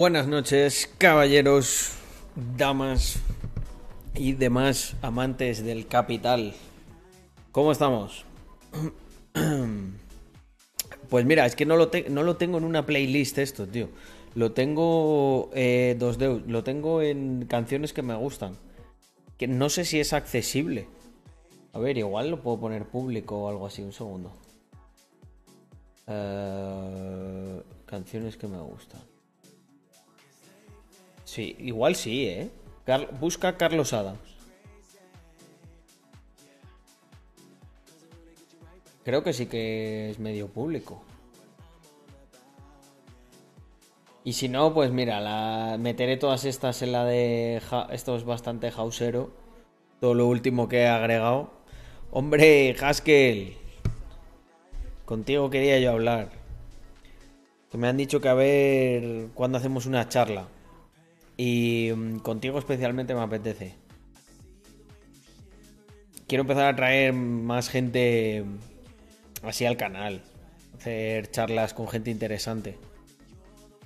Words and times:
Buenas 0.00 0.26
noches, 0.26 0.90
caballeros, 0.96 1.92
damas 2.56 3.20
y 4.14 4.32
demás 4.32 4.96
amantes 5.02 5.62
del 5.62 5.88
capital. 5.88 6.54
¿Cómo 7.52 7.70
estamos? 7.70 8.24
Pues 11.10 11.26
mira, 11.26 11.44
es 11.44 11.54
que 11.54 11.66
no 11.66 11.76
lo, 11.76 11.90
tengo 11.90 12.56
en 12.56 12.64
una 12.64 12.86
playlist 12.86 13.36
esto, 13.36 13.66
tío. 13.66 13.90
Lo 14.34 14.52
tengo 14.52 15.50
eh, 15.52 15.94
dos 15.98 16.16
deus, 16.16 16.46
lo 16.46 16.64
tengo 16.64 17.02
en 17.02 17.44
canciones 17.44 17.92
que 17.92 18.00
me 18.00 18.14
gustan. 18.14 18.56
Que 19.36 19.48
no 19.48 19.68
sé 19.68 19.84
si 19.84 20.00
es 20.00 20.14
accesible. 20.14 20.88
A 21.74 21.78
ver, 21.78 21.98
igual 21.98 22.30
lo 22.30 22.40
puedo 22.40 22.58
poner 22.58 22.86
público 22.86 23.42
o 23.42 23.48
algo 23.50 23.66
así, 23.66 23.82
un 23.82 23.92
segundo. 23.92 24.32
Eh, 26.06 27.62
canciones 27.84 28.38
que 28.38 28.46
me 28.46 28.60
gustan. 28.60 29.09
Sí, 31.30 31.54
igual 31.60 31.94
sí, 31.94 32.26
¿eh? 32.26 32.50
Busca 33.20 33.56
Carlos 33.56 33.92
Adams. 33.92 34.18
Creo 39.04 39.22
que 39.22 39.32
sí 39.32 39.46
que 39.46 40.10
es 40.10 40.18
medio 40.18 40.48
público. 40.48 41.04
Y 44.24 44.32
si 44.32 44.48
no, 44.48 44.74
pues 44.74 44.90
mira, 44.90 45.76
meteré 45.78 46.16
todas 46.16 46.44
estas 46.44 46.82
en 46.82 46.90
la 46.90 47.04
de... 47.04 47.62
Esto 47.92 48.16
es 48.16 48.24
bastante 48.24 48.72
hausero. 48.76 49.30
Todo 50.00 50.14
lo 50.14 50.26
último 50.26 50.68
que 50.68 50.78
he 50.78 50.88
agregado. 50.88 51.52
Hombre, 52.10 52.74
Haskell. 52.80 53.56
Contigo 55.04 55.48
quería 55.48 55.78
yo 55.78 55.92
hablar. 55.92 56.32
Que 57.70 57.78
me 57.78 57.86
han 57.86 57.96
dicho 57.96 58.20
que 58.20 58.28
a 58.28 58.34
ver 58.34 59.28
cuándo 59.34 59.58
hacemos 59.58 59.86
una 59.86 60.08
charla. 60.08 60.48
Y 61.40 61.90
mm, 61.96 62.18
contigo 62.18 62.58
especialmente 62.58 63.14
me 63.14 63.22
apetece. 63.22 63.72
Quiero 66.28 66.42
empezar 66.42 66.66
a 66.66 66.76
traer 66.76 67.14
más 67.14 67.70
gente 67.70 68.44
así 69.42 69.64
al 69.64 69.78
canal. 69.78 70.20
Hacer 70.76 71.30
charlas 71.30 71.72
con 71.72 71.88
gente 71.88 72.10
interesante. 72.10 72.76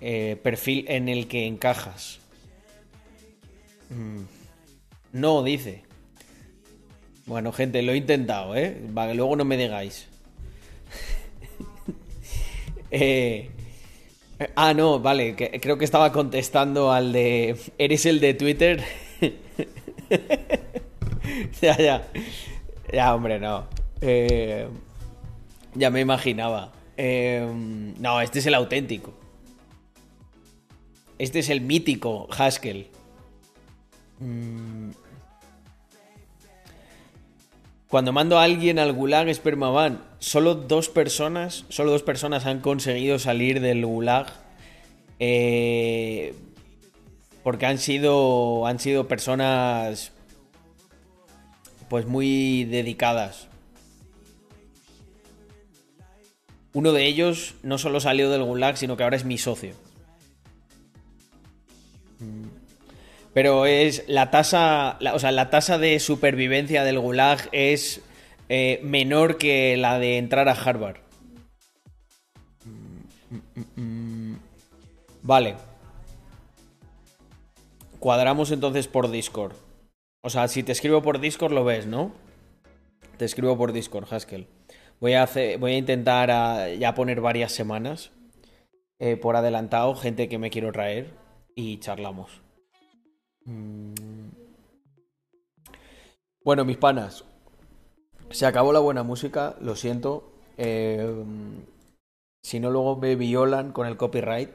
Eh, 0.01 0.37
perfil 0.43 0.85
en 0.89 1.09
el 1.09 1.29
que 1.29 1.47
encajas. 1.47 2.19
Mm. 3.89 4.25
No, 5.13 5.45
dice. 5.45 5.85
Bueno, 7.25 7.53
gente, 7.53 7.83
lo 7.83 7.93
he 7.93 7.99
intentado, 7.99 8.57
¿eh? 8.57 8.83
Para 8.93 9.13
que 9.13 9.15
luego 9.15 9.37
no 9.37 9.45
me 9.45 9.57
digáis. 9.57 10.09
eh, 12.91 13.53
ah, 14.57 14.75
no, 14.75 15.01
vale. 15.01 15.37
que- 15.37 15.61
creo 15.61 15.79
que 15.79 15.85
estaba 15.85 16.13
contestando 16.13 16.93
al 16.93 17.13
de... 17.13 17.57
¿Eres 17.79 18.07
el 18.07 18.21
de 18.21 18.35
Twitter? 18.35 18.83
ya, 21.63 21.77
ya. 21.77 22.07
Ya, 22.93 23.15
hombre, 23.15 23.39
no. 23.39 23.67
Eh, 24.01 24.69
ya 25.75 25.91
me 25.91 26.01
imaginaba. 26.01 26.73
Eh, 26.97 27.47
no, 27.99 28.21
este 28.21 28.39
es 28.39 28.47
el 28.47 28.55
auténtico. 28.55 29.15
Este 31.19 31.41
es 31.41 31.49
el 31.49 31.61
mítico 31.61 32.29
Haskell. 32.37 32.89
Mm. 34.21 34.91
Cuando 37.95 38.13
mando 38.13 38.41
a 38.41 38.43
alguien 38.43 38.81
al 38.81 38.93
gulag 38.93 39.33
Spermavan, 39.33 40.03
solo 40.19 40.57
dos 40.57 40.89
personas, 40.89 41.65
solo 41.69 41.93
dos 41.93 42.03
personas 42.03 42.45
han 42.45 42.59
conseguido 42.59 43.21
salir 43.21 43.61
del 43.61 43.87
gulag 43.87 44.33
eh, 45.21 46.35
porque 47.45 47.67
han 47.67 47.79
sido 47.79 48.67
han 48.67 48.81
sido 48.81 49.07
personas 49.07 50.11
pues 51.89 52.05
muy 52.05 52.65
dedicadas. 52.65 53.47
Uno 56.73 56.91
de 56.91 57.07
ellos 57.07 57.55
no 57.63 57.79
solo 57.79 58.01
salió 58.01 58.29
del 58.29 58.43
gulag, 58.43 58.77
sino 58.77 58.97
que 58.97 59.05
ahora 59.05 59.19
es 59.19 59.25
mi 59.25 59.39
socio. 59.39 59.84
Pero 63.35 63.67
es 63.67 64.05
la 64.07 64.31
tasa, 64.31 64.99
o 65.13 65.19
sea, 65.19 65.33
la 65.33 65.51
tasa 65.51 65.77
de 65.77 65.99
supervivencia 65.99 66.85
del 66.85 67.01
gulag 67.01 67.49
es 67.51 68.01
eh, 68.49 68.81
menor 68.85 69.39
que 69.39 69.77
la 69.77 69.99
de 69.99 70.19
entrar 70.19 70.49
a 70.49 70.53
Harvard. 70.53 70.99
Vale. 75.23 75.57
Cuadramos 77.99 78.53
entonces 78.53 78.87
por 78.87 79.11
Discord. 79.11 79.55
O 80.23 80.31
sea, 80.31 80.47
si 80.47 80.63
te 80.63 80.73
escribo 80.73 81.03
por 81.03 81.19
Discord 81.19 81.53
lo 81.53 81.65
ves, 81.65 81.87
¿no? 81.87 82.13
Te 83.17 83.25
escribo 83.25 83.57
por 83.59 83.73
Discord, 83.73 84.07
Haskell. 84.13 84.47
Voy 85.01 85.15
a, 85.15 85.25
hacer, 85.25 85.59
voy 85.59 85.73
a 85.73 85.79
intentar 85.79 86.31
ah, 86.31 86.69
ya 86.69 86.95
poner 86.95 87.21
varias 87.21 87.53
semanas 87.53 88.13
eh, 89.01 89.17
por 89.17 89.35
adelantado, 89.35 89.95
gente 89.97 90.29
que 90.29 90.39
me 90.39 90.51
quiero 90.51 90.71
traer 90.71 91.11
y 91.57 91.79
charlamos. 91.79 92.44
Mm. 93.45 93.95
Bueno, 96.45 96.65
mis 96.65 96.77
panas, 96.77 97.25
se 98.31 98.47
acabó 98.47 98.73
la 98.73 98.81
buena 98.81 99.03
música, 99.03 99.57
lo 99.61 99.77
siento. 99.77 100.33
Eh, 100.59 101.25
si 102.43 102.61
no, 102.61 102.71
luego 102.71 102.97
me 102.97 103.17
violan 103.17 103.73
con 103.73 103.87
el 103.87 103.97
copyright. 103.97 104.51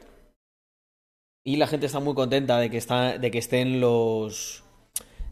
Y 1.44 1.56
la 1.56 1.68
gente 1.68 1.88
está 1.88 2.00
muy 2.00 2.14
contenta 2.14 2.60
de 2.60 2.70
que, 2.70 2.78
está, 2.78 3.18
de 3.18 3.32
que 3.32 3.40
estén 3.40 3.80
los. 3.80 4.64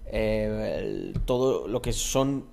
eh, 0.07 1.13
todo 1.25 1.67
lo 1.67 1.81
que 1.81 1.93
son 1.93 2.45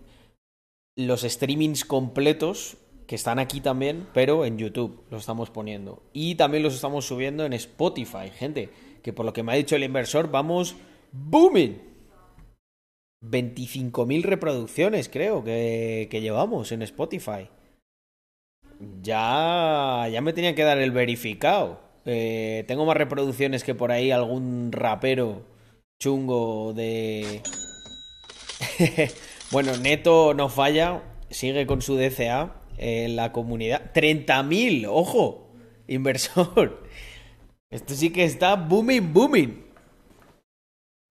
los 0.97 1.23
streamings 1.23 1.85
completos 1.85 2.77
que 3.07 3.15
están 3.15 3.39
aquí 3.39 3.61
también, 3.61 4.07
pero 4.13 4.45
en 4.45 4.59
YouTube 4.59 5.05
los 5.11 5.21
estamos 5.21 5.51
poniendo. 5.51 6.03
Y 6.13 6.35
también 6.37 6.63
los 6.63 6.75
estamos 6.75 7.07
subiendo 7.07 7.45
en 7.45 7.53
Spotify, 7.53 8.31
gente. 8.37 8.71
Que 9.03 9.13
por 9.13 9.25
lo 9.25 9.33
que 9.33 9.43
me 9.43 9.53
ha 9.53 9.57
dicho 9.57 9.77
el 9.77 9.85
inversor, 9.85 10.31
vamos 10.31 10.77
booming. 11.15 11.81
25.000 13.23 14.23
reproducciones, 14.23 15.09
creo, 15.09 15.43
que, 15.43 16.09
que 16.11 16.21
llevamos 16.21 16.73
en 16.73 16.83
Spotify. 16.83 17.49
Ya, 19.03 20.07
ya 20.11 20.21
me 20.21 20.33
tenía 20.33 20.55
que 20.55 20.65
dar 20.65 20.79
el 20.79 20.91
verificado. 20.91 21.81
Eh, 22.05 22.65
tengo 22.67 22.85
más 22.85 22.97
reproducciones 22.97 23.65
que 23.65 23.75
por 23.75 23.93
ahí 23.93 24.11
algún 24.11 24.73
rapero 24.73 25.47
chungo 25.99 26.75
de... 26.75 27.41
bueno, 29.51 29.77
Neto 29.79 30.35
no 30.35 30.49
falla, 30.51 31.03
sigue 31.31 31.67
con 31.67 31.81
su 31.81 31.97
DCA 31.97 32.61
en 32.77 33.17
la 33.17 33.33
comunidad. 33.33 33.93
30.000, 33.95 34.87
ojo, 34.91 35.51
inversor. 35.87 36.85
Esto 37.71 37.95
sí 37.95 38.11
que 38.11 38.25
está 38.25 38.57
booming, 38.57 39.13
booming. 39.13 39.64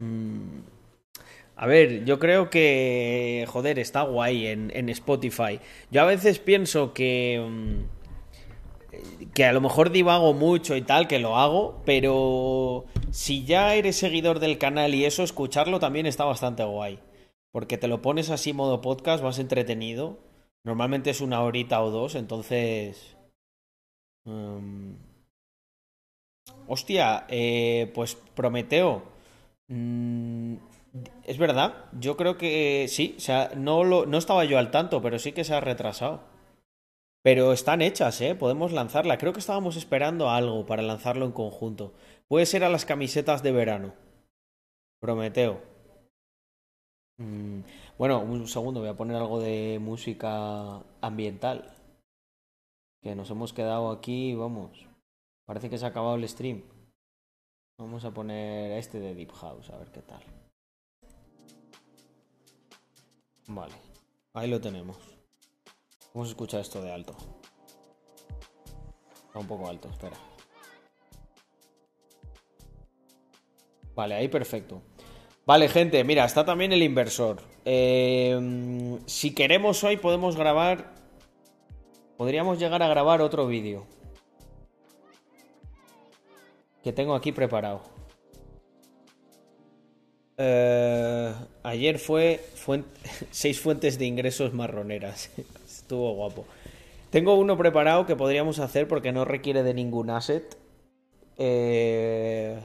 Mm. 0.03 0.63
A 1.55 1.67
ver, 1.67 2.03
yo 2.05 2.19
creo 2.19 2.49
que, 2.49 3.45
joder, 3.47 3.79
está 3.79 4.01
guay 4.01 4.47
en, 4.47 4.89
Spotify. 4.89 5.59
Yo 5.91 6.01
a 6.01 6.05
veces 6.05 6.39
pienso 6.39 6.93
que, 6.93 7.39
mm, 7.47 9.29
que 9.33 9.45
a 9.45 9.53
lo 9.53 9.61
mejor 9.61 9.91
divago 9.91 10.33
mucho 10.33 10.75
y 10.75 10.81
tal, 10.81 11.07
que 11.07 11.19
lo 11.19 11.37
hago, 11.37 11.81
pero 11.85 12.85
si 13.11 13.45
ya 13.45 13.75
eres 13.75 13.95
seguidor 13.97 14.39
del 14.39 14.57
canal 14.57 14.93
y 14.95 15.05
eso, 15.05 15.23
escucharlo 15.23 15.79
también 15.79 16.05
está 16.05 16.25
bastante 16.25 16.63
guay. 16.63 16.99
Porque 17.51 17.77
te 17.77 17.87
lo 17.87 18.01
pones 18.01 18.29
así 18.29 18.51
modo 18.53 18.81
podcast, 18.81 19.23
vas 19.23 19.39
entretenido. 19.39 20.19
Normalmente 20.65 21.11
es 21.11 21.21
una 21.21 21.41
horita 21.41 21.83
o 21.83 21.91
dos, 21.91 22.15
entonces... 22.15 23.15
mm, 24.25 24.93
Hostia, 26.67 27.25
eh, 27.29 27.91
pues 27.93 28.15
Prometeo. 28.15 29.12
Mm, 29.73 30.55
es 31.25 31.37
verdad, 31.37 31.85
yo 31.99 32.17
creo 32.17 32.37
que 32.37 32.87
sí, 32.89 33.15
o 33.17 33.19
sea, 33.19 33.51
no, 33.55 33.83
lo, 33.83 34.05
no 34.05 34.17
estaba 34.17 34.45
yo 34.45 34.57
al 34.57 34.71
tanto, 34.71 35.01
pero 35.01 35.19
sí 35.19 35.31
que 35.31 35.43
se 35.43 35.53
ha 35.53 35.59
retrasado. 35.61 36.21
Pero 37.23 37.53
están 37.53 37.81
hechas, 37.81 38.19
¿eh? 38.21 38.35
Podemos 38.35 38.73
lanzarla. 38.73 39.17
Creo 39.17 39.31
que 39.31 39.39
estábamos 39.39 39.77
esperando 39.77 40.29
algo 40.29 40.65
para 40.65 40.81
lanzarlo 40.81 41.25
en 41.25 41.31
conjunto. 41.31 41.93
Puede 42.27 42.45
ser 42.45 42.65
a 42.65 42.69
las 42.69 42.85
camisetas 42.85 43.41
de 43.43 43.53
verano. 43.53 43.93
Prometeo. 44.99 45.61
Mm, 47.17 47.61
bueno, 47.97 48.19
un 48.21 48.47
segundo, 48.47 48.81
voy 48.81 48.89
a 48.89 48.97
poner 48.97 49.15
algo 49.15 49.39
de 49.39 49.79
música 49.81 50.83
ambiental. 51.01 51.73
Que 53.01 53.15
nos 53.15 53.29
hemos 53.29 53.53
quedado 53.53 53.91
aquí, 53.91 54.35
vamos. 54.35 54.85
Parece 55.45 55.69
que 55.69 55.77
se 55.77 55.85
ha 55.85 55.89
acabado 55.89 56.15
el 56.15 56.27
stream. 56.27 56.63
Vamos 57.83 58.05
a 58.05 58.11
poner 58.11 58.71
este 58.77 58.97
de 58.97 59.13
Deep 59.13 59.33
House, 59.33 59.69
a 59.69 59.77
ver 59.77 59.91
qué 59.91 60.01
tal. 60.01 60.21
Vale, 63.47 63.73
ahí 64.33 64.49
lo 64.49 64.61
tenemos. 64.61 64.95
Vamos 66.13 66.29
a 66.29 66.31
escuchar 66.31 66.61
esto 66.61 66.81
de 66.81 66.93
alto. 66.93 67.13
Está 69.27 69.37
un 69.37 69.47
poco 69.47 69.67
alto, 69.67 69.89
espera. 69.89 70.15
Vale, 73.93 74.15
ahí 74.15 74.29
perfecto. 74.29 74.81
Vale, 75.45 75.67
gente, 75.67 76.01
mira, 76.05 76.23
está 76.23 76.45
también 76.45 76.71
el 76.71 76.83
inversor. 76.83 77.41
Eh, 77.65 78.97
si 79.07 79.35
queremos 79.35 79.83
hoy 79.83 79.97
podemos 79.97 80.37
grabar... 80.37 80.95
Podríamos 82.15 82.59
llegar 82.59 82.81
a 82.81 82.87
grabar 82.87 83.21
otro 83.21 83.45
vídeo. 83.45 83.85
Que 86.83 86.91
tengo 86.91 87.15
aquí 87.15 87.31
preparado. 87.31 87.81
Eh, 90.37 91.33
ayer 91.63 91.99
fue 91.99 92.41
seis 93.31 93.59
fuentes 93.59 93.97
de 93.97 94.05
ingresos 94.05 94.53
marroneras. 94.53 95.31
Estuvo 95.65 96.13
guapo. 96.13 96.45
Tengo 97.09 97.35
uno 97.35 97.57
preparado 97.57 98.05
que 98.05 98.15
podríamos 98.15 98.59
hacer 98.59 98.87
porque 98.87 99.11
no 99.11 99.23
requiere 99.23 99.63
de 99.63 99.73
ningún 99.73 100.09
asset. 100.09 100.57
Eh, 101.37 102.59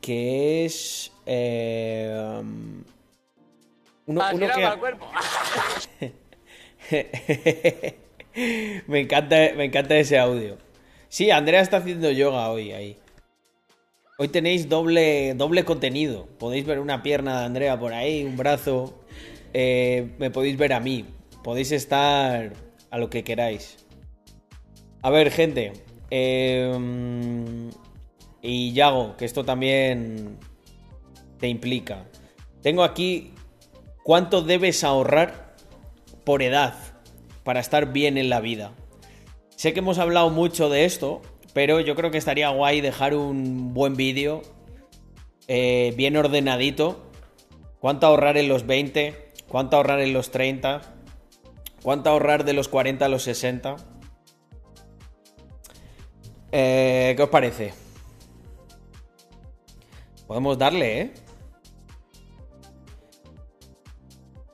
que 0.00 0.64
es... 0.64 1.12
Eh, 1.26 2.42
uno, 4.06 4.22
Ah, 4.22 4.30
uno 4.32 4.38
tiraba 4.38 4.56
que... 4.56 4.64
al 4.64 4.78
cuerpo. 4.78 5.06
me, 8.86 9.00
encanta, 9.00 9.36
me 9.56 9.64
encanta 9.64 9.96
ese 9.96 10.16
audio. 10.16 10.58
Sí, 11.16 11.30
Andrea 11.30 11.62
está 11.62 11.78
haciendo 11.78 12.10
yoga 12.10 12.50
hoy 12.50 12.72
ahí. 12.72 12.98
Hoy 14.18 14.28
tenéis 14.28 14.68
doble, 14.68 15.32
doble 15.32 15.64
contenido. 15.64 16.26
Podéis 16.38 16.66
ver 16.66 16.78
una 16.78 17.02
pierna 17.02 17.40
de 17.40 17.46
Andrea 17.46 17.80
por 17.80 17.94
ahí, 17.94 18.22
un 18.22 18.36
brazo. 18.36 19.00
Eh, 19.54 20.10
me 20.18 20.30
podéis 20.30 20.58
ver 20.58 20.74
a 20.74 20.80
mí. 20.80 21.06
Podéis 21.42 21.72
estar 21.72 22.52
a 22.90 22.98
lo 22.98 23.08
que 23.08 23.24
queráis. 23.24 23.78
A 25.00 25.08
ver, 25.08 25.30
gente. 25.30 25.72
eh, 26.10 26.70
y 28.42 28.74
Yago, 28.74 29.16
que 29.16 29.24
esto 29.24 29.42
también 29.42 30.36
te 31.40 31.48
implica. 31.48 32.04
Tengo 32.60 32.84
aquí 32.84 33.32
cuánto 34.02 34.42
debes 34.42 34.84
ahorrar 34.84 35.56
por 36.24 36.42
edad 36.42 36.74
para 37.42 37.60
estar 37.60 37.90
bien 37.90 38.18
en 38.18 38.28
la 38.28 38.40
vida. 38.40 38.74
Sé 39.56 39.72
que 39.72 39.80
hemos 39.80 39.98
hablado 39.98 40.28
mucho 40.28 40.68
de 40.68 40.84
esto, 40.84 41.22
pero 41.54 41.80
yo 41.80 41.96
creo 41.96 42.10
que 42.10 42.18
estaría 42.18 42.50
guay 42.50 42.82
dejar 42.82 43.14
un 43.14 43.72
buen 43.72 43.96
vídeo 43.96 44.42
eh, 45.48 45.94
bien 45.96 46.16
ordenadito. 46.16 47.10
¿Cuánto 47.80 48.06
ahorrar 48.06 48.36
en 48.36 48.48
los 48.48 48.66
20? 48.66 49.32
¿Cuánto 49.48 49.78
ahorrar 49.78 50.00
en 50.00 50.12
los 50.12 50.30
30? 50.30 50.82
¿Cuánto 51.82 52.10
ahorrar 52.10 52.44
de 52.44 52.52
los 52.52 52.68
40 52.68 53.06
a 53.06 53.08
los 53.08 53.22
60? 53.22 53.76
Eh, 56.52 57.14
¿Qué 57.16 57.22
os 57.22 57.30
parece? 57.30 57.72
Podemos 60.26 60.58
darle, 60.58 61.00
¿eh? 61.00 61.14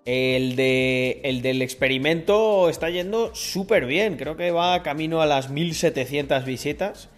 El, 0.04 0.56
de, 0.56 1.20
el 1.22 1.43
del 1.43 1.62
experimento 1.62 2.69
está 2.69 2.90
yendo 2.90 3.34
súper 3.34 3.87
bien. 3.87 4.16
Creo 4.16 4.37
que 4.37 4.50
va 4.50 4.82
camino 4.82 5.22
a 5.22 5.26
las 5.26 5.50
1700 5.50 6.44
visitas. 6.44 7.08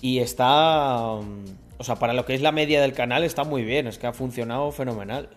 Y 0.00 0.20
está... 0.20 1.04
um, 1.14 1.44
O 1.76 1.84
sea, 1.84 1.96
para 1.96 2.14
lo 2.14 2.24
que 2.24 2.34
es 2.34 2.40
la 2.40 2.52
media 2.52 2.80
del 2.80 2.92
canal 2.94 3.24
está 3.24 3.44
muy 3.44 3.62
bien. 3.62 3.86
Es 3.86 3.98
que 3.98 4.06
ha 4.06 4.12
funcionado 4.12 4.72
fenomenal. 4.72 5.28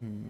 Mm. 0.00 0.26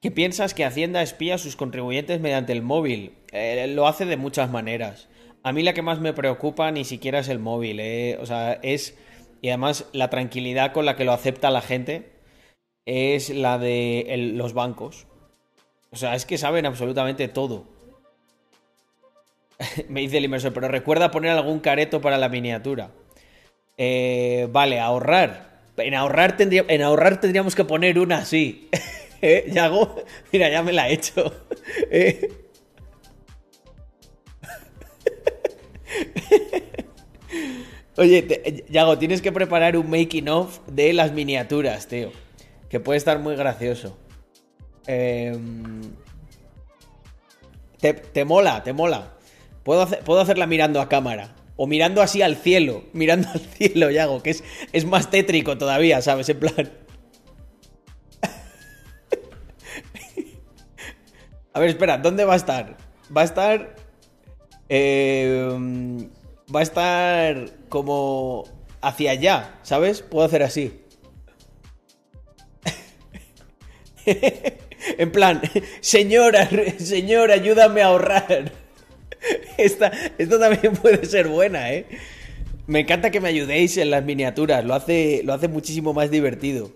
¿Qué 0.00 0.10
piensas 0.10 0.54
que 0.54 0.64
Hacienda 0.64 1.02
espía 1.02 1.36
a 1.36 1.38
sus 1.38 1.56
contribuyentes 1.56 2.20
mediante 2.20 2.52
el 2.52 2.62
móvil? 2.62 3.14
Eh, 3.32 3.66
lo 3.68 3.86
hace 3.86 4.04
de 4.04 4.16
muchas 4.16 4.50
maneras. 4.50 5.08
A 5.42 5.52
mí 5.52 5.62
la 5.62 5.74
que 5.74 5.82
más 5.82 6.00
me 6.00 6.12
preocupa 6.12 6.70
ni 6.70 6.84
siquiera 6.84 7.20
es 7.20 7.28
el 7.28 7.38
móvil. 7.40 7.80
eh. 7.80 8.18
O 8.20 8.26
sea, 8.26 8.54
es... 8.62 8.96
Y 9.40 9.48
además 9.48 9.86
la 9.92 10.08
tranquilidad 10.08 10.72
con 10.72 10.86
la 10.86 10.94
que 10.94 11.04
lo 11.04 11.12
acepta 11.12 11.50
la 11.50 11.62
gente 11.62 12.11
es 12.86 13.30
la 13.30 13.58
de 13.58 14.32
los 14.34 14.52
bancos. 14.54 15.06
O 15.90 15.96
sea, 15.96 16.14
es 16.14 16.24
que 16.26 16.38
saben 16.38 16.66
absolutamente 16.66 17.28
todo. 17.28 17.66
Me 19.88 20.00
dice 20.00 20.18
el 20.18 20.24
inversor, 20.24 20.52
pero 20.52 20.68
recuerda 20.68 21.10
poner 21.10 21.30
algún 21.32 21.60
careto 21.60 22.00
para 22.00 22.18
la 22.18 22.28
miniatura. 22.28 22.90
Eh, 23.78 24.48
vale, 24.50 24.80
ahorrar. 24.80 25.52
En 25.76 25.94
ahorrar, 25.94 26.36
tendría- 26.36 26.64
en 26.68 26.82
ahorrar 26.82 27.20
tendríamos 27.20 27.54
que 27.54 27.64
poner 27.64 27.98
una 27.98 28.18
así. 28.18 28.68
¿Eh? 29.22 29.48
Yago, 29.52 29.96
mira, 30.32 30.48
ya 30.50 30.62
me 30.62 30.72
la 30.72 30.88
he 30.88 30.94
hecho. 30.94 31.32
¿Eh? 31.90 32.28
Oye, 37.96 38.64
Yago, 38.70 38.98
tienes 38.98 39.20
que 39.20 39.32
preparar 39.32 39.76
un 39.76 39.88
making 39.90 40.28
of 40.28 40.60
de 40.66 40.92
las 40.92 41.12
miniaturas, 41.12 41.86
tío. 41.88 42.10
Que 42.72 42.80
puede 42.80 42.96
estar 42.96 43.18
muy 43.20 43.36
gracioso. 43.36 43.96
Em, 44.86 45.82
te, 47.78 47.92
te 47.94 48.24
mola, 48.24 48.62
te 48.64 48.72
mola. 48.72 49.12
Puedo, 49.62 49.86
puedo 50.04 50.20
hacerla 50.22 50.46
mirando 50.46 50.80
a 50.80 50.88
cámara. 50.88 51.34
O 51.56 51.66
mirando 51.66 52.00
así 52.02 52.22
al 52.22 52.36
cielo. 52.36 52.84
Mirando 52.94 53.28
al 53.28 53.40
cielo, 53.40 53.90
Yago, 53.90 54.22
que 54.22 54.30
es, 54.30 54.42
es 54.72 54.84
más 54.86 55.10
tétrico 55.10 55.58
todavía, 55.58 56.00
¿sabes? 56.02 56.28
En 56.30 56.40
plan. 56.40 56.54
A 61.54 61.60
ver, 61.60 61.70
espera, 61.70 61.98
¿dónde 61.98 62.24
va 62.24 62.34
a 62.34 62.36
estar? 62.36 62.76
Va 63.14 63.22
a 63.22 63.24
estar. 63.24 63.76
eh, 64.68 65.48
va 66.54 66.60
a 66.60 66.62
estar 66.62 67.50
como 67.68 68.44
hacia 68.80 69.10
allá, 69.12 69.58
¿sabes? 69.62 70.02
Puedo 70.02 70.24
hacer 70.26 70.42
así. 70.42 70.81
En 74.98 75.12
plan, 75.12 75.40
señora, 75.80 76.48
señora, 76.78 77.34
ayúdame 77.34 77.82
a 77.82 77.86
ahorrar. 77.86 78.52
Esta, 79.56 79.92
también 80.38 80.74
puede 80.74 81.04
ser 81.06 81.28
buena, 81.28 81.72
¿eh? 81.72 81.86
Me 82.66 82.80
encanta 82.80 83.10
que 83.10 83.20
me 83.20 83.28
ayudéis 83.28 83.76
en 83.76 83.90
las 83.90 84.04
miniaturas, 84.04 84.64
lo 84.64 84.74
hace, 84.74 85.22
lo 85.24 85.32
hace 85.32 85.48
muchísimo 85.48 85.92
más 85.92 86.10
divertido. 86.10 86.72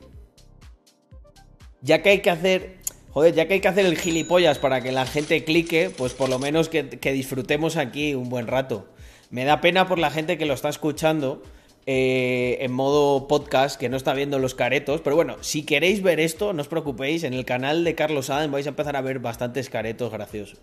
Ya 1.81 2.03
que 2.03 2.11
hay 2.11 2.21
que 2.21 2.31
hacer. 2.31 2.77
Joder, 3.11 3.35
ya 3.35 3.49
que 3.49 3.55
hay 3.55 3.61
que 3.61 3.69
hacer 3.69 3.87
el 3.87 3.97
gilipollas 3.97 4.59
para 4.59 4.83
que 4.83 4.93
la 4.93 5.07
gente 5.07 5.43
clique, 5.43 5.91
pues 5.97 6.13
por 6.13 6.29
lo 6.29 6.39
menos 6.39 6.69
que 6.69 7.13
disfrutemos 7.13 7.79
aquí 7.79 8.15
un 8.15 8.29
buen 8.29 8.47
rato. 8.47 8.89
Me 9.31 9.45
da 9.45 9.61
pena 9.61 9.89
por 9.89 9.99
la 9.99 10.11
gente 10.11 10.37
que 10.37 10.45
lo 10.45 10.53
está 10.53 10.69
escuchando 10.69 11.43
eh, 11.87 12.59
en 12.61 12.73
modo 12.73 13.29
podcast, 13.29 13.79
que 13.79 13.89
no 13.89 13.97
está 13.97 14.13
viendo 14.13 14.39
los 14.39 14.55
caretos. 14.55 15.01
Pero 15.01 15.17
bueno, 15.17 15.37
si 15.41 15.65
queréis 15.65 16.03
ver 16.03 16.21
esto, 16.21 16.53
no 16.53 16.63
os 16.63 16.69
preocupéis, 16.69 17.25
en 17.25 17.33
el 17.33 17.45
canal 17.45 17.85
de 17.85 17.95
Carlos 17.95 18.29
Adams 18.31 18.53
vais 18.53 18.67
a 18.67 18.71
empezar 18.71 18.97
a 18.97 19.01
ver 19.01 19.21
bastantes 19.21 19.71
caretos 19.71 20.13
graciosos. 20.13 20.61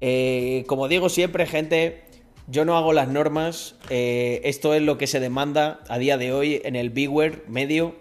Eh, 0.00 0.64
como 0.66 0.88
digo 0.88 1.08
siempre, 1.08 1.46
gente, 1.46 2.02
yo 2.46 2.64
no 2.64 2.76
hago 2.76 2.92
las 2.92 3.08
normas. 3.08 3.76
eh, 3.90 4.40
esto 4.44 4.74
es 4.74 4.82
lo 4.82 4.98
que 4.98 5.06
se 5.06 5.20
demanda 5.20 5.80
a 5.88 5.98
día 5.98 6.16
de 6.16 6.32
hoy 6.32 6.60
en 6.64 6.76
el 6.76 6.90
Beware 6.90 7.42
medio. 7.46 7.94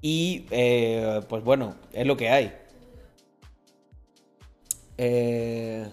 Y 0.00 0.46
pues 1.28 1.44
bueno, 1.44 1.76
es 1.92 2.06
lo 2.06 2.16
que 2.16 2.28
hay. 2.28 2.52
Eh, 4.98 5.86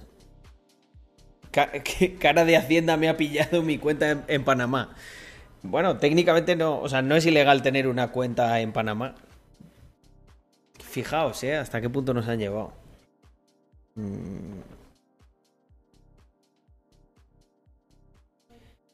cara 2.19 2.45
de 2.45 2.57
Hacienda 2.57 2.97
me 2.97 3.09
ha 3.09 3.17
pillado 3.17 3.63
mi 3.63 3.77
cuenta 3.77 4.11
en, 4.11 4.23
en 4.27 4.43
Panamá. 4.43 4.95
Bueno, 5.63 5.97
técnicamente 5.97 6.55
no, 6.55 6.79
o 6.81 6.89
sea, 6.89 7.01
no 7.01 7.15
es 7.15 7.25
ilegal 7.25 7.61
tener 7.61 7.87
una 7.87 8.11
cuenta 8.11 8.59
en 8.61 8.71
Panamá. 8.73 9.15
Fijaos, 10.83 11.43
¿eh? 11.43 11.55
Hasta 11.55 11.79
qué 11.79 11.89
punto 11.89 12.13
nos 12.13 12.27
han 12.27 12.39
llevado. 12.39 12.73
Mm. 13.95 14.61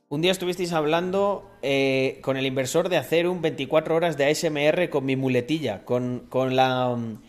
Un 0.09 0.21
día 0.21 0.31
estuvisteis 0.31 0.71
hablando 0.71 1.49
eh, 1.61 2.19
con 2.21 2.37
el 2.37 2.45
inversor 2.45 2.89
de 2.89 2.97
hacer 2.97 3.27
un 3.27 3.41
24 3.41 3.95
horas 3.95 4.17
de 4.17 4.25
ASMR 4.25 4.89
con 4.89 5.05
mi 5.05 5.15
muletilla, 5.15 5.83
con, 5.83 6.27
con 6.29 6.55
la... 6.55 6.95
mm, 6.95 7.21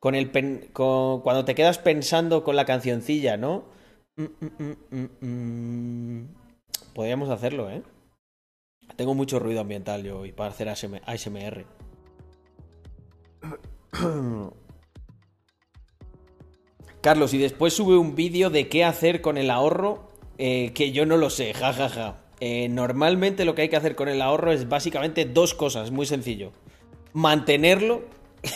Con 0.00 0.14
el 0.14 0.30
con- 0.72 1.20
cuando 1.22 1.44
te 1.44 1.54
quedas 1.54 1.78
pensando 1.78 2.44
con 2.44 2.56
la 2.56 2.64
cancioncilla, 2.66 3.36
¿no? 3.36 3.64
Mm. 5.20 6.24
Podríamos 6.94 7.30
hacerlo, 7.30 7.70
¿eh? 7.70 7.82
Tengo 8.96 9.14
mucho 9.14 9.38
ruido 9.38 9.60
ambiental 9.60 10.02
yo 10.02 10.18
hoy 10.20 10.32
para 10.32 10.50
hacer 10.50 10.68
ASM 10.68 10.96
ASMR. 11.04 11.64
Carlos, 17.00 17.32
y 17.32 17.38
después 17.38 17.74
sube 17.74 17.96
un 17.96 18.14
vídeo 18.16 18.50
de 18.50 18.68
qué 18.68 18.84
hacer 18.84 19.20
con 19.20 19.38
el 19.38 19.50
ahorro, 19.50 20.08
eh, 20.36 20.72
que 20.74 20.90
yo 20.92 21.06
no 21.06 21.16
lo 21.16 21.30
sé, 21.30 21.54
jajaja. 21.54 21.88
Ja, 21.88 22.02
ja. 22.12 22.24
Eh, 22.40 22.68
normalmente 22.68 23.44
lo 23.44 23.54
que 23.54 23.62
hay 23.62 23.68
que 23.68 23.76
hacer 23.76 23.96
con 23.96 24.08
el 24.08 24.22
ahorro 24.22 24.52
es 24.52 24.68
básicamente 24.68 25.24
dos 25.24 25.54
cosas, 25.54 25.90
muy 25.90 26.06
sencillo. 26.06 26.52
Mantenerlo. 27.12 28.02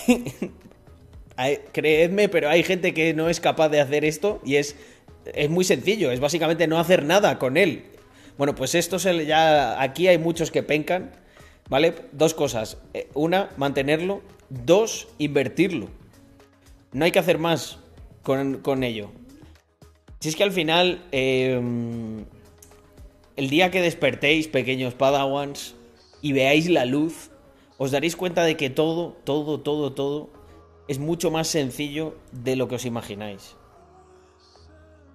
Creedme, 1.73 2.29
pero 2.29 2.49
hay 2.49 2.63
gente 2.63 2.95
que 2.95 3.15
no 3.15 3.29
es 3.29 3.41
capaz 3.41 3.69
de 3.71 3.81
hacer 3.81 4.05
esto 4.05 4.41
y 4.45 4.57
es, 4.57 4.77
es 5.35 5.51
muy 5.51 5.65
sencillo, 5.65 6.13
es 6.13 6.21
básicamente 6.21 6.69
no 6.69 6.79
hacer 6.79 7.05
nada 7.05 7.39
con 7.39 7.57
él. 7.57 7.87
Bueno, 8.39 8.55
pues 8.55 8.75
esto 8.75 8.99
se, 8.99 9.27
ya 9.27 9.81
aquí 9.83 10.09
hay 10.09 10.19
muchos 10.19 10.51
que 10.51 10.63
pencan, 10.63 11.13
¿vale? 11.69 11.95
Dos 12.13 12.35
cosas. 12.35 12.79
Eh, 12.95 13.09
una, 13.15 13.51
mantenerlo. 13.57 14.23
Dos, 14.49 15.09
invertirlo. 15.19 15.89
No 16.93 17.05
hay 17.05 17.11
que 17.11 17.19
hacer 17.19 17.39
más 17.39 17.79
con, 18.23 18.85
ello. 18.85 19.11
Si 20.21 20.29
es 20.29 20.37
que 20.37 20.45
al 20.45 20.53
final, 20.53 21.05
em, 21.11 22.25
el 23.37 23.51
día 23.51 23.71
que 23.71 23.81
despertéis, 23.81 24.49
pequeños 24.49 24.95
padawans, 24.95 25.75
y 26.21 26.33
veáis 26.33 26.69
la 26.69 26.85
luz, 26.85 27.31
os 27.79 27.91
daréis 27.91 28.15
cuenta 28.15 28.45
de 28.45 28.57
que 28.57 28.71
todo, 28.71 29.17
todo, 29.25 29.61
todo, 29.61 29.93
todo 29.93 30.31
es 30.89 30.99
mucho 30.99 31.31
más 31.31 31.49
sencillo 31.49 32.17
de 32.31 32.57
lo 32.57 32.69
que 32.69 32.77
os 32.77 32.85
imagináis. 32.85 33.57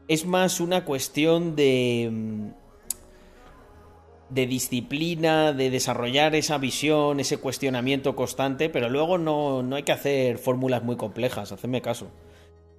Es 0.08 0.26
más 0.26 0.60
una 0.60 0.84
cuestión 0.86 1.56
de 1.56 2.04
em, 2.04 2.54
de 4.30 4.46
disciplina, 4.46 5.54
de 5.54 5.70
desarrollar 5.70 6.36
esa 6.36 6.58
visión, 6.58 7.20
ese 7.20 7.38
cuestionamiento 7.38 8.16
constante, 8.16 8.70
pero 8.70 8.90
luego 8.90 9.18
no, 9.18 9.64
no 9.64 9.76
hay 9.76 9.84
que 9.84 9.92
hacer 9.92 10.38
fórmulas 10.38 10.84
muy 10.84 10.98
complejas, 10.98 11.52
hacedme 11.52 11.82
caso. 11.82 12.08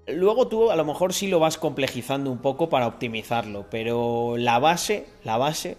Luego 0.06 0.48
tú 0.48 0.70
a 0.70 0.76
lo 0.76 0.84
mejor 0.84 1.12
sí 1.12 1.26
lo 1.26 1.38
vas 1.38 1.58
complejizando 1.58 2.30
un 2.30 2.38
poco 2.38 2.68
para 2.68 2.86
optimizarlo, 2.86 3.66
pero 3.70 4.36
la 4.36 4.58
base, 4.58 5.06
la 5.24 5.36
base, 5.36 5.76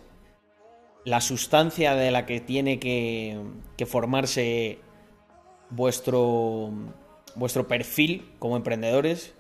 la 1.06 1.22
sustancia 1.22 1.96
de 1.96 2.12
la 2.12 2.26
que 2.26 2.40
tiene 2.40 2.80
que, 2.80 3.40
que 3.78 3.86
formarse 3.86 4.80
vuestro, 5.70 6.72
vuestro 7.36 7.68
perfil 7.68 8.32
como 8.40 8.56
emprendedores 8.56 9.34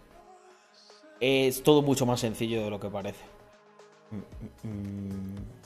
es 1.19 1.63
todo 1.63 1.81
mucho 1.81 2.05
más 2.05 2.19
sencillo 2.19 2.63
de 2.63 2.69
lo 2.69 2.79
que 2.79 2.89
parece. 2.89 3.23
Mm, 4.11 4.67
mm, 4.67 4.71
mm. 4.71 5.58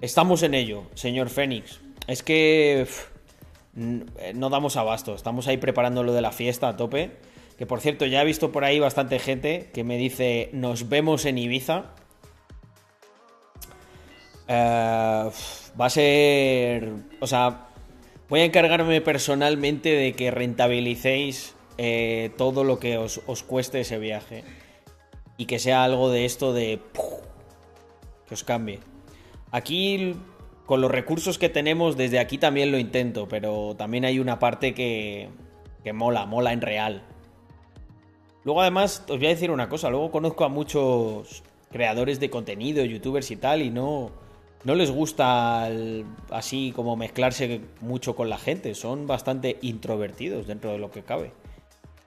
Estamos 0.00 0.44
en 0.44 0.54
ello, 0.54 0.84
señor 0.94 1.28
Fénix. 1.28 1.80
Es 2.06 2.22
que 2.22 2.86
no 3.74 4.48
damos 4.48 4.76
abasto. 4.76 5.14
Estamos 5.14 5.48
ahí 5.48 5.56
preparando 5.56 6.04
lo 6.04 6.12
de 6.12 6.22
la 6.22 6.30
fiesta 6.30 6.68
a 6.68 6.76
tope. 6.76 7.16
Que 7.58 7.66
por 7.66 7.80
cierto, 7.80 8.06
ya 8.06 8.22
he 8.22 8.24
visto 8.24 8.52
por 8.52 8.64
ahí 8.64 8.78
bastante 8.78 9.18
gente 9.18 9.70
que 9.74 9.82
me 9.82 9.96
dice, 9.96 10.50
nos 10.52 10.88
vemos 10.88 11.24
en 11.24 11.38
Ibiza. 11.38 11.86
Eh, 14.46 15.30
va 15.80 15.86
a 15.86 15.90
ser... 15.90 16.92
O 17.18 17.26
sea, 17.26 17.66
voy 18.28 18.40
a 18.40 18.44
encargarme 18.44 19.00
personalmente 19.00 19.88
de 19.88 20.12
que 20.12 20.30
rentabilicéis 20.30 21.56
eh, 21.76 22.30
todo 22.38 22.62
lo 22.62 22.78
que 22.78 22.98
os, 22.98 23.20
os, 23.26 23.42
cueste 23.42 23.80
ese 23.80 23.98
viaje. 23.98 24.44
Y 25.36 25.46
que 25.46 25.58
sea 25.58 25.82
algo 25.82 26.08
de 26.10 26.24
esto 26.24 26.52
de... 26.52 26.80
Que 28.28 28.34
os 28.34 28.44
cambie. 28.44 28.78
Aquí, 29.50 30.14
con 30.66 30.80
los 30.80 30.90
recursos 30.90 31.38
que 31.38 31.48
tenemos, 31.48 31.96
desde 31.96 32.18
aquí 32.18 32.38
también 32.38 32.70
lo 32.70 32.78
intento, 32.78 33.28
pero 33.28 33.74
también 33.76 34.04
hay 34.04 34.18
una 34.18 34.38
parte 34.38 34.74
que, 34.74 35.28
que 35.82 35.92
mola, 35.92 36.26
mola 36.26 36.52
en 36.52 36.60
real. 36.60 37.02
Luego 38.44 38.60
además, 38.62 39.04
os 39.08 39.18
voy 39.18 39.26
a 39.26 39.30
decir 39.30 39.50
una 39.50 39.68
cosa, 39.68 39.90
luego 39.90 40.10
conozco 40.10 40.44
a 40.44 40.48
muchos 40.48 41.42
creadores 41.70 42.20
de 42.20 42.30
contenido, 42.30 42.84
youtubers 42.84 43.30
y 43.30 43.36
tal, 43.36 43.62
y 43.62 43.70
no, 43.70 44.10
no 44.64 44.74
les 44.74 44.90
gusta 44.90 45.68
así 46.30 46.72
como 46.74 46.96
mezclarse 46.96 47.60
mucho 47.80 48.16
con 48.16 48.28
la 48.28 48.38
gente, 48.38 48.74
son 48.74 49.06
bastante 49.06 49.58
introvertidos 49.62 50.46
dentro 50.46 50.72
de 50.72 50.78
lo 50.78 50.90
que 50.90 51.02
cabe. 51.02 51.32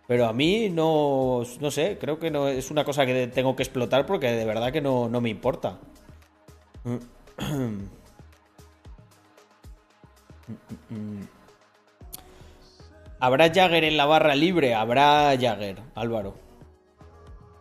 Pero 0.07 0.25
a 0.25 0.33
mí 0.33 0.69
no, 0.69 1.43
no 1.59 1.71
sé, 1.71 1.97
creo 1.99 2.19
que 2.19 2.31
no 2.31 2.49
es 2.49 2.69
una 2.69 2.83
cosa 2.83 3.05
que 3.05 3.27
tengo 3.27 3.55
que 3.55 3.63
explotar 3.63 4.05
porque 4.05 4.31
de 4.31 4.45
verdad 4.45 4.71
que 4.71 4.81
no, 4.81 5.07
no 5.07 5.21
me 5.21 5.29
importa. 5.29 5.79
¿Habrá 13.19 13.53
Jagger 13.53 13.83
en 13.83 13.97
la 13.97 14.05
barra 14.05 14.35
libre? 14.35 14.73
Habrá 14.73 15.37
Jagger, 15.39 15.77
Álvaro. 15.95 16.35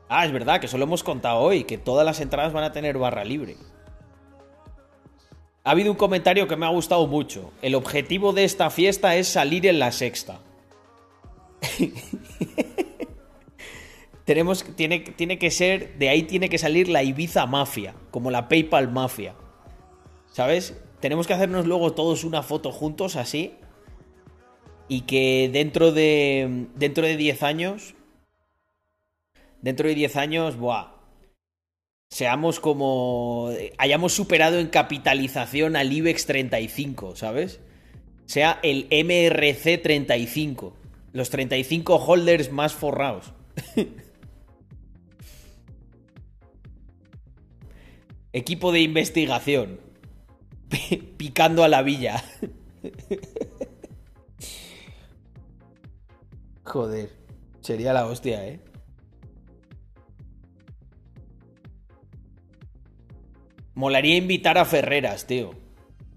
Ah, 0.09 0.25
es 0.27 0.33
verdad, 0.33 0.59
que 0.59 0.67
eso 0.67 0.79
lo 0.79 0.85
hemos 0.85 1.05
contado 1.05 1.39
hoy, 1.39 1.65
que 1.65 1.79
todas 1.79 2.05
las 2.05 2.21
entradas 2.21 2.53
van 2.53 2.65
a 2.65 2.73
tener 2.73 2.99
barra 2.99 3.25
libre. 3.25 3.57
Ha 5.63 5.73
habido 5.73 5.93
un 5.93 5.99
comentario 5.99 6.49
que 6.49 6.57
me 6.57 6.65
ha 6.67 6.71
gustado 6.71 7.07
mucho. 7.07 7.53
El 7.63 7.75
objetivo 7.75 8.33
de 8.33 8.45
esta 8.45 8.71
fiesta 8.71 9.17
es 9.17 9.29
salir 9.29 9.67
en 9.67 9.79
la 9.79 9.93
sexta. 9.93 10.41
Tenemos, 14.25 14.65
tiene, 14.77 15.01
tiene 15.01 15.39
que 15.39 15.51
ser, 15.51 15.99
de 15.99 16.09
ahí 16.09 16.23
tiene 16.23 16.49
que 16.49 16.57
salir 16.57 16.89
la 16.89 17.03
Ibiza 17.03 17.45
Mafia, 17.47 17.95
como 18.11 18.31
la 18.31 18.49
PayPal 18.49 18.91
Mafia. 18.91 19.35
¿Sabes? 20.31 20.75
Tenemos 21.01 21.27
que 21.27 21.33
hacernos 21.35 21.67
luego 21.67 21.93
todos 21.93 22.25
una 22.25 22.43
foto 22.43 22.73
juntos 22.73 23.17
así. 23.17 23.55
Y 24.89 25.03
que 25.03 25.51
dentro 25.53 25.93
de. 25.93 26.67
Dentro 26.75 27.07
de 27.07 27.17
10 27.17 27.43
años. 27.43 27.95
Dentro 29.63 29.89
de 29.89 29.95
10 29.95 30.17
años, 30.17 30.57
buah. 30.57 30.95
Seamos 32.11 32.59
como. 32.61 33.51
Hayamos 33.79 34.13
superado 34.13 34.59
en 34.59 34.69
capitalización 34.69 35.77
al 35.77 35.93
IBEX 35.93 36.27
35, 36.27 37.17
¿sabes? 37.17 37.61
Sea 38.27 38.59
el 38.63 38.89
MRC 38.91 39.81
35. 39.83 40.77
Los 41.13 41.31
35 41.31 41.97
holders 41.97 42.53
más 42.53 42.73
forrados. 42.73 43.33
Equipo 48.33 48.71
de 48.71 48.81
investigación. 48.81 49.90
picando 51.17 51.65
a 51.65 51.69
la 51.69 51.83
villa. 51.83 52.23
Joder, 56.65 57.11
sería 57.61 57.93
la 57.93 58.07
hostia, 58.07 58.47
¿eh? 58.47 58.61
Molaría 63.75 64.17
invitar 64.17 64.57
a 64.59 64.65
Ferreras, 64.65 65.27
tío. 65.27 65.51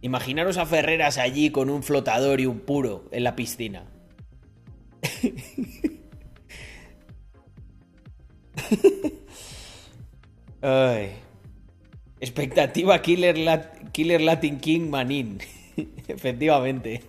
Imaginaros 0.02 0.58
a 0.58 0.66
Ferreras 0.66 1.18
allí 1.18 1.50
con 1.50 1.70
un 1.70 1.82
flotador 1.82 2.42
y 2.42 2.46
un 2.46 2.60
puro 2.60 3.06
en 3.12 3.24
la 3.24 3.38
piscina. 3.38 3.86
Ay. 10.62 11.23
Expectativa 12.24 13.02
Killer, 13.02 13.36
Killer 13.92 14.22
Latin 14.22 14.58
King 14.58 14.90
Manin. 14.90 15.40
Efectivamente. 16.08 17.04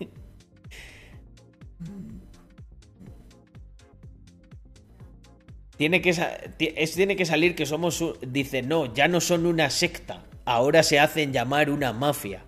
Tiene 5.77 6.03
que, 6.03 6.15
tiene 6.59 7.15
que 7.15 7.27
salir 7.27 7.55
que 7.55 7.65
somos. 7.65 8.03
Dice, 8.27 8.63
no, 8.63 8.93
ya 8.93 9.07
no 9.07 9.21
son 9.21 9.47
una 9.47 9.71
secta. 9.71 10.25
Ahora 10.45 10.83
se 10.83 10.99
hacen 10.99 11.33
llamar 11.33 11.71
una 11.71 11.93
mafia. 11.93 12.45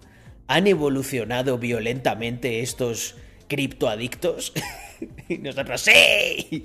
¿Han 0.49 0.66
evolucionado 0.66 1.58
violentamente 1.58 2.62
estos 2.62 3.14
criptoadictos? 3.46 4.52
y 5.28 5.38
nosotros, 5.38 5.82
¡sí! 5.82 6.64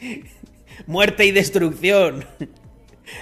Muerte 0.86 1.26
y 1.26 1.32
destrucción. 1.32 2.24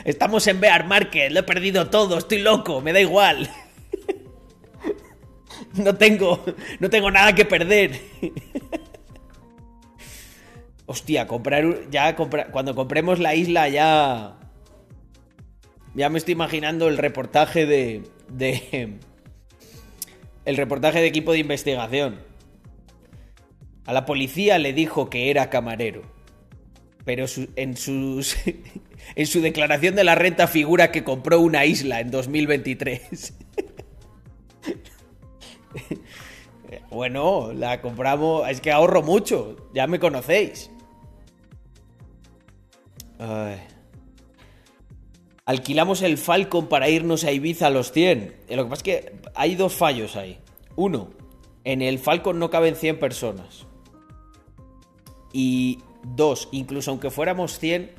Estamos 0.04 0.46
en 0.46 0.60
Bear 0.60 0.86
Market, 0.86 1.32
lo 1.32 1.40
he 1.40 1.44
perdido 1.44 1.88
todo, 1.88 2.18
estoy 2.18 2.38
loco, 2.38 2.80
me 2.80 2.92
da 2.92 3.00
igual. 3.00 3.50
No 5.74 5.96
tengo, 5.96 6.44
no 6.78 6.88
tengo 6.88 7.10
nada 7.10 7.34
que 7.34 7.44
perder. 7.44 8.00
Hostia, 10.86 11.26
comprar 11.26 11.90
ya 11.90 12.14
cuando 12.14 12.76
compremos 12.76 13.18
la 13.18 13.34
isla 13.34 13.68
ya 13.68 14.38
ya 15.94 16.10
me 16.10 16.18
estoy 16.18 16.32
imaginando 16.32 16.88
el 16.88 16.96
reportaje 16.96 17.66
de 17.66 18.02
el 20.44 20.56
reportaje 20.56 21.00
de 21.00 21.06
equipo 21.06 21.32
de 21.32 21.38
investigación. 21.38 22.20
A 23.86 23.92
la 23.92 24.06
policía 24.06 24.58
le 24.58 24.72
dijo 24.72 25.10
que 25.10 25.30
era 25.30 25.50
camarero, 25.50 26.02
pero 27.04 27.26
en 27.56 27.76
sus 27.76 28.36
en 29.14 29.26
su 29.26 29.40
declaración 29.40 29.94
de 29.94 30.04
la 30.04 30.14
renta 30.14 30.46
figura 30.46 30.90
que 30.90 31.04
compró 31.04 31.40
una 31.40 31.64
isla 31.64 32.00
en 32.00 32.10
2023. 32.10 33.34
bueno, 36.90 37.52
la 37.52 37.80
compramos. 37.80 38.48
Es 38.48 38.60
que 38.60 38.72
ahorro 38.72 39.02
mucho. 39.02 39.70
Ya 39.74 39.86
me 39.86 39.98
conocéis. 39.98 40.70
Alquilamos 45.46 46.02
el 46.02 46.16
Falcon 46.16 46.68
para 46.68 46.88
irnos 46.88 47.24
a 47.24 47.32
Ibiza 47.32 47.66
a 47.66 47.70
los 47.70 47.92
100. 47.92 48.34
Eh, 48.48 48.56
lo 48.56 48.64
que 48.64 48.70
pasa 48.70 48.80
es 48.80 48.82
que 48.82 49.12
hay 49.34 49.54
dos 49.56 49.74
fallos 49.74 50.16
ahí. 50.16 50.38
Uno, 50.76 51.10
en 51.64 51.82
el 51.82 51.98
Falcon 51.98 52.38
no 52.38 52.50
caben 52.50 52.76
100 52.76 52.98
personas. 52.98 53.66
Y 55.32 55.80
dos, 56.02 56.48
incluso 56.52 56.90
aunque 56.90 57.10
fuéramos 57.10 57.58
100, 57.58 57.90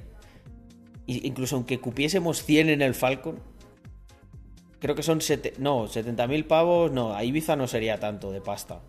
incluso 1.07 1.55
aunque 1.55 1.79
cupiésemos 1.79 2.43
100 2.43 2.69
en 2.69 2.81
el 2.81 2.95
Falcon, 2.95 3.39
Creo 4.85 4.93
que 4.93 5.01
son... 5.01 5.17
no, 5.57 5.87
70.000 5.87 6.45
pavos, 6.45 6.91
no, 6.91 7.15
a 7.15 7.23
Ibiza 7.23 7.55
no 7.55 7.67
sería 7.67 7.99
tanto 7.99 8.31
de 8.31 8.39
pasta. 8.39 8.81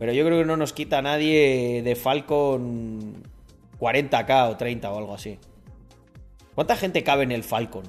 Pero 0.00 0.12
yo 0.12 0.24
creo 0.24 0.40
que 0.40 0.44
no 0.44 0.56
nos 0.56 0.72
quita 0.72 1.00
nadie 1.00 1.80
de 1.84 1.94
Falcon 1.94 3.22
40k 3.78 4.50
o 4.50 4.56
30 4.56 4.90
o 4.90 4.98
algo 4.98 5.14
así. 5.14 5.38
¿Cuánta 6.56 6.74
gente 6.74 7.04
cabe 7.04 7.22
en 7.22 7.30
el 7.30 7.44
Falcon? 7.44 7.84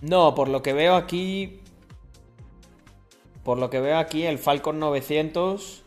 No, 0.00 0.34
por 0.34 0.48
lo 0.48 0.62
que 0.62 0.72
veo 0.72 0.94
aquí... 0.94 1.60
Por 3.44 3.58
lo 3.58 3.70
que 3.70 3.80
veo 3.80 3.98
aquí, 3.98 4.24
el 4.26 4.38
Falcon 4.38 4.78
900, 4.78 5.82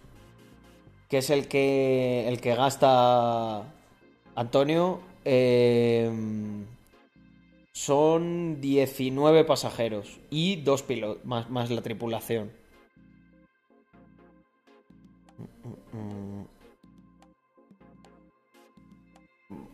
que 1.08 1.20
es 1.20 1.30
el 1.30 1.48
que, 1.48 2.28
el 2.28 2.42
que 2.42 2.56
gasta 2.56 3.72
Antonio, 4.36 5.02
em, 5.24 6.66
son 7.72 8.60
19 8.60 9.44
pasajeros 9.44 10.20
y 10.32 10.58
dos 10.58 10.82
pilotos, 10.82 11.24
más, 11.26 11.70
la 11.70 11.84
tripulación. 11.84 12.52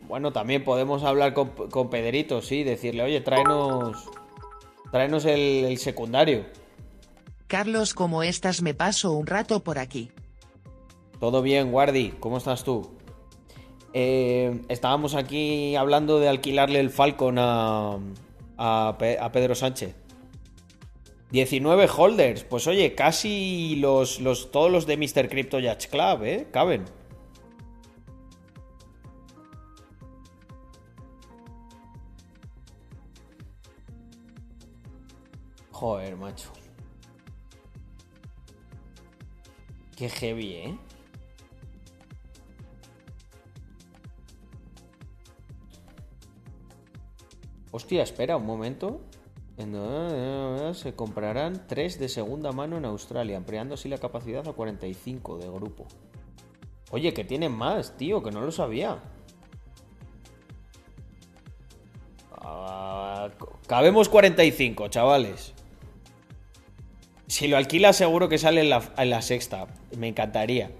Bueno, 0.06 0.32
también 0.32 0.64
podemos 0.64 1.02
hablar 1.02 1.32
con, 1.32 1.48
con 1.48 1.88
Pedrito, 1.88 2.42
sí, 2.42 2.62
decirle, 2.62 3.04
oye, 3.04 3.20
tráenos, 3.22 4.10
tráenos 4.90 5.24
el 5.24 5.76
secundario. 5.78 6.44
Carlos, 7.50 7.94
¿cómo 7.94 8.22
estás? 8.22 8.62
Me 8.62 8.74
paso 8.74 9.10
un 9.10 9.26
rato 9.26 9.64
por 9.64 9.80
aquí. 9.80 10.12
Todo 11.18 11.42
bien, 11.42 11.72
Guardi, 11.72 12.14
¿cómo 12.20 12.38
estás 12.38 12.62
tú? 12.62 12.92
Eh, 13.92 14.60
estábamos 14.68 15.16
aquí 15.16 15.74
hablando 15.74 16.20
de 16.20 16.28
alquilarle 16.28 16.78
el 16.78 16.90
Falcon 16.90 17.38
a, 17.38 17.98
a, 18.56 19.30
Pedro 19.32 19.56
Sánchez. 19.56 19.96
19 21.32 21.88
holders. 21.88 22.44
Pues 22.44 22.68
oye, 22.68 22.94
casi 22.94 23.74
los, 23.80 24.20
los, 24.20 24.52
todos 24.52 24.70
los 24.70 24.86
de 24.86 24.96
Mr. 24.96 25.28
Crypto 25.28 25.58
Yacht 25.58 25.90
Club, 25.90 26.22
¿eh? 26.22 26.46
Caben. 26.52 26.84
Joder, 35.80 36.14
macho. 36.14 36.50
Qué 39.96 40.10
heavy, 40.10 40.52
¿eh? 40.52 40.78
Hostia, 47.70 48.02
espera 48.02 48.36
un 48.36 48.44
momento. 48.44 49.00
Se 50.74 50.94
comprarán 50.94 51.66
3 51.66 51.98
de 51.98 52.10
segunda 52.10 52.52
mano 52.52 52.76
en 52.76 52.84
Australia, 52.84 53.38
ampliando 53.38 53.72
así 53.72 53.88
la 53.88 53.96
capacidad 53.96 54.46
a 54.46 54.52
45 54.52 55.38
de 55.38 55.48
grupo. 55.48 55.86
Oye, 56.90 57.14
que 57.14 57.24
tienen 57.24 57.52
más, 57.52 57.96
tío, 57.96 58.22
que 58.22 58.30
no 58.30 58.42
lo 58.42 58.52
sabía. 58.52 58.98
Ah, 62.32 63.30
cabemos 63.66 64.10
45, 64.10 64.88
chavales. 64.88 65.54
Si 67.30 67.46
lo 67.46 67.56
alquila 67.56 67.92
seguro 67.92 68.28
que 68.28 68.38
sale 68.38 68.60
en 68.60 68.70
la, 68.70 69.22
sexta. 69.22 69.68
Me 69.96 70.08
encantaría. 70.08 70.72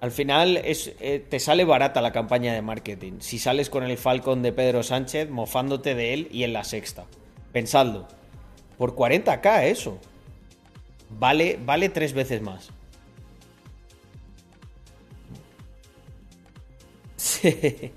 Al 0.00 0.10
final 0.10 0.56
es, 0.56 0.92
eh, 0.98 1.24
te 1.26 1.38
sale 1.38 1.64
barata 1.64 2.02
la 2.02 2.10
campaña 2.10 2.52
de 2.52 2.62
marketing. 2.62 3.20
Si 3.20 3.38
sales 3.38 3.70
con 3.70 3.84
el 3.84 3.96
Falcon 3.96 4.42
de 4.42 4.52
Pedro 4.52 4.82
Sánchez, 4.82 5.30
mofándote 5.30 5.94
de 5.94 6.14
él 6.14 6.28
y 6.32 6.42
en 6.42 6.52
la 6.52 6.64
sexta. 6.64 7.04
Pensadlo. 7.52 8.08
Por 8.76 8.96
40k 8.96 9.66
eso. 9.66 10.00
Vale, 11.10 11.60
vale 11.64 11.90
tres 11.90 12.12
veces 12.12 12.42
más. 12.42 12.70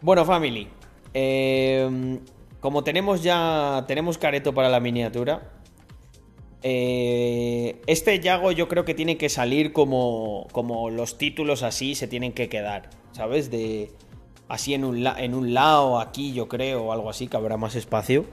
bueno, 0.00 0.24
family. 0.24 0.68
Eh, 1.12 2.18
como 2.66 2.82
tenemos 2.82 3.22
ya. 3.22 3.84
Tenemos 3.86 4.18
careto 4.18 4.52
para 4.52 4.68
la 4.68 4.80
miniatura. 4.80 5.52
Eh, 6.64 7.80
este 7.86 8.18
Yago 8.18 8.50
yo 8.50 8.66
creo 8.66 8.84
que 8.84 8.92
tiene 8.92 9.16
que 9.16 9.28
salir 9.28 9.72
como, 9.72 10.48
como 10.50 10.90
los 10.90 11.16
títulos 11.16 11.62
así 11.62 11.94
se 11.94 12.08
tienen 12.08 12.32
que 12.32 12.48
quedar. 12.48 12.90
¿Sabes? 13.12 13.52
De. 13.52 13.92
Así 14.48 14.74
en 14.74 14.84
un, 14.84 15.06
en 15.06 15.34
un 15.34 15.54
lado, 15.54 16.00
aquí 16.00 16.32
yo 16.32 16.48
creo, 16.48 16.86
o 16.86 16.92
algo 16.92 17.08
así, 17.08 17.28
que 17.28 17.36
habrá 17.36 17.56
más 17.56 17.76
espacio. 17.76 18.24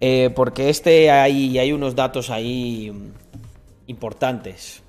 Eh, 0.00 0.30
porque 0.36 0.68
este 0.68 1.10
hay, 1.10 1.58
hay 1.58 1.72
unos 1.72 1.96
datos 1.96 2.30
ahí 2.30 2.92
importantes. 3.88 4.84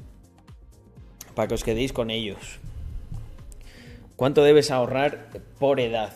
Para 1.34 1.47
que 1.47 1.56
os 1.56 1.63
quedéis 1.63 1.91
con 1.91 2.12
ellos. 2.12 2.60
¿Cuánto 4.15 4.43
debes 4.43 4.69
ahorrar 4.69 5.32
por 5.58 5.80
edad? 5.80 6.13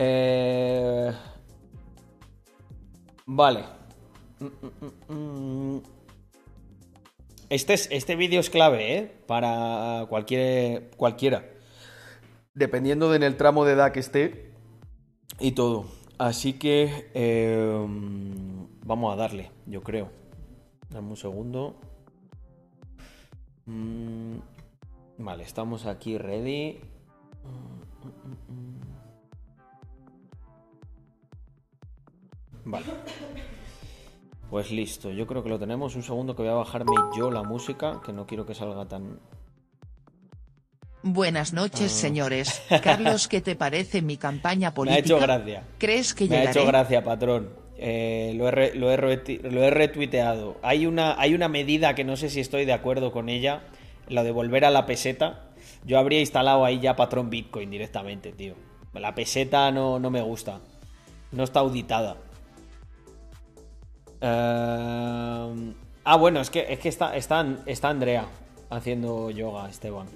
Eh... 0.00 1.12
Vale. 3.26 3.64
Este, 7.50 7.74
es, 7.74 7.88
este 7.90 8.14
vídeo 8.14 8.38
es 8.38 8.48
clave, 8.48 8.96
¿eh? 8.96 9.22
Para 9.26 10.06
cualquier, 10.08 10.90
cualquiera. 10.96 11.50
Dependiendo 12.54 13.10
de 13.10 13.16
en 13.16 13.22
el 13.24 13.36
tramo 13.36 13.64
de 13.64 13.72
edad 13.72 13.90
que 13.90 13.98
esté 13.98 14.52
y 15.40 15.52
todo. 15.52 15.86
Así 16.16 16.52
que 16.52 17.10
em, 17.14 18.68
vamos 18.84 19.12
a 19.12 19.16
darle, 19.16 19.50
yo 19.66 19.82
creo. 19.82 20.10
Dame 20.90 21.10
un 21.10 21.16
segundo. 21.16 21.80
Mm, 23.66 24.38
vale, 25.18 25.42
estamos 25.42 25.86
aquí 25.86 26.18
ready. 26.18 26.80
Vale. 32.68 32.84
Pues 34.50 34.70
listo, 34.70 35.10
yo 35.10 35.26
creo 35.26 35.42
que 35.42 35.48
lo 35.48 35.58
tenemos. 35.58 35.96
Un 35.96 36.02
segundo 36.02 36.36
que 36.36 36.42
voy 36.42 36.50
a 36.50 36.54
bajarme 36.54 36.92
yo 37.16 37.30
la 37.30 37.42
música, 37.42 38.00
que 38.04 38.12
no 38.12 38.26
quiero 38.26 38.44
que 38.44 38.54
salga 38.54 38.86
tan... 38.86 39.18
Buenas 41.02 41.54
noches, 41.54 41.92
ah. 41.92 42.00
señores. 42.00 42.62
Carlos, 42.82 43.26
¿qué 43.26 43.40
te 43.40 43.56
parece 43.56 44.02
mi 44.02 44.18
campaña 44.18 44.74
política? 44.74 45.02
Me 45.08 45.14
ha 45.14 45.16
hecho 45.16 45.26
gracia. 45.26 45.64
¿Crees 45.78 46.12
que 46.12 46.26
Me 46.26 46.36
ha 46.36 46.50
hecho 46.50 46.66
gracia, 46.66 47.02
patrón. 47.02 47.50
Eh, 47.78 48.32
lo, 48.36 48.48
he 48.48 48.74
lo, 48.74 48.90
he 48.90 49.70
retuiteado. 49.70 50.58
Hay 50.62 50.84
una, 50.84 51.18
hay 51.18 51.34
una 51.34 51.48
medida 51.48 51.94
que 51.94 52.04
no 52.04 52.16
sé 52.16 52.28
si 52.28 52.40
estoy 52.40 52.66
de 52.66 52.72
acuerdo 52.74 53.12
con 53.12 53.30
ella, 53.30 53.62
la 54.08 54.22
de 54.24 54.30
volver 54.30 54.66
a 54.66 54.70
la 54.70 54.84
peseta. 54.84 55.46
Yo 55.86 55.98
habría 55.98 56.20
instalado 56.20 56.66
ahí 56.66 56.80
ya 56.80 56.96
patrón 56.96 57.30
Bitcoin 57.30 57.70
directamente, 57.70 58.32
tío. 58.32 58.54
La 58.92 59.14
peseta 59.14 59.70
no, 59.70 59.98
no 59.98 60.10
me 60.10 60.20
gusta. 60.20 60.60
No 61.32 61.44
está 61.44 61.60
auditada. 61.60 62.16
Eh, 64.20 65.72
ah, 66.04 66.16
bueno, 66.16 66.40
es 66.40 66.50
que, 66.50 66.72
es 66.72 66.78
que 66.78 66.88
está, 66.88 67.16
está, 67.16 67.46
está 67.66 67.88
Andrea 67.90 68.26
haciendo 68.70 69.30
yoga, 69.30 69.68
Esteban. 69.68 70.08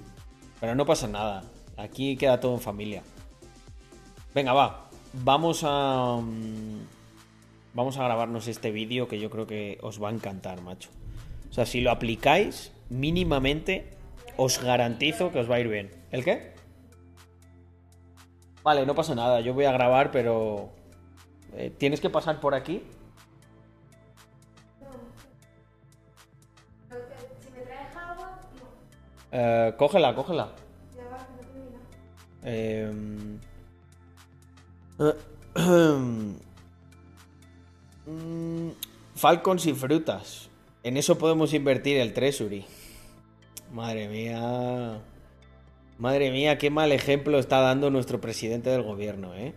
Pero 0.59 0.75
no 0.75 0.85
pasa 0.85 1.07
nada. 1.07 1.43
Aquí 1.77 2.15
queda 2.17 2.39
todo 2.39 2.53
en 2.55 2.61
familia. 2.61 3.03
Venga, 4.33 4.53
va. 4.53 4.89
Vamos 5.13 5.61
a. 5.63 6.19
Mm, 6.21 6.79
vamos 7.73 7.97
a 7.97 8.03
grabarnos 8.03 8.47
este 8.47 8.71
vídeo 8.71 9.07
que 9.07 9.19
yo 9.19 9.29
creo 9.29 9.45
que 9.47 9.77
os 9.81 10.01
va 10.01 10.09
a 10.09 10.11
encantar, 10.11 10.61
macho. 10.61 10.89
O 11.49 11.53
sea, 11.53 11.65
si 11.65 11.81
lo 11.81 11.91
aplicáis 11.91 12.71
mínimamente, 12.89 13.91
os 14.37 14.61
garantizo 14.61 15.31
que 15.31 15.39
os 15.39 15.49
va 15.49 15.55
a 15.55 15.59
ir 15.59 15.67
bien. 15.67 15.91
¿El 16.11 16.23
qué? 16.23 16.53
Vale, 18.63 18.85
no 18.85 18.95
pasa 18.95 19.13
nada. 19.13 19.41
Yo 19.41 19.53
voy 19.53 19.65
a 19.65 19.71
grabar, 19.71 20.11
pero. 20.11 20.69
eh, 21.53 21.71
¿Tienes 21.77 21.99
que 21.99 22.09
pasar 22.09 22.39
por 22.39 22.55
aquí? 22.55 22.81
Eh, 29.35 29.73
cógela, 29.77 30.13
cógela. 30.13 30.49
Eh, 32.43 32.91
Falcons 39.15 39.65
y 39.65 39.73
frutas. 39.73 40.49
En 40.83 40.97
eso 40.97 41.17
podemos 41.17 41.55
invertir 41.55 41.97
el 41.97 42.13
Treasury. 42.13 42.63
Madre 43.71 44.07
mía. 44.07 45.01
Madre 45.97 46.29
mía, 46.29 46.59
qué 46.59 46.69
mal 46.69 46.91
ejemplo 46.91 47.39
está 47.39 47.59
dando 47.59 47.89
nuestro 47.89 48.21
presidente 48.21 48.69
del 48.69 48.83
gobierno, 48.83 49.33
¿eh? 49.33 49.55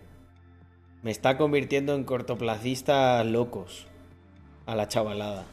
Me 1.03 1.11
está 1.11 1.37
convirtiendo 1.37 1.93
en 1.93 2.03
cortoplacistas 2.03 3.23
locos. 3.27 3.85
A 4.65 4.75
la 4.75 4.87
chavalada. 4.87 5.45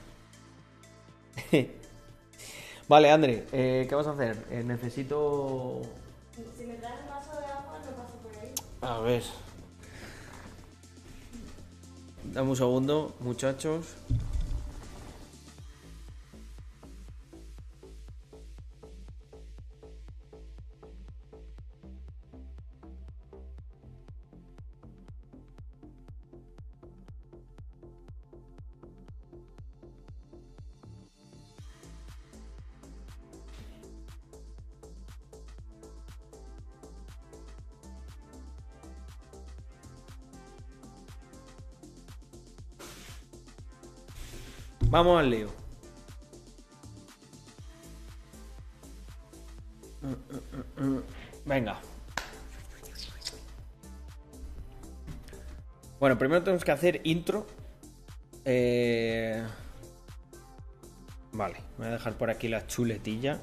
vale, 2.88 3.10
André, 3.10 3.44
eh, 3.52 3.86
¿qué 3.88 3.94
vas 3.94 4.06
a 4.06 4.10
hacer? 4.12 4.36
Eh, 4.50 4.62
necesito 4.64 5.82
Si 6.56 6.64
me 6.66 6.74
traes 6.74 7.00
un 7.02 7.08
vaso 7.10 7.30
de 7.40 7.46
agua, 7.46 7.78
no 7.84 7.90
paso 7.96 8.14
por 8.22 8.32
ahí. 8.40 8.52
a 8.80 9.00
ver. 9.00 9.22
Dame 12.24 12.50
un 12.50 12.56
segundo, 12.56 13.14
muchachos. 13.20 13.94
Vamos 44.94 45.18
al 45.18 45.28
lío. 45.28 45.48
Venga. 51.44 51.80
Bueno, 55.98 56.16
primero 56.16 56.44
tenemos 56.44 56.62
que 56.62 56.70
hacer 56.70 57.00
intro. 57.02 57.44
Eh, 58.44 59.42
Vale, 61.32 61.56
voy 61.76 61.88
a 61.88 61.90
dejar 61.90 62.12
por 62.12 62.30
aquí 62.30 62.46
la 62.46 62.64
chuletilla. 62.68 63.40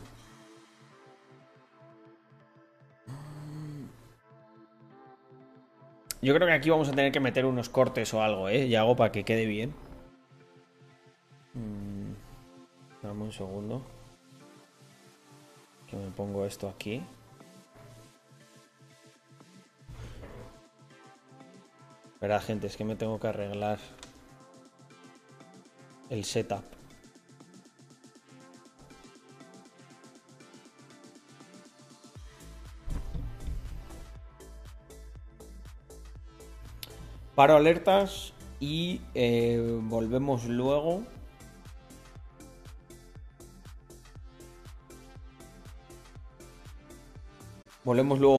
Yo 6.21 6.33
creo 6.33 6.47
que 6.47 6.53
aquí 6.53 6.69
vamos 6.69 6.87
a 6.87 6.91
tener 6.91 7.11
que 7.11 7.19
meter 7.19 7.45
unos 7.45 7.67
cortes 7.67 8.13
o 8.13 8.23
algo, 8.23 8.47
¿eh? 8.47 8.67
Y 8.67 8.75
hago 8.75 8.95
para 8.95 9.11
que 9.11 9.25
quede 9.25 9.45
bien. 9.45 9.73
Mm, 11.53 12.13
Dame 13.01 13.23
un 13.23 13.31
segundo. 13.31 13.81
Que 15.87 15.97
me 15.97 16.11
pongo 16.11 16.45
esto 16.45 16.69
aquí. 16.69 17.03
Verá, 22.19 22.39
gente, 22.39 22.67
es 22.67 22.77
que 22.77 22.85
me 22.85 22.95
tengo 22.95 23.19
que 23.19 23.27
arreglar 23.27 23.79
el 26.11 26.23
setup. 26.23 26.63
Paro 37.33 37.55
alertas 37.55 38.33
y 38.59 39.01
eh, 39.15 39.79
volvemos 39.81 40.45
luego. 40.45 41.01
Volvemos 47.83 48.19
luego. 48.19 48.37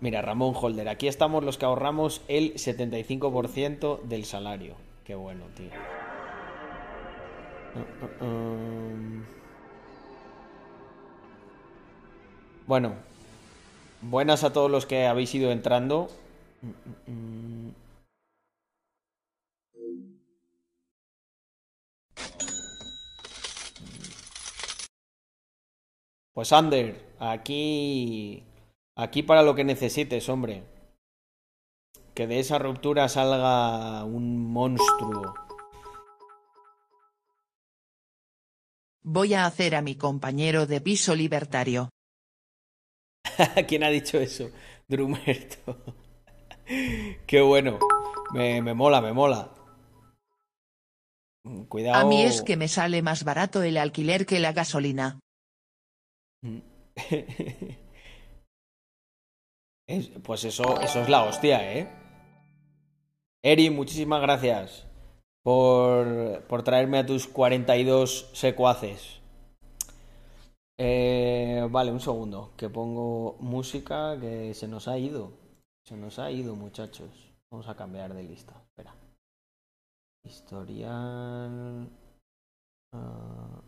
Mira, 0.00 0.20
Ramón 0.20 0.54
Holder, 0.60 0.88
aquí 0.88 1.08
estamos 1.08 1.44
los 1.44 1.58
que 1.58 1.64
ahorramos 1.64 2.22
el 2.28 2.54
75% 2.54 4.02
del 4.02 4.24
salario. 4.24 4.74
Qué 5.04 5.14
bueno, 5.14 5.44
tío. 5.56 5.70
Uh, 8.20 8.24
um. 8.24 9.24
Bueno, 12.66 12.94
buenas 14.02 14.44
a 14.44 14.52
todos 14.52 14.70
los 14.70 14.86
que 14.86 15.06
habéis 15.06 15.34
ido 15.34 15.50
entrando. 15.50 16.08
Pues 26.34 26.52
Ander, 26.52 27.11
aquí 27.22 28.44
aquí 28.96 29.22
para 29.22 29.42
lo 29.42 29.54
que 29.54 29.64
necesites, 29.64 30.28
hombre. 30.28 30.64
Que 32.14 32.26
de 32.26 32.40
esa 32.40 32.58
ruptura 32.58 33.08
salga 33.08 34.04
un 34.04 34.52
monstruo. 34.52 35.34
Voy 39.04 39.34
a 39.34 39.46
hacer 39.46 39.74
a 39.74 39.82
mi 39.82 39.96
compañero 39.96 40.66
de 40.66 40.80
piso 40.80 41.14
libertario. 41.14 41.88
¿Quién 43.66 43.84
ha 43.84 43.88
dicho 43.88 44.18
eso? 44.18 44.50
Drumerto. 44.86 45.96
Qué 47.26 47.40
bueno. 47.40 47.78
Me, 48.32 48.62
me 48.62 48.74
mola, 48.74 49.00
me 49.00 49.12
mola. 49.12 49.50
Cuidado. 51.68 51.98
A 51.98 52.04
mí 52.04 52.22
es 52.22 52.42
que 52.42 52.56
me 52.56 52.68
sale 52.68 53.02
más 53.02 53.24
barato 53.24 53.62
el 53.62 53.76
alquiler 53.76 54.26
que 54.26 54.38
la 54.38 54.52
gasolina. 54.52 55.18
Es- 59.88 60.08
pues 60.24 60.44
eso, 60.44 60.80
eso 60.80 61.00
es 61.00 61.08
la 61.08 61.24
hostia, 61.24 61.72
¿eh? 61.78 61.88
Eri, 63.44 63.70
muchísimas 63.70 64.22
gracias 64.22 64.86
por, 65.42 66.42
por 66.46 66.62
traerme 66.62 66.98
a 66.98 67.06
tus 67.06 67.26
42 67.26 68.30
secuaces. 68.32 69.20
Eh, 70.78 71.66
vale, 71.70 71.92
un 71.92 72.00
segundo, 72.00 72.52
que 72.56 72.68
pongo 72.68 73.36
música 73.40 74.18
que 74.20 74.54
se 74.54 74.68
nos 74.68 74.88
ha 74.88 74.98
ido. 74.98 75.32
Se 75.84 75.96
nos 75.96 76.18
ha 76.18 76.30
ido, 76.30 76.54
muchachos. 76.54 77.10
Vamos 77.50 77.68
a 77.68 77.76
cambiar 77.76 78.14
de 78.14 78.22
lista. 78.22 78.54
Espera. 78.68 78.94
Historial. 80.24 81.88
ah, 82.94 83.60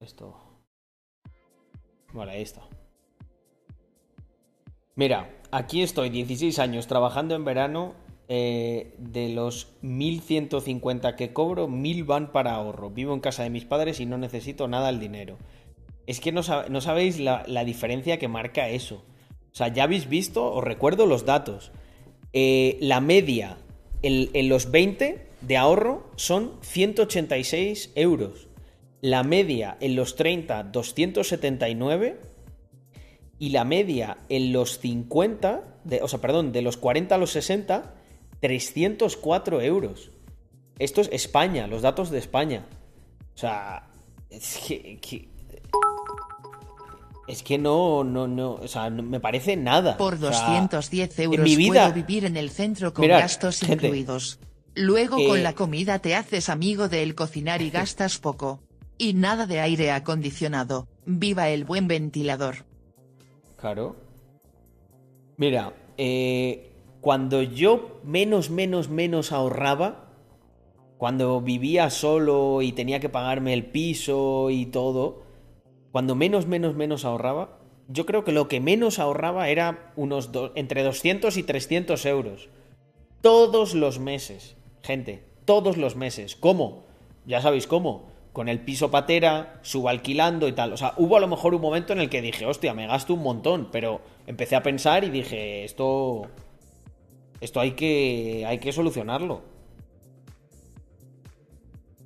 esto. 0.00 0.53
Vale, 2.14 2.32
ahí 2.32 2.42
está. 2.42 2.62
Mira, 4.96 5.28
aquí 5.50 5.82
estoy, 5.82 6.08
16 6.08 6.58
años, 6.58 6.86
trabajando 6.86 7.34
en 7.34 7.44
verano. 7.44 7.94
eh, 8.26 8.94
de 8.96 9.28
los 9.28 9.68
1150 9.82 11.14
que 11.14 11.34
cobro, 11.34 11.68
1000 11.68 12.04
van 12.04 12.32
para 12.32 12.54
ahorro. 12.54 12.88
Vivo 12.88 13.12
en 13.12 13.20
casa 13.20 13.42
de 13.42 13.50
mis 13.50 13.66
padres 13.66 14.00
y 14.00 14.06
no 14.06 14.16
necesito 14.16 14.66
nada 14.66 14.88
el 14.88 14.98
dinero. 14.98 15.36
Es 16.06 16.20
que 16.20 16.32
no, 16.32 16.42
sab- 16.42 16.68
no 16.68 16.80
sabéis 16.80 17.20
la, 17.20 17.44
diferencia 17.66 18.18
que 18.18 18.26
marca 18.28 18.70
eso. 18.70 19.04
O 19.52 19.54
sea, 19.54 19.68
ya 19.68 19.82
habéis 19.84 20.08
visto, 20.08 20.50
os 20.54 20.64
recuerdo 20.64 21.04
los 21.04 21.26
datos. 21.26 21.70
Eh, 22.32 22.78
la 22.80 23.02
media 23.02 23.58
en, 24.00 24.30
en 24.32 24.48
los 24.48 24.70
20 24.70 25.26
de 25.42 25.56
ahorro 25.58 26.08
son 26.16 26.52
186 26.62 27.92
euros. 27.94 28.48
La 29.04 29.22
media 29.22 29.76
en 29.80 29.96
los 29.96 30.16
30, 30.16 30.62
279 30.62 32.18
y 33.38 33.50
la 33.50 33.64
media 33.66 34.16
en 34.30 34.50
los 34.54 34.78
50, 34.78 35.62
de, 35.84 36.00
o 36.02 36.08
sea, 36.08 36.22
perdón, 36.22 36.52
de 36.52 36.62
los 36.62 36.78
40 36.78 37.14
a 37.14 37.18
los 37.18 37.30
60, 37.32 37.92
304 38.40 39.60
euros. 39.60 40.10
Esto 40.78 41.02
es 41.02 41.10
España, 41.12 41.66
los 41.66 41.82
datos 41.82 42.08
de 42.08 42.18
España. 42.18 42.64
O 43.34 43.38
sea, 43.38 43.90
es 44.30 44.56
que, 44.66 44.98
que- 45.02 45.28
es 47.28 47.42
que 47.42 47.58
no, 47.58 48.04
no, 48.04 48.26
no, 48.26 48.52
o 48.54 48.68
sea, 48.68 48.88
no- 48.88 49.02
me 49.02 49.20
parece 49.20 49.56
nada. 49.56 49.98
Por 49.98 50.14
O 50.14 50.18
sea, 50.32 50.46
210 50.48 51.18
euros 51.18 51.44
mi 51.44 51.56
vida- 51.56 51.88
puedo 51.88 51.94
vivir 51.94 52.24
en 52.24 52.38
el 52.38 52.48
centro 52.50 52.94
con 52.94 53.02
Mirad, 53.02 53.20
gastos 53.20 53.60
gente, 53.60 53.86
incluidos. 53.88 54.38
Luego 54.74 55.18
eh, 55.18 55.26
con 55.28 55.42
la 55.42 55.52
comida 55.54 55.98
te 55.98 56.14
haces 56.16 56.48
amigo 56.48 56.88
del 56.88 57.14
cocinar 57.14 57.60
y 57.60 57.68
gastas 57.70 58.18
poco. 58.18 58.60
Y 58.98 59.14
nada 59.14 59.46
de 59.46 59.60
aire 59.60 59.90
acondicionado. 59.90 60.86
Viva 61.06 61.48
el 61.48 61.64
buen 61.64 61.88
ventilador. 61.88 62.64
Claro. 63.56 63.96
Mira, 65.36 65.74
eh, 65.98 66.70
cuando 67.00 67.42
yo 67.42 68.00
menos, 68.04 68.50
menos, 68.50 68.88
menos 68.88 69.32
ahorraba, 69.32 70.04
cuando 70.96 71.40
vivía 71.40 71.90
solo 71.90 72.62
y 72.62 72.72
tenía 72.72 73.00
que 73.00 73.08
pagarme 73.08 73.52
el 73.52 73.66
piso 73.66 74.48
y 74.50 74.66
todo, 74.66 75.22
cuando 75.92 76.14
menos, 76.14 76.46
menos, 76.46 76.74
menos 76.74 77.04
ahorraba, 77.04 77.58
yo 77.88 78.06
creo 78.06 78.24
que 78.24 78.32
lo 78.32 78.48
que 78.48 78.60
menos 78.60 78.98
ahorraba 78.98 79.48
era 79.48 79.92
unos 79.96 80.30
entre 80.54 80.82
200 80.82 81.36
y 81.36 81.42
300 81.42 82.06
euros. 82.06 82.48
Todos 83.20 83.74
los 83.74 83.98
meses, 83.98 84.56
gente, 84.82 85.22
todos 85.44 85.76
los 85.76 85.96
meses. 85.96 86.36
¿Cómo? 86.36 86.84
Ya 87.26 87.40
sabéis 87.42 87.66
cómo. 87.66 88.13
Con 88.34 88.50
el 88.50 88.60
piso 88.60 88.90
patera, 88.90 89.60
subalquilando 89.62 90.48
y 90.48 90.52
tal. 90.52 90.74
O 90.74 90.76
sea, 90.76 90.92
hubo 90.98 91.16
a 91.16 91.20
lo 91.20 91.28
mejor 91.28 91.54
un 91.54 91.62
momento 91.62 91.92
en 91.92 92.00
el 92.00 92.10
que 92.10 92.20
dije, 92.20 92.44
hostia, 92.44 92.74
me 92.74 92.86
gasto 92.86 93.14
un 93.14 93.22
montón. 93.22 93.68
Pero 93.72 94.02
empecé 94.26 94.56
a 94.56 94.62
pensar 94.62 95.04
y 95.04 95.10
dije, 95.10 95.64
esto. 95.64 96.26
Esto 97.40 97.60
hay 97.60 97.70
que. 97.72 98.44
hay 98.46 98.58
que 98.58 98.72
solucionarlo. 98.72 99.42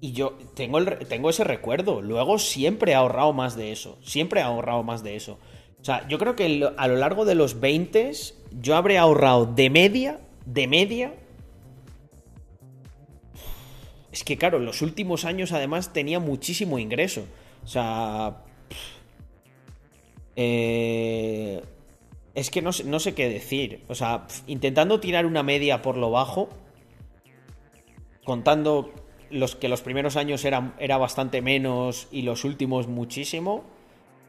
Y 0.01 0.13
yo 0.13 0.39
tengo, 0.55 0.79
el 0.79 0.99
tengo 1.09 1.31
ese 1.31 1.45
recuerdo. 1.45 2.03
Luego 2.03 2.39
siempre 2.39 2.93
he 2.93 2.95
ahorrado 2.95 3.33
más 3.33 3.57
de 3.57 3.73
eso. 3.73 3.99
Siempre 4.03 4.41
he 4.41 4.45
ahorrado 4.45 4.83
más 4.83 5.03
de 5.03 5.17
eso. 5.17 5.39
O 5.81 5.85
sea, 5.85 6.07
yo 6.09 6.19
creo 6.19 6.37
que 6.37 6.69
a 6.77 6.89
lo 6.89 6.97
largo 6.97 7.25
de 7.25 7.35
los 7.35 7.59
20 7.59 8.13
yo 8.61 8.77
habré 8.77 8.99
ahorrado 8.99 9.47
de 9.47 9.71
media, 9.71 10.21
de 10.45 10.67
media. 10.67 11.15
Es 14.19 14.25
que 14.25 14.37
claro, 14.37 14.59
en 14.59 14.65
los 14.65 14.83
últimos 14.83 15.25
años 15.25 15.53
además 15.53 15.93
tenía 15.93 16.19
muchísimo 16.19 16.81
ingreso. 16.81 17.25
O 17.63 17.69
sea... 17.69 18.39
eh, 20.35 21.63
es 22.35 22.51
que 22.51 22.61
no 22.61 22.73
sé, 22.73 22.83
no 22.83 22.99
sé 22.99 23.15
qué 23.15 23.29
decir. 23.29 23.85
O 23.87 23.95
sea, 23.95 24.27
intentando 24.49 24.99
tirar 24.99 25.25
una 25.25 25.45
media 25.45 25.83
por 25.83 25.97
lo 25.97 26.11
bajo, 26.11 26.49
contando 28.25 28.93
los 29.31 29.55
que 29.55 29.69
los 29.69 29.83
primeros 29.83 30.17
años 30.17 30.45
eran, 30.45 30.75
era 30.81 30.99
bastante 30.99 31.41
menos 31.41 32.09
y 32.11 32.23
los 32.23 32.43
últimos 32.43 32.89
muchísimo, 32.89 33.63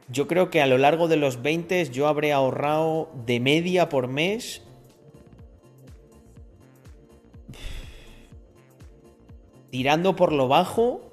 yo 0.07 0.27
creo 0.27 0.51
que 0.51 0.61
a 0.61 0.67
lo 0.67 0.77
largo 0.77 1.07
de 1.07 1.17
los 1.17 1.41
20 1.41 1.89
yo 1.89 2.07
habré 2.07 2.31
ahorrado 2.31 3.09
de 3.25 3.39
media 3.39 3.89
por 3.89 4.07
mes. 4.07 4.61
Tirando 9.71 10.15
por 10.15 10.33
lo 10.33 10.47
bajo. 10.47 11.11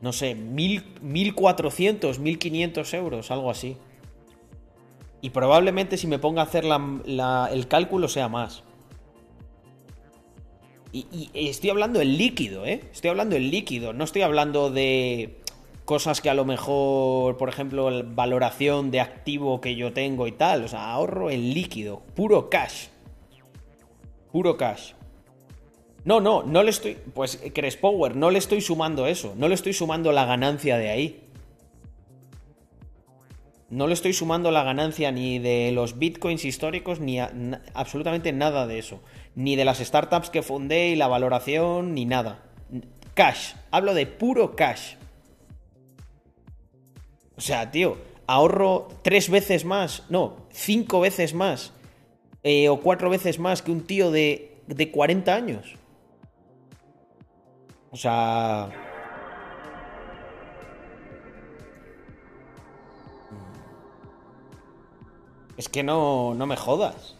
No 0.00 0.12
sé, 0.12 0.34
mil, 0.34 0.84
1400, 1.00 2.18
1500 2.18 2.94
euros, 2.94 3.30
algo 3.30 3.50
así. 3.50 3.76
Y 5.22 5.30
probablemente 5.30 5.96
si 5.96 6.06
me 6.06 6.18
ponga 6.18 6.42
a 6.42 6.44
hacer 6.44 6.64
el 6.66 7.68
cálculo 7.68 8.08
sea 8.08 8.28
más. 8.28 8.62
Y, 10.92 11.30
y 11.32 11.48
estoy 11.48 11.70
hablando 11.70 12.00
en 12.00 12.18
líquido, 12.18 12.66
¿eh? 12.66 12.82
Estoy 12.92 13.10
hablando 13.10 13.34
en 13.34 13.50
líquido, 13.50 13.92
no 13.92 14.04
estoy 14.04 14.22
hablando 14.22 14.70
de 14.70 15.40
cosas 15.84 16.20
que 16.20 16.30
a 16.30 16.34
lo 16.34 16.44
mejor, 16.44 17.36
por 17.36 17.48
ejemplo, 17.48 17.90
valoración 18.04 18.90
de 18.90 19.00
activo 19.00 19.60
que 19.60 19.76
yo 19.76 19.92
tengo 19.92 20.26
y 20.26 20.32
tal. 20.32 20.64
O 20.64 20.68
sea, 20.68 20.92
ahorro 20.92 21.30
en 21.30 21.52
líquido, 21.52 22.02
puro 22.14 22.48
cash. 22.48 22.86
Puro 24.32 24.56
cash. 24.56 24.92
No, 26.04 26.20
no, 26.20 26.42
no 26.42 26.62
le 26.62 26.70
estoy. 26.70 26.96
Pues 27.14 27.40
Crespower, 27.54 28.16
no 28.16 28.30
le 28.30 28.38
estoy 28.38 28.60
sumando 28.60 29.06
eso. 29.06 29.34
No 29.36 29.48
le 29.48 29.54
estoy 29.54 29.72
sumando 29.72 30.12
la 30.12 30.26
ganancia 30.26 30.76
de 30.76 30.90
ahí. 30.90 31.20
No 33.70 33.86
le 33.86 33.94
estoy 33.94 34.12
sumando 34.12 34.50
la 34.50 34.62
ganancia 34.62 35.10
ni 35.10 35.38
de 35.38 35.72
los 35.72 35.98
bitcoins 35.98 36.44
históricos 36.44 37.00
ni 37.00 37.18
absolutamente 37.18 38.32
nada 38.32 38.66
de 38.66 38.78
eso. 38.78 39.00
Ni 39.34 39.56
de 39.56 39.64
las 39.64 39.78
startups 39.78 40.30
que 40.30 40.42
fundé 40.42 40.90
y 40.90 40.96
la 40.96 41.08
valoración 41.08 41.94
ni 41.94 42.04
nada. 42.04 42.42
Cash. 43.14 43.54
Hablo 43.70 43.94
de 43.94 44.06
puro 44.06 44.54
cash. 44.54 44.94
O 47.36 47.40
sea, 47.40 47.70
tío, 47.70 47.96
ahorro 48.26 48.88
tres 49.02 49.28
veces 49.28 49.64
más, 49.64 50.04
no, 50.08 50.36
cinco 50.52 51.00
veces 51.00 51.34
más 51.34 51.72
eh, 52.42 52.68
o 52.68 52.80
cuatro 52.80 53.10
veces 53.10 53.38
más 53.38 53.62
que 53.62 53.72
un 53.72 53.86
tío 53.86 54.10
de, 54.10 54.58
de 54.66 54.90
40 54.90 55.34
años. 55.34 55.74
O 57.94 57.96
sea... 57.96 58.68
Es 65.56 65.68
que 65.68 65.84
no, 65.84 66.34
no 66.34 66.44
me 66.46 66.56
jodas. 66.56 67.14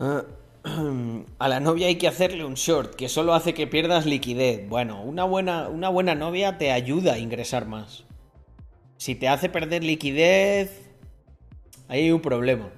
Ah, 0.00 0.24
A 1.38 1.48
la 1.48 1.60
novia 1.60 1.86
hay 1.86 1.98
que 1.98 2.08
hacerle 2.08 2.44
un 2.44 2.54
short 2.54 2.96
que 2.96 3.08
solo 3.08 3.32
hace 3.32 3.54
que 3.54 3.68
pierdas 3.68 4.06
liquidez. 4.06 4.68
Bueno, 4.68 5.04
una 5.04 5.22
buena, 5.22 5.68
una 5.68 5.88
buena 5.88 6.16
novia 6.16 6.58
te 6.58 6.72
ayuda 6.72 7.12
a 7.14 7.18
ingresar 7.20 7.66
más. 7.66 8.02
Si 8.96 9.14
te 9.14 9.28
hace 9.28 9.48
perder 9.48 9.84
liquidez, 9.84 10.90
ahí 11.86 12.06
hay 12.06 12.10
un 12.10 12.20
problema. 12.20 12.72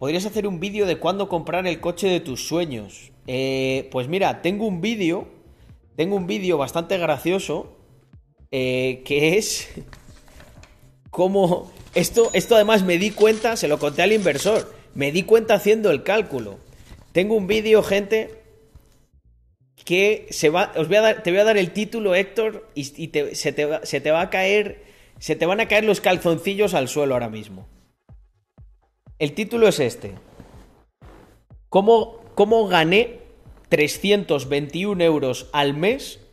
Podrías 0.00 0.24
hacer 0.24 0.46
un 0.46 0.60
vídeo 0.60 0.86
de 0.86 0.96
cuándo 0.96 1.28
comprar 1.28 1.66
el 1.66 1.78
coche 1.78 2.08
de 2.08 2.20
tus 2.20 2.48
sueños. 2.48 3.12
Eh, 3.26 3.86
pues 3.92 4.08
mira, 4.08 4.40
tengo 4.40 4.66
un 4.66 4.80
vídeo, 4.80 5.28
tengo 5.94 6.16
un 6.16 6.26
vídeo 6.26 6.56
bastante 6.56 6.96
gracioso 6.96 7.76
eh, 8.50 9.02
que 9.04 9.36
es 9.36 9.68
cómo 11.10 11.70
esto, 11.94 12.30
esto 12.32 12.54
además 12.54 12.82
me 12.82 12.96
di 12.96 13.10
cuenta, 13.10 13.58
se 13.58 13.68
lo 13.68 13.78
conté 13.78 14.00
al 14.00 14.12
inversor, 14.12 14.72
me 14.94 15.12
di 15.12 15.24
cuenta 15.24 15.52
haciendo 15.52 15.90
el 15.90 16.02
cálculo. 16.02 16.56
Tengo 17.12 17.34
un 17.34 17.46
vídeo, 17.46 17.82
gente, 17.82 18.30
que 19.84 20.28
se 20.30 20.48
va, 20.48 20.72
os 20.76 20.88
voy 20.88 20.96
a 20.96 21.02
dar, 21.02 21.22
te 21.22 21.30
voy 21.30 21.40
a 21.40 21.44
dar 21.44 21.58
el 21.58 21.72
título, 21.72 22.14
Héctor, 22.14 22.66
y, 22.74 23.08
te- 23.08 23.34
se, 23.34 23.52
te 23.52 23.84
se 23.84 24.00
te 24.00 24.10
va 24.10 24.22
a 24.22 24.30
caer, 24.30 24.82
se 25.18 25.36
te 25.36 25.44
van 25.44 25.60
a 25.60 25.68
caer 25.68 25.84
los 25.84 26.00
calzoncillos 26.00 26.72
al 26.72 26.88
suelo 26.88 27.12
ahora 27.12 27.28
mismo. 27.28 27.68
El 29.20 29.34
título 29.34 29.68
es 29.68 29.78
este. 29.80 30.14
¿Cómo, 31.68 32.20
cómo 32.34 32.66
gané 32.68 33.18
321 33.68 35.04
euros 35.04 35.50
al 35.52 35.74
mes? 35.74 36.26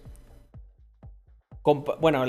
Bueno, 2.00 2.24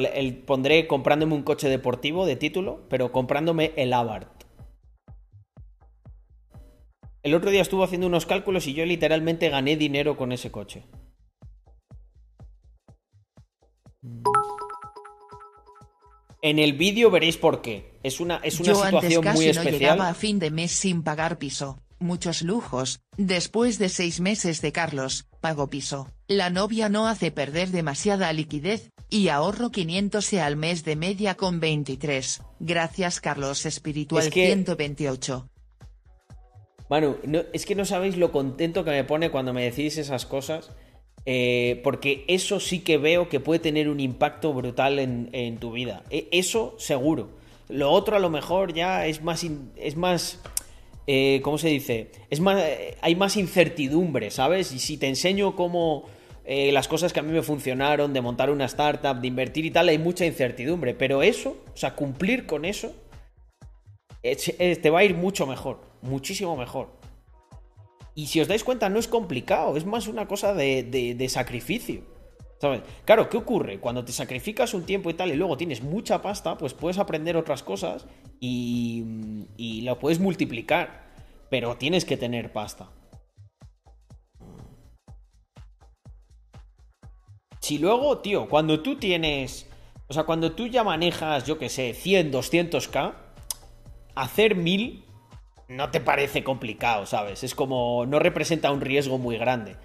pondré 0.46 0.88
comprándome 0.88 1.36
un 1.36 1.44
coche 1.44 1.68
deportivo 1.68 2.26
de 2.26 2.34
título, 2.34 2.80
pero 2.90 3.12
comprándome 3.12 3.72
el 3.76 3.92
Abarth. 3.92 4.44
El 7.22 7.34
otro 7.36 7.52
día 7.52 7.62
estuve 7.62 7.84
haciendo 7.84 8.08
unos 8.08 8.26
cálculos 8.26 8.66
y 8.66 8.74
yo 8.74 8.84
literalmente 8.84 9.50
gané 9.50 9.76
dinero 9.76 10.16
con 10.16 10.32
ese 10.32 10.50
coche. 10.50 10.82
En 16.42 16.58
el 16.58 16.72
vídeo 16.74 17.10
veréis 17.10 17.36
por 17.36 17.62
qué. 17.62 17.98
Es 18.02 18.20
una, 18.20 18.36
es 18.36 18.60
una 18.60 18.72
Yo 18.72 18.82
antes 18.84 19.18
casi 19.18 19.38
muy 19.46 19.52
no 19.52 19.62
llegaba 19.64 20.08
a 20.08 20.14
fin 20.14 20.38
de 20.38 20.50
mes 20.50 20.70
sin 20.72 21.02
pagar 21.02 21.38
piso, 21.38 21.80
muchos 21.98 22.42
lujos, 22.42 23.00
después 23.16 23.78
de 23.78 23.88
seis 23.88 24.20
meses 24.20 24.60
de 24.62 24.70
Carlos, 24.70 25.26
pago 25.40 25.68
piso, 25.68 26.08
la 26.28 26.48
novia 26.50 26.88
no 26.88 27.08
hace 27.08 27.32
perder 27.32 27.70
demasiada 27.70 28.32
liquidez, 28.32 28.90
y 29.10 29.28
ahorro 29.28 29.70
500 29.70 30.34
al 30.34 30.56
mes 30.56 30.84
de 30.84 30.94
media 30.94 31.34
con 31.34 31.58
23, 31.60 32.42
gracias 32.60 33.20
Carlos 33.20 33.66
Espiritual 33.66 34.24
Es 34.26 34.30
que- 34.32 34.46
128. 34.46 35.48
Manu, 36.88 37.16
no- 37.24 37.42
es 37.52 37.66
que 37.66 37.74
no 37.74 37.84
sabéis 37.84 38.16
lo 38.16 38.32
contento 38.32 38.84
que 38.84 38.90
me 38.92 39.04
pone 39.04 39.30
cuando 39.30 39.52
me 39.52 39.64
decís 39.64 39.98
esas 39.98 40.24
cosas. 40.24 40.70
Eh, 41.30 41.82
porque 41.84 42.24
eso 42.26 42.58
sí 42.58 42.78
que 42.80 42.96
veo 42.96 43.28
que 43.28 43.38
puede 43.38 43.60
tener 43.60 43.90
un 43.90 44.00
impacto 44.00 44.54
brutal 44.54 44.98
en, 44.98 45.58
tu 45.58 45.72
vida. 45.72 46.02
E- 46.08 46.26
eso 46.30 46.74
seguro. 46.78 47.28
Lo 47.68 47.90
otro 47.90 48.16
a 48.16 48.18
lo 48.18 48.30
mejor 48.30 48.72
ya 48.72 49.04
es 49.06 49.22
más... 49.22 49.44
es 49.76 49.96
más 49.96 50.40
eh, 51.06 51.40
¿Cómo 51.42 51.58
se 51.58 51.68
dice? 51.68 52.10
Es 52.30 52.40
más, 52.40 52.62
eh, 52.62 52.96
hay 53.02 53.14
más 53.14 53.36
incertidumbre, 53.36 54.30
¿sabes? 54.30 54.72
Y 54.72 54.78
si 54.78 54.96
te 54.96 55.06
enseño 55.06 55.54
cómo 55.54 56.06
las 56.46 56.88
cosas 56.88 57.12
que 57.12 57.20
a 57.20 57.22
mí 57.22 57.30
me 57.30 57.42
funcionaron, 57.42 58.14
de 58.14 58.22
montar 58.22 58.48
una 58.48 58.64
startup, 58.64 59.20
de 59.20 59.28
invertir 59.28 59.66
y 59.66 59.70
tal, 59.70 59.90
hay 59.90 59.98
mucha 59.98 60.24
incertidumbre. 60.24 60.94
Pero 60.94 61.22
eso, 61.22 61.58
o 61.74 61.76
sea, 61.76 61.94
cumplir 61.94 62.46
con 62.46 62.64
eso, 62.64 62.90
es- 64.22 64.54
es- 64.58 64.80
te 64.80 64.88
va 64.88 65.00
a 65.00 65.04
ir 65.04 65.14
mucho 65.14 65.46
mejor, 65.46 65.80
muchísimo 66.00 66.56
mejor. 66.56 66.97
Y 68.18 68.26
si 68.26 68.40
os 68.40 68.48
dais 68.48 68.64
cuenta, 68.64 68.88
no 68.88 68.98
es 68.98 69.06
complicado, 69.06 69.76
es 69.76 69.86
más 69.86 70.08
una 70.08 70.26
cosa 70.26 70.52
de, 70.52 70.82
de- 70.82 71.28
sacrificio. 71.28 72.02
¿Sabes? 72.60 72.82
Claro, 73.04 73.28
¿qué 73.28 73.36
ocurre? 73.36 73.78
Cuando 73.78 74.04
te 74.04 74.10
sacrificas 74.10 74.74
un 74.74 74.82
tiempo 74.82 75.08
y 75.08 75.14
tal 75.14 75.30
y 75.30 75.36
luego 75.36 75.56
tienes 75.56 75.84
mucha 75.84 76.20
pasta, 76.20 76.58
pues 76.58 76.74
puedes 76.74 76.98
aprender 76.98 77.36
otras 77.36 77.62
cosas 77.62 78.08
y, 78.40 79.04
y 79.56 79.82
lo 79.82 80.00
puedes 80.00 80.18
multiplicar. 80.18 81.04
Pero 81.48 81.76
tienes 81.76 82.04
que 82.04 82.16
tener 82.16 82.52
pasta. 82.52 82.90
Si 87.60 87.78
luego, 87.78 88.18
tío, 88.18 88.48
cuando 88.48 88.80
tú 88.82 88.96
tienes. 88.96 89.68
O 90.08 90.12
sea, 90.12 90.24
cuando 90.24 90.50
tú 90.56 90.66
ya 90.66 90.82
manejas, 90.82 91.44
yo 91.46 91.56
que 91.56 91.68
sé, 91.68 91.94
100, 91.94 92.32
200k, 92.32 93.14
hacer 94.16 94.56
1000 94.56 95.04
no 95.68 95.90
te 95.90 96.00
parece 96.00 96.42
complicado, 96.42 97.06
¿sabes? 97.06 97.44
Es 97.44 97.54
como. 97.54 98.06
No 98.06 98.18
representa 98.18 98.72
un 98.72 98.80
riesgo 98.80 99.18
muy 99.18 99.36
grande. 99.36 99.76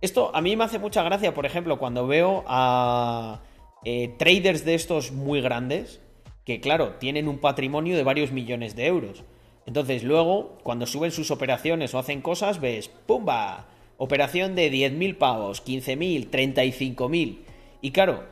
Esto 0.00 0.34
a 0.34 0.40
mí 0.40 0.56
me 0.56 0.64
hace 0.64 0.78
mucha 0.78 1.02
gracia, 1.02 1.34
por 1.34 1.46
ejemplo, 1.46 1.78
cuando 1.78 2.06
veo 2.06 2.44
a 2.46 3.40
eh, 3.84 4.14
traders 4.18 4.64
de 4.64 4.74
estos 4.74 5.12
muy 5.12 5.40
grandes, 5.40 6.00
que 6.44 6.60
claro, 6.60 6.94
tienen 6.94 7.28
un 7.28 7.38
patrimonio 7.38 7.96
de 7.96 8.02
varios 8.02 8.30
millones 8.30 8.76
de 8.76 8.86
euros. 8.86 9.24
Entonces 9.66 10.04
luego, 10.04 10.58
cuando 10.62 10.86
suben 10.86 11.10
sus 11.10 11.30
operaciones 11.30 11.94
o 11.94 11.98
hacen 11.98 12.22
cosas, 12.22 12.60
ves, 12.60 12.88
¡pumba! 12.88 13.66
Operación 13.98 14.54
de 14.54 14.70
10.000 14.70 15.16
pavos, 15.16 15.64
15.000, 15.64 16.30
35.000. 16.30 17.38
Y 17.80 17.90
claro, 17.90 18.24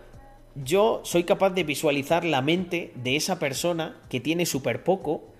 yo 0.54 1.00
soy 1.04 1.24
capaz 1.24 1.50
de 1.50 1.64
visualizar 1.64 2.24
la 2.24 2.40
mente 2.40 2.92
de 2.96 3.16
esa 3.16 3.38
persona 3.38 4.00
que 4.08 4.20
tiene 4.20 4.46
súper 4.46 4.84
poco 4.84 5.32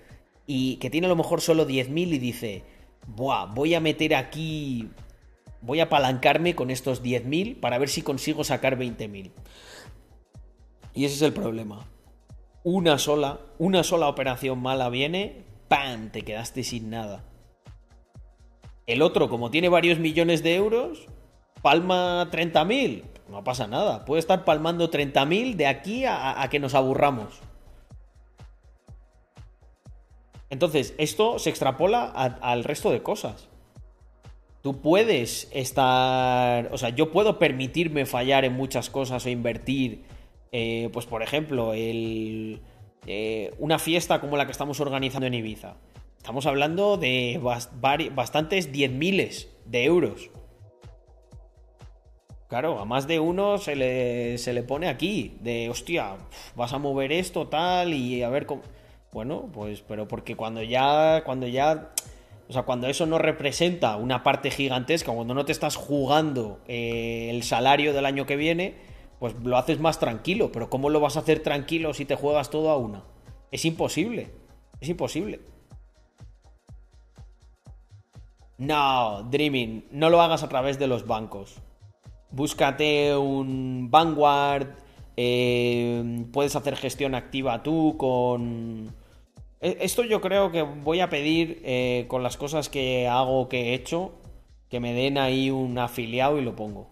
y 0.47 0.77
que 0.77 0.91
tiene 0.91 1.07
a 1.07 1.11
lo 1.11 1.17
mejor 1.17 1.41
solo 1.41 1.67
10.000 1.67 2.15
y 2.15 2.19
dice, 2.19 2.63
Buah, 3.07 3.47
voy 3.47 3.75
a 3.75 3.81
meter 3.81 4.15
aquí, 4.15 4.89
voy 5.61 5.81
a 5.81 5.85
apalancarme 5.85 6.55
con 6.55 6.71
estos 6.71 7.03
10.000 7.03 7.61
para 7.61 7.79
ver 7.79 7.89
si 7.89 8.03
consigo 8.03 8.45
sacar 8.45 8.79
20.000. 8.79 9.31
Y 10.95 11.05
ese 11.05 11.15
es 11.15 11.23
el 11.23 11.33
problema. 11.33 11.87
Una 12.63 12.99
sola, 12.99 13.41
una 13.59 13.85
sola 13.85 14.09
operación 14.09 14.61
mala 14.61 14.89
viene, 14.89 15.45
¡pam! 15.69 16.11
Te 16.11 16.23
quedaste 16.23 16.65
sin 16.65 16.91
nada. 16.91 17.25
El 18.87 19.03
otro, 19.03 19.29
como 19.29 19.51
tiene 19.51 19.69
varios 19.69 19.99
millones 19.99 20.43
de 20.43 20.55
euros, 20.55 21.09
palma 21.63 22.29
30.000. 22.31 23.14
No 23.29 23.43
pasa 23.43 23.67
nada. 23.67 24.05
Puede 24.05 24.21
estar 24.21 24.45
palmando 24.45 24.91
30.000 24.91 25.55
de 25.57 25.67
aquí 25.67 26.05
a, 26.07 26.47
que 26.51 26.59
nos 26.61 26.75
aburramos. 26.75 27.41
Entonces, 30.51 30.95
esto 30.99 31.39
se 31.39 31.51
extrapola 31.51 32.05
al 32.05 32.65
resto 32.65 32.91
de 32.91 33.03
cosas. 33.03 33.49
Tú 34.63 34.81
puedes 34.81 35.49
estar. 35.53 36.69
O 36.73 36.79
sea, 36.79 36.91
yo 36.91 37.11
puedo 37.11 37.39
permitirme 37.39 38.07
fallar 38.07 38.45
en 38.45 38.55
muchas 38.55 38.91
cosas 38.91 39.25
o 39.27 39.29
invertir. 39.31 40.05
eh, 40.57 40.89
pues, 40.93 41.05
por 41.07 41.23
ejemplo, 41.25 41.75
el, 41.75 42.61
eh, 43.07 43.53
una 43.59 43.81
fiesta 43.81 44.21
como 44.21 44.37
la 44.37 44.47
que 44.47 44.53
estamos 44.53 44.79
organizando 44.79 45.27
en 45.27 45.35
Ibiza. 45.35 45.75
Estamos 46.17 46.47
hablando 46.47 46.97
de 46.97 47.41
bas- 47.43 47.71
vari- 47.81 48.15
bastantes 48.15 48.71
10 48.71 48.93
miles 48.93 49.49
de 49.67 49.85
euros. 49.85 50.31
Claro, 52.55 52.79
a 52.79 52.85
más 52.85 53.09
de 53.09 53.19
uno 53.19 53.59
se 53.59 53.75
le, 53.75 54.39
se 54.39 54.53
le 54.53 54.63
pone 54.63 54.87
aquí, 54.87 55.39
de 55.41 55.69
hostia, 55.69 56.19
vas 56.55 56.73
a 56.73 56.79
mover 56.79 57.11
esto, 57.11 57.49
tal, 57.49 57.93
y 57.93 58.23
a 58.23 58.29
ver 58.29 58.47
cómo. 58.47 58.63
Bueno, 59.11 59.49
pues, 59.53 59.81
pero 59.81 60.07
porque 60.07 60.37
cuando 60.37 60.63
ya. 60.63 61.25
Cuando 61.25 61.49
ya. 61.49 61.91
O 62.49 62.53
sea, 62.53 62.63
cuando 62.63 62.87
eso 62.87 63.07
no 63.07 63.19
representa 63.19 63.97
una 63.97 64.23
parte 64.23 64.53
gigantesca, 64.53 65.11
cuando 65.11 65.35
no 65.35 65.45
te 65.45 65.51
estás 65.51 65.75
jugando 65.75 66.61
eh, 66.69 67.27
el 67.29 67.43
salario 67.43 67.93
del 67.93 68.07
año 68.07 68.25
que 68.25 68.37
viene, 68.37 68.77
pues 69.19 69.35
lo 69.43 69.57
haces 69.57 69.81
más 69.81 69.99
tranquilo. 69.99 70.53
Pero 70.53 70.71
¿cómo 70.71 70.91
lo 70.91 71.01
vas 71.01 71.17
a 71.17 71.21
hacer 71.21 71.41
tranquilo 71.41 71.93
si 71.93 72.05
te 72.05 72.15
juegas 72.15 72.51
todo 72.51 72.71
a 72.71 72.77
una? 72.77 73.03
Es 73.51 73.65
imposible. 73.65 74.31
Es 74.81 74.89
imposible. 74.89 75.41
No, 78.59 79.25
Dreaming, 79.29 79.89
no 79.91 80.09
lo 80.09 80.23
hagas 80.23 80.45
a 80.45 80.49
través 80.49 80.79
de 80.79 80.87
los 80.87 81.05
bancos. 81.05 81.61
Búscate 82.35 83.17
un 83.17 83.89
Vanguard. 83.91 84.67
eh, 85.17 86.25
puedes 86.33 86.57
hacer 86.57 86.75
gestión 86.77 87.15
activa 87.15 87.63
tú 87.63 87.95
con. 87.97 88.93
E- 89.61 89.79
Esto 89.81 90.03
yo 90.03 90.21
creo 90.21 90.51
que 90.51 90.63
voy 90.63 90.99
a 91.01 91.09
pedir 91.09 91.61
eh, 91.65 92.07
con 92.09 92.25
las 92.25 92.37
cosas 92.37 92.69
que 92.69 93.07
hago, 93.07 93.49
que 93.49 93.71
he 93.71 93.75
hecho, 93.75 94.13
que 94.69 94.81
me 94.81 94.93
den 94.93 95.17
ahí 95.19 95.51
un 95.51 95.79
afiliado 95.79 96.39
y 96.39 96.43
lo 96.45 96.57
pongo. 96.57 96.89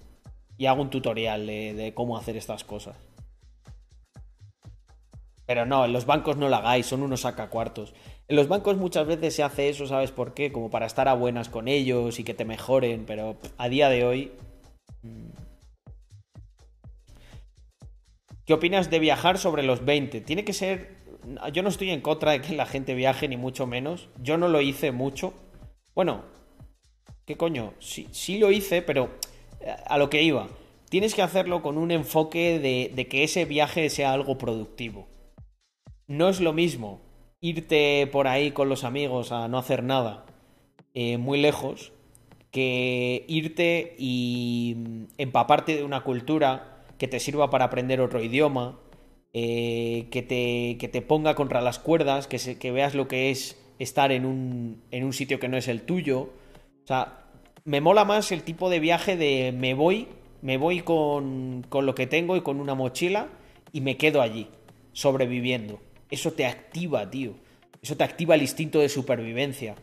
Y 0.58 0.66
hago 0.66 0.82
un 0.82 0.90
tutorial 0.90 1.44
de, 1.46 1.74
de 1.74 1.92
cómo 1.94 2.16
hacer 2.16 2.36
estas 2.36 2.62
cosas. 2.62 2.96
Pero 5.44 5.66
no, 5.66 5.84
en 5.84 5.92
los 5.92 6.06
bancos 6.06 6.36
no 6.36 6.48
lo 6.48 6.54
hagáis, 6.56 6.86
son 6.86 7.02
unos 7.02 7.22
sacacuartos. 7.22 7.94
En 8.28 8.36
los 8.36 8.46
bancos 8.46 8.76
muchas 8.76 9.06
veces 9.08 9.34
se 9.34 9.42
hace 9.42 9.68
eso, 9.68 9.88
¿sabes 9.88 10.12
por 10.12 10.34
qué? 10.34 10.52
Como 10.52 10.70
para 10.70 10.86
estar 10.86 11.08
a 11.08 11.14
buenas 11.14 11.48
con 11.48 11.66
ellos 11.66 12.20
y 12.20 12.24
que 12.24 12.32
te 12.34 12.44
mejoren, 12.44 13.04
pero 13.06 13.36
a 13.58 13.68
día 13.68 13.88
de 13.88 14.04
hoy 14.04 14.32
¿Qué 18.44 18.54
opinas 18.54 18.90
de 18.90 18.98
viajar 18.98 19.38
sobre 19.38 19.62
los 19.62 19.84
20? 19.84 20.20
Tiene 20.20 20.44
que 20.44 20.52
ser... 20.52 21.02
Yo 21.52 21.62
no 21.62 21.68
estoy 21.68 21.90
en 21.90 22.00
contra 22.00 22.32
de 22.32 22.40
que 22.40 22.54
la 22.54 22.66
gente 22.66 22.94
viaje, 22.94 23.28
ni 23.28 23.36
mucho 23.36 23.66
menos. 23.66 24.08
Yo 24.20 24.36
no 24.36 24.48
lo 24.48 24.60
hice 24.60 24.90
mucho. 24.90 25.32
Bueno, 25.94 26.24
¿qué 27.24 27.36
coño? 27.36 27.74
Sí, 27.78 28.08
sí 28.10 28.38
lo 28.38 28.50
hice, 28.50 28.82
pero 28.82 29.10
eh, 29.60 29.74
a 29.86 29.98
lo 29.98 30.10
que 30.10 30.22
iba. 30.22 30.48
Tienes 30.88 31.14
que 31.14 31.22
hacerlo 31.22 31.62
con 31.62 31.78
un 31.78 31.90
enfoque 31.92 32.58
de, 32.58 33.06
que 33.06 33.22
ese 33.22 33.44
viaje 33.44 33.88
sea 33.88 34.12
algo 34.12 34.36
productivo. 34.36 35.08
No 36.08 36.28
es 36.28 36.40
lo 36.40 36.52
mismo 36.52 37.00
irte 37.40 38.08
por 38.10 38.26
ahí 38.26 38.50
con 38.50 38.68
los 38.68 38.84
amigos 38.84 39.32
a 39.32 39.48
no 39.48 39.58
hacer 39.58 39.82
nada 39.82 40.26
eh, 40.94 41.16
muy 41.16 41.40
lejos 41.40 41.92
que 42.52 43.24
irte 43.28 43.96
y 43.98 44.76
mm, 44.78 45.04
empaparte 45.18 45.76
de 45.76 45.84
una 45.84 46.04
cultura 46.04 46.84
que 46.98 47.08
te 47.08 47.20
sirva 47.20 47.50
para 47.50 47.66
aprender 47.66 48.00
otro 48.00 48.22
idioma, 48.22 48.78
eh, 49.32 50.08
que, 50.10 50.22
te, 50.22 50.76
que 50.78 50.88
te 50.88 51.02
ponga 51.02 51.34
contra 51.34 51.60
las 51.60 51.78
cuerdas, 51.78 52.26
que, 52.26 52.38
se- 52.38 52.58
que 52.58 52.70
veas 52.72 52.94
lo 52.94 53.08
que 53.08 53.30
es 53.30 53.58
estar 53.78 54.12
en 54.12 54.26
un, 54.26 54.82
en 54.90 55.04
un 55.04 55.12
sitio 55.12 55.40
que 55.40 55.48
no 55.48 55.56
es 55.56 55.68
el 55.68 55.82
tuyo. 55.82 56.30
O 56.84 56.86
sea, 56.86 57.24
me 57.64 57.80
mola 57.80 58.04
más 58.04 58.32
el 58.32 58.42
tipo 58.42 58.70
de 58.70 58.80
viaje 58.80 59.16
de 59.16 59.52
me 59.56 59.74
voy, 59.74 60.08
me 60.42 60.56
voy 60.58 60.80
con, 60.80 61.64
con 61.68 61.86
lo 61.86 61.94
que 61.94 62.06
tengo 62.06 62.36
y 62.36 62.42
con 62.42 62.60
una 62.60 62.74
mochila 62.74 63.28
y 63.72 63.80
me 63.80 63.96
quedo 63.96 64.20
allí, 64.20 64.48
sobreviviendo. 64.92 65.80
Eso 66.10 66.32
te 66.32 66.46
activa, 66.46 67.08
tío. 67.10 67.32
Eso 67.80 67.96
te 67.96 68.04
activa 68.04 68.34
el 68.34 68.42
instinto 68.42 68.78
de 68.80 68.88
supervivencia. 68.88 69.74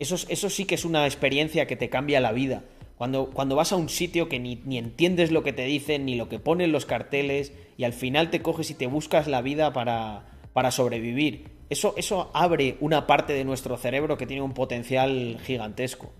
Eso, 0.00 0.16
es- 0.16 0.26
eso 0.28 0.50
sí 0.50 0.64
que 0.64 0.74
es 0.74 0.84
una 0.84 1.06
experiencia 1.06 1.66
que 1.66 1.76
te 1.76 1.88
cambia 1.88 2.20
la 2.20 2.32
vida. 2.32 2.64
Cuando, 2.96 3.30
cuando 3.30 3.54
vas 3.56 3.72
a 3.72 3.76
un 3.76 3.88
sitio 3.88 4.28
que 4.28 4.38
ni, 4.40 4.56
ni 4.64 4.76
entiendes 4.78 5.30
lo 5.30 5.42
que 5.42 5.52
te 5.52 5.64
dicen, 5.64 6.04
ni 6.04 6.16
lo 6.16 6.28
que 6.28 6.38
ponen 6.38 6.72
los 6.72 6.84
carteles, 6.86 7.52
y 7.76 7.84
al 7.84 7.92
final 7.92 8.30
te 8.30 8.42
coges 8.42 8.70
y 8.70 8.74
te 8.74 8.86
buscas 8.88 9.26
la 9.28 9.40
vida 9.40 9.72
para, 9.72 10.26
para 10.52 10.70
sobrevivir. 10.70 11.44
Eso, 11.70 11.94
eso 11.96 12.30
abre 12.34 12.76
una 12.80 13.06
parte 13.06 13.32
de 13.32 13.44
nuestro 13.44 13.76
cerebro 13.76 14.18
que 14.18 14.26
tiene 14.26 14.42
un 14.42 14.52
potencial 14.54 15.38
gigantesco. 15.44 16.12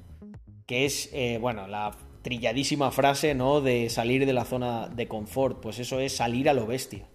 Que 0.67 0.85
es, 0.87 1.11
eh, 1.13 1.39
bueno, 1.41 1.67
la 1.67 1.91
trilladísima 2.23 2.91
frase, 2.93 3.35
¿no? 3.35 3.61
De 3.61 3.91
salir 3.91 4.25
de 4.25 4.33
la 4.33 4.45
zona 4.45 4.89
de 4.89 5.09
confort. 5.09 5.61
Pues 5.61 5.79
eso 5.81 6.01
es 6.01 6.15
salir 6.17 6.49
a 6.49 6.55
lo 6.55 6.67
bestia. 6.67 7.07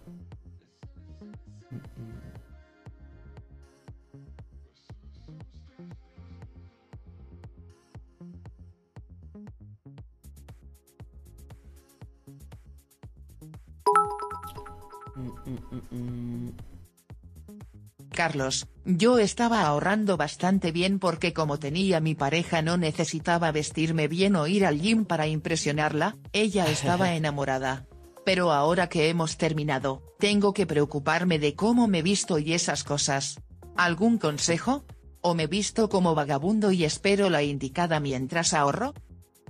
Carlos, 18.16 18.66
yo 18.86 19.18
estaba 19.18 19.66
ahorrando 19.66 20.16
bastante 20.16 20.72
bien 20.72 20.98
porque 20.98 21.34
como 21.34 21.58
tenía 21.58 22.00
mi 22.00 22.14
pareja 22.14 22.62
no 22.62 22.78
necesitaba 22.78 23.52
vestirme 23.52 24.08
bien 24.08 24.36
o 24.36 24.46
ir 24.46 24.64
al 24.64 24.80
gym 24.80 25.04
para 25.04 25.26
impresionarla, 25.26 26.16
ella 26.32 26.66
estaba 26.70 27.14
enamorada. 27.14 27.86
Pero 28.24 28.52
ahora 28.52 28.88
que 28.88 29.08
hemos 29.08 29.36
terminado, 29.36 30.02
tengo 30.18 30.54
que 30.54 30.66
preocuparme 30.66 31.38
de 31.38 31.54
cómo 31.54 31.88
me 31.88 32.02
visto 32.02 32.38
y 32.38 32.54
esas 32.54 32.84
cosas. 32.84 33.40
¿Algún 33.76 34.18
consejo? 34.18 34.84
¿O 35.20 35.34
me 35.34 35.46
visto 35.46 35.88
como 35.88 36.14
vagabundo 36.14 36.72
y 36.72 36.84
espero 36.84 37.28
la 37.28 37.42
indicada 37.42 38.00
mientras 38.00 38.54
ahorro? 38.54 38.94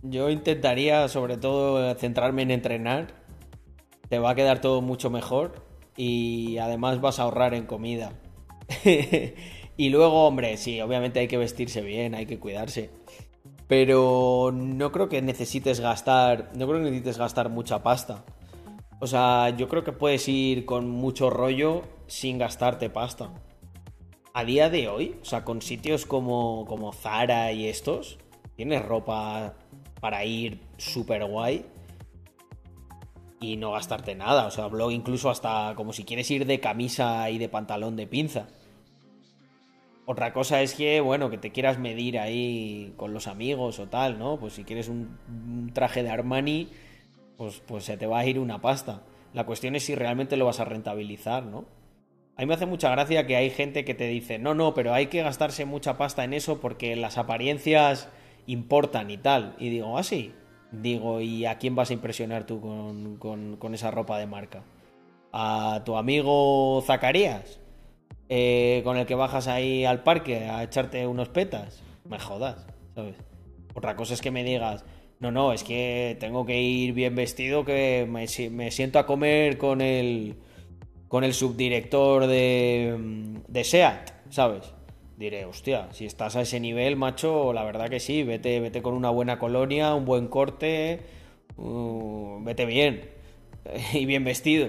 Yo 0.02 0.28
intentaría 0.28 1.06
sobre 1.08 1.36
todo 1.36 1.94
centrarme 1.94 2.42
en 2.42 2.50
entrenar. 2.50 3.14
Te 4.08 4.18
va 4.18 4.30
a 4.30 4.34
quedar 4.34 4.60
todo 4.60 4.82
mucho 4.82 5.08
mejor 5.08 5.65
y 5.96 6.58
además 6.58 7.00
vas 7.00 7.18
a 7.18 7.22
ahorrar 7.22 7.54
en 7.54 7.66
comida. 7.66 8.12
y 9.76 9.88
luego, 9.88 10.26
hombre, 10.26 10.56
sí, 10.56 10.80
obviamente 10.80 11.20
hay 11.20 11.28
que 11.28 11.38
vestirse 11.38 11.80
bien, 11.80 12.14
hay 12.14 12.26
que 12.26 12.38
cuidarse. 12.38 12.90
Pero 13.68 14.52
no 14.54 14.92
creo 14.92 15.08
que 15.08 15.22
necesites 15.22 15.80
gastar, 15.80 16.50
no 16.54 16.66
creo 16.66 16.78
que 16.78 16.84
necesites 16.84 17.18
gastar 17.18 17.48
mucha 17.48 17.82
pasta. 17.82 18.24
O 19.00 19.06
sea, 19.06 19.50
yo 19.50 19.68
creo 19.68 19.84
que 19.84 19.92
puedes 19.92 20.28
ir 20.28 20.64
con 20.64 20.88
mucho 20.88 21.30
rollo 21.30 21.82
sin 22.06 22.38
gastarte 22.38 22.88
pasta. 22.90 23.30
A 24.32 24.44
día 24.44 24.70
de 24.70 24.88
hoy, 24.88 25.16
o 25.22 25.24
sea, 25.24 25.44
con 25.44 25.62
sitios 25.62 26.06
como, 26.06 26.64
como 26.66 26.92
Zara 26.92 27.52
y 27.52 27.66
estos, 27.66 28.18
tienes 28.54 28.84
ropa 28.84 29.54
para 30.00 30.24
ir 30.24 30.60
súper 30.76 31.24
guay 31.24 31.64
y 33.40 33.56
no 33.56 33.72
gastarte 33.72 34.14
nada. 34.14 34.46
O 34.46 34.50
sea, 34.50 34.66
blog 34.66 34.92
incluso 34.92 35.30
hasta 35.30 35.74
como 35.76 35.92
si 35.92 36.04
quieres 36.04 36.30
ir 36.30 36.46
de 36.46 36.60
camisa 36.60 37.28
y 37.30 37.38
de 37.38 37.48
pantalón 37.48 37.96
de 37.96 38.06
pinza. 38.06 38.48
Otra 40.06 40.32
cosa 40.32 40.62
es 40.62 40.74
que, 40.74 41.00
bueno, 41.00 41.30
que 41.30 41.38
te 41.38 41.50
quieras 41.50 41.78
medir 41.78 42.18
ahí 42.18 42.94
con 42.96 43.12
los 43.12 43.26
amigos 43.26 43.80
o 43.80 43.88
tal, 43.88 44.18
¿no? 44.18 44.38
Pues 44.38 44.52
si 44.52 44.62
quieres 44.62 44.88
un, 44.88 45.70
traje 45.74 46.04
de 46.04 46.10
Armani, 46.10 46.68
pues, 47.36 47.60
pues 47.66 47.84
se 47.84 47.96
te 47.96 48.06
va 48.06 48.20
a 48.20 48.26
ir 48.26 48.38
una 48.38 48.60
pasta. 48.60 49.02
La 49.32 49.44
cuestión 49.44 49.74
es 49.74 49.84
si 49.84 49.96
realmente 49.96 50.36
lo 50.36 50.46
vas 50.46 50.60
a 50.60 50.64
rentabilizar, 50.64 51.44
¿no? 51.44 51.64
A 52.36 52.42
mí 52.42 52.46
me 52.46 52.54
hace 52.54 52.66
mucha 52.66 52.90
gracia 52.90 53.26
que 53.26 53.34
hay 53.34 53.50
gente 53.50 53.84
que 53.84 53.94
te 53.94 54.06
dice, 54.06 54.38
no, 54.38 54.54
no, 54.54 54.74
pero 54.74 54.94
hay 54.94 55.06
que 55.06 55.22
gastarse 55.22 55.64
mucha 55.64 55.96
pasta 55.96 56.22
en 56.22 56.34
eso 56.34 56.60
porque 56.60 56.94
las 56.94 57.18
apariencias 57.18 58.08
importan 58.46 59.10
y 59.10 59.16
tal. 59.16 59.56
Y 59.58 59.70
digo, 59.70 59.98
ah, 59.98 60.04
sí. 60.04 60.32
Digo, 60.82 61.20
¿y 61.20 61.46
a 61.46 61.58
quién 61.58 61.74
vas 61.74 61.90
a 61.90 61.94
impresionar 61.94 62.44
tú 62.44 62.60
con, 62.60 63.16
con- 63.16 63.56
con 63.56 63.74
esa 63.74 63.90
ropa 63.90 64.18
de 64.18 64.26
marca? 64.26 64.62
¿A 65.32 65.82
tu 65.84 65.96
amigo 65.96 66.82
Zacarías? 66.86 67.60
Eh, 68.28 68.80
¿Con 68.84 68.96
el 68.96 69.06
que 69.06 69.14
bajas 69.14 69.46
ahí 69.48 69.84
al 69.84 70.02
parque 70.02 70.44
a 70.46 70.62
echarte 70.62 71.06
unos 71.06 71.28
petas? 71.28 71.82
Me 72.08 72.18
jodas, 72.18 72.66
¿sabes? 72.94 73.16
Otra 73.74 73.96
cosa 73.96 74.14
es 74.14 74.20
que 74.20 74.30
me 74.30 74.44
digas, 74.44 74.84
no, 75.20 75.30
no, 75.30 75.52
es 75.52 75.62
que 75.64 76.16
tengo 76.20 76.44
que 76.44 76.60
ir 76.60 76.92
bien 76.92 77.14
vestido, 77.14 77.64
que 77.64 78.06
me, 78.08 78.26
me 78.50 78.70
siento 78.70 78.98
a 78.98 79.06
comer 79.06 79.58
con 79.58 79.80
el, 79.80 80.36
con 81.08 81.24
el 81.24 81.34
subdirector 81.34 82.26
de, 82.26 83.38
de 83.48 83.64
SEAT, 83.64 84.10
¿sabes? 84.30 84.72
Diré, 85.16 85.46
hostia, 85.46 85.88
si 85.92 86.04
estás 86.04 86.36
a 86.36 86.42
ese 86.42 86.60
nivel, 86.60 86.96
macho, 86.96 87.54
la 87.54 87.64
verdad 87.64 87.88
que 87.88 88.00
sí, 88.00 88.22
vete, 88.22 88.60
vete 88.60 88.82
con 88.82 88.92
una 88.92 89.08
buena 89.08 89.38
colonia, 89.38 89.94
un 89.94 90.04
buen 90.04 90.28
corte, 90.28 91.00
uh, 91.56 92.38
vete 92.42 92.66
bien 92.66 93.08
y 93.94 94.04
bien 94.04 94.24
vestido. 94.24 94.68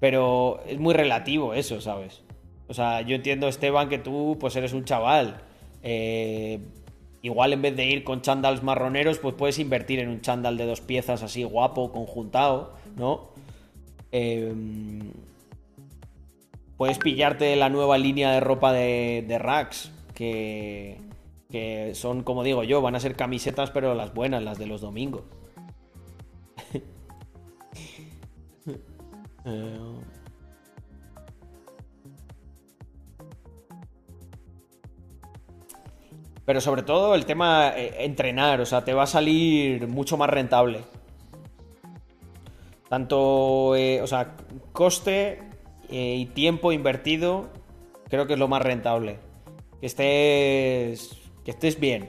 Pero 0.00 0.60
es 0.66 0.80
muy 0.80 0.92
relativo 0.92 1.54
eso, 1.54 1.80
¿sabes? 1.80 2.22
O 2.66 2.74
sea, 2.74 3.02
yo 3.02 3.14
entiendo, 3.14 3.46
Esteban, 3.46 3.88
que 3.88 3.98
tú 3.98 4.36
pues 4.40 4.56
eres 4.56 4.72
un 4.72 4.84
chaval. 4.84 5.40
Eh, 5.84 6.58
igual 7.22 7.52
en 7.52 7.62
vez 7.62 7.76
de 7.76 7.86
ir 7.86 8.02
con 8.02 8.22
chándals 8.22 8.64
marroneros, 8.64 9.20
pues 9.20 9.36
puedes 9.36 9.60
invertir 9.60 10.00
en 10.00 10.08
un 10.08 10.20
chándal 10.20 10.56
de 10.56 10.66
dos 10.66 10.80
piezas 10.80 11.22
así 11.22 11.44
guapo, 11.44 11.92
conjuntado, 11.92 12.74
¿no? 12.96 13.28
Eh, 14.10 14.52
puedes 16.76 16.98
pillarte 16.98 17.56
la 17.56 17.68
nueva 17.68 17.98
línea 17.98 18.32
de 18.32 18.40
ropa 18.40 18.72
de, 18.72 19.24
de 19.26 19.38
Rax, 19.38 19.90
que, 20.14 20.98
que 21.50 21.94
son, 21.94 22.22
como 22.22 22.42
digo 22.44 22.64
yo, 22.64 22.82
van 22.82 22.94
a 22.94 23.00
ser 23.00 23.16
camisetas, 23.16 23.70
pero 23.70 23.94
las 23.94 24.12
buenas, 24.14 24.42
las 24.42 24.58
de 24.58 24.66
los 24.66 24.80
domingos. 24.80 25.22
Pero 36.44 36.60
sobre 36.60 36.82
todo 36.82 37.14
el 37.16 37.26
tema 37.26 37.72
eh, 37.76 38.04
entrenar, 38.04 38.60
o 38.60 38.66
sea, 38.66 38.84
te 38.84 38.94
va 38.94 39.02
a 39.02 39.06
salir 39.06 39.88
mucho 39.88 40.16
más 40.16 40.30
rentable. 40.30 40.82
Tanto, 42.88 43.74
eh, 43.74 44.00
o 44.00 44.06
sea, 44.06 44.36
coste 44.72 45.45
eh, 45.90 46.16
y 46.16 46.26
tiempo 46.26 46.72
invertido, 46.72 47.48
creo 48.08 48.26
que 48.26 48.34
es 48.34 48.38
lo 48.38 48.48
más 48.48 48.62
rentable. 48.62 49.18
Que 49.80 49.86
estés, 49.86 51.16
que 51.44 51.50
estés 51.50 51.78
bien. 51.78 52.08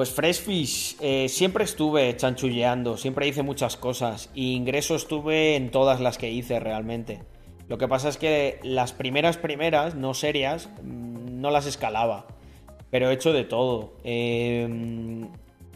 Pues 0.00 0.10
Freshfish, 0.10 0.96
eh, 1.00 1.28
siempre 1.28 1.64
estuve 1.64 2.16
chanchulleando, 2.16 2.96
siempre 2.96 3.28
hice 3.28 3.42
muchas 3.42 3.76
cosas 3.76 4.30
y 4.34 4.54
ingresos 4.54 5.08
tuve 5.08 5.56
en 5.56 5.70
todas 5.70 6.00
las 6.00 6.16
que 6.16 6.30
hice 6.30 6.58
realmente. 6.58 7.20
Lo 7.68 7.76
que 7.76 7.86
pasa 7.86 8.08
es 8.08 8.16
que 8.16 8.60
las 8.62 8.92
primeras 8.92 9.36
primeras, 9.36 9.96
no 9.96 10.14
serias, 10.14 10.70
mm, 10.82 11.40
no 11.40 11.50
las 11.50 11.66
escalaba, 11.66 12.26
pero 12.90 13.10
he 13.10 13.12
hecho 13.12 13.34
de 13.34 13.44
todo. 13.44 13.92
Eh, 14.02 15.26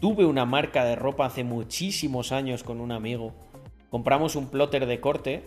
tuve 0.05 0.27
una 0.27 0.45
marca 0.45 0.85
de 0.85 0.95
ropa 0.95 1.25
hace 1.25 1.43
muchísimos 1.43 2.31
años 2.31 2.61
con 2.61 2.79
un 2.79 2.91
amigo. 2.91 3.33
Compramos 3.89 4.35
un 4.35 4.49
plotter 4.49 4.85
de 4.85 4.99
corte 4.99 5.41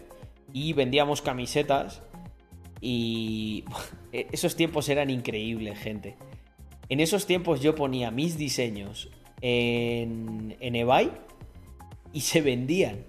y 0.52 0.72
vendíamos 0.72 1.22
camisetas 1.22 2.02
y 2.80 3.62
esos 4.12 4.56
tiempos 4.56 4.88
eran 4.88 5.10
increíbles, 5.10 5.78
gente. 5.78 6.16
En 6.88 6.98
esos 6.98 7.24
tiempos 7.24 7.60
yo 7.60 7.76
ponía 7.76 8.10
mis 8.10 8.36
diseños 8.36 9.10
en, 9.42 10.56
en 10.58 10.74
eBay 10.74 11.12
y 12.12 12.22
se 12.22 12.40
vendían. 12.40 13.04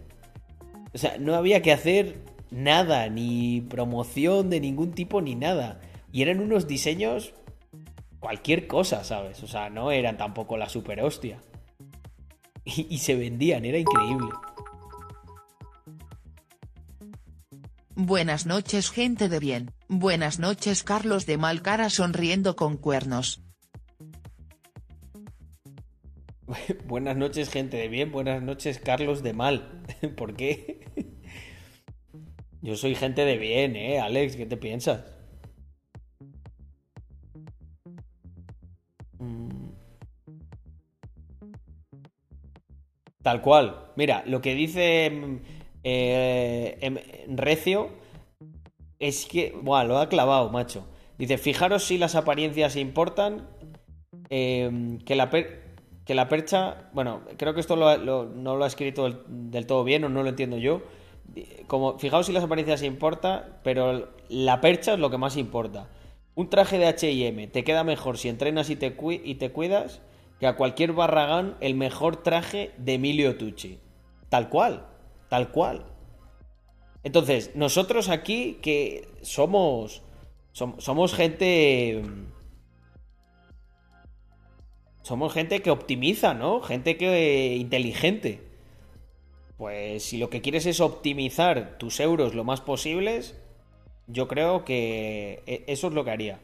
O 0.94 1.00
sea, 1.00 1.18
no 1.18 1.34
había 1.34 1.64
que 1.64 1.72
hacer 1.72 2.22
nada, 2.52 3.10
ni 3.10 3.62
promoción 3.62 4.52
de 4.52 4.60
ningún 4.60 4.92
tipo, 4.92 5.20
ni 5.20 5.34
nada. 5.34 5.82
Y 6.12 6.22
eran 6.22 6.42
unos 6.42 6.68
diseños 6.68 7.34
cualquier 8.20 8.68
cosa, 8.68 9.04
¿sabes? 9.04 9.42
O 9.44 9.48
sea, 9.48 9.70
no 9.70 9.92
eran 9.92 10.18
tampoco 10.18 10.58
la 10.58 10.70
super 10.70 11.02
hostia. 11.02 11.40
Y, 12.64 12.88
y 12.90 12.98
se 13.00 13.16
vendían, 13.16 13.66
era 13.66 13.78
increíble. 13.78 14.30
Buenas 17.96 18.46
noches 18.46 18.92
gente 18.92 19.28
de 19.28 19.40
bien, 19.40 19.72
buenas 19.90 20.40
noches 20.40 20.84
Carlos 20.84 21.26
de 21.26 21.38
mal 21.38 21.62
cara 21.62 21.90
sonriendo 21.90 22.56
con 22.56 22.78
cuernos. 22.78 23.42
Buenas 26.86 27.16
noches, 27.18 27.50
gente 27.50 27.78
de 27.78 27.88
bien. 27.88 28.12
Buenas 28.12 28.42
noches, 28.42 28.80
Carlos 28.80 29.24
de 29.24 29.34
mal. 29.34 29.84
¿Por 30.18 30.36
qué? 30.36 30.86
Yo 32.62 32.76
soy 32.76 32.96
gente 32.96 33.24
de 33.26 33.38
bien, 33.38 33.76
¿eh? 33.76 34.00
Alex, 34.00 34.36
¿qué 34.36 34.46
te 34.46 34.58
piensas? 34.58 35.04
Tal 43.24 43.42
cual. 43.42 43.92
Mira, 43.96 44.24
lo 44.26 44.42
que 44.42 44.56
dice 44.56 45.12
eh, 45.84 46.78
em- 46.82 47.00
Recio 47.36 47.90
es 49.00 49.26
que... 49.26 49.54
Buah, 49.62 49.84
lo 49.84 49.98
ha 50.00 50.10
clavado, 50.10 50.50
macho. 50.50 50.86
Dice, 51.18 51.38
fijaros 51.38 51.84
si 51.84 51.98
las 51.98 52.16
apariencias 52.16 52.76
importan. 52.76 53.48
eh, 54.30 55.00
que 55.06 55.16
la 55.16 55.30
per- 55.30 55.68
que 56.06 56.16
la 56.16 56.28
percha, 56.30 56.90
bueno, 56.94 57.22
creo 57.38 57.54
que 57.54 57.60
esto 57.62 57.76
lo 57.76 57.96
lo- 57.98 58.26
no 58.26 58.56
lo 58.58 58.64
ha 58.66 58.68
escrito 58.68 59.10
del, 59.28 59.68
todo 59.68 59.84
bien 59.84 60.04
o 60.06 60.10
no 60.10 60.24
lo 60.24 60.30
entiendo 60.30 60.58
yo. 60.58 60.82
Como, 61.68 62.00
fijaos 62.00 62.26
si 62.26 62.32
las 62.34 62.44
apariencias 62.44 62.84
importa, 62.84 63.60
pero 63.64 64.10
la 64.30 64.62
percha 64.62 64.94
es 64.94 65.00
lo 65.00 65.10
que 65.12 65.18
más 65.18 65.38
importa. 65.38 65.90
Un 66.36 66.50
traje 66.50 66.78
de 66.80 66.88
H&M 66.88 67.48
te 67.48 67.64
queda 67.64 67.84
mejor 67.84 68.18
si 68.18 68.30
entrenas 68.30 68.70
y 68.70 68.76
te, 68.76 68.96
y 69.24 69.36
te 69.36 69.52
cuidas 69.52 70.02
que 70.40 70.48
a 70.48 70.56
cualquier 70.56 70.94
barragán 70.94 71.58
el 71.60 71.76
mejor 71.76 72.24
traje 72.24 72.72
de 72.78 72.94
Emilio 72.96 73.38
Tucci. 73.38 73.80
Tal 74.30 74.50
cual, 74.50 74.86
tal 75.30 75.52
cual. 75.52 75.86
Entonces, 77.04 77.52
nosotros 77.56 78.10
aquí 78.10 78.60
que 78.62 79.08
somos, 79.22 80.02
som- 80.54 80.80
somos 80.80 81.14
gente... 81.14 82.04
Somos 85.02 85.34
gente 85.34 85.62
que 85.62 85.72
optimiza, 85.72 86.34
¿no? 86.34 86.62
Gente 86.62 86.96
que 86.98 87.56
inteligente. 87.56 88.48
Pues 89.58 90.04
si 90.04 90.18
lo 90.18 90.30
que 90.30 90.42
quieres 90.42 90.66
es 90.66 90.80
optimizar 90.80 91.78
tus 91.78 92.00
euros 92.00 92.36
lo 92.36 92.44
más 92.44 92.62
posibles, 92.62 93.36
yo 94.08 94.28
creo 94.28 94.64
que 94.66 95.42
e- 95.48 95.64
eso 95.68 95.88
es 95.88 95.94
lo 95.94 96.04
que 96.06 96.12
haría. 96.12 96.40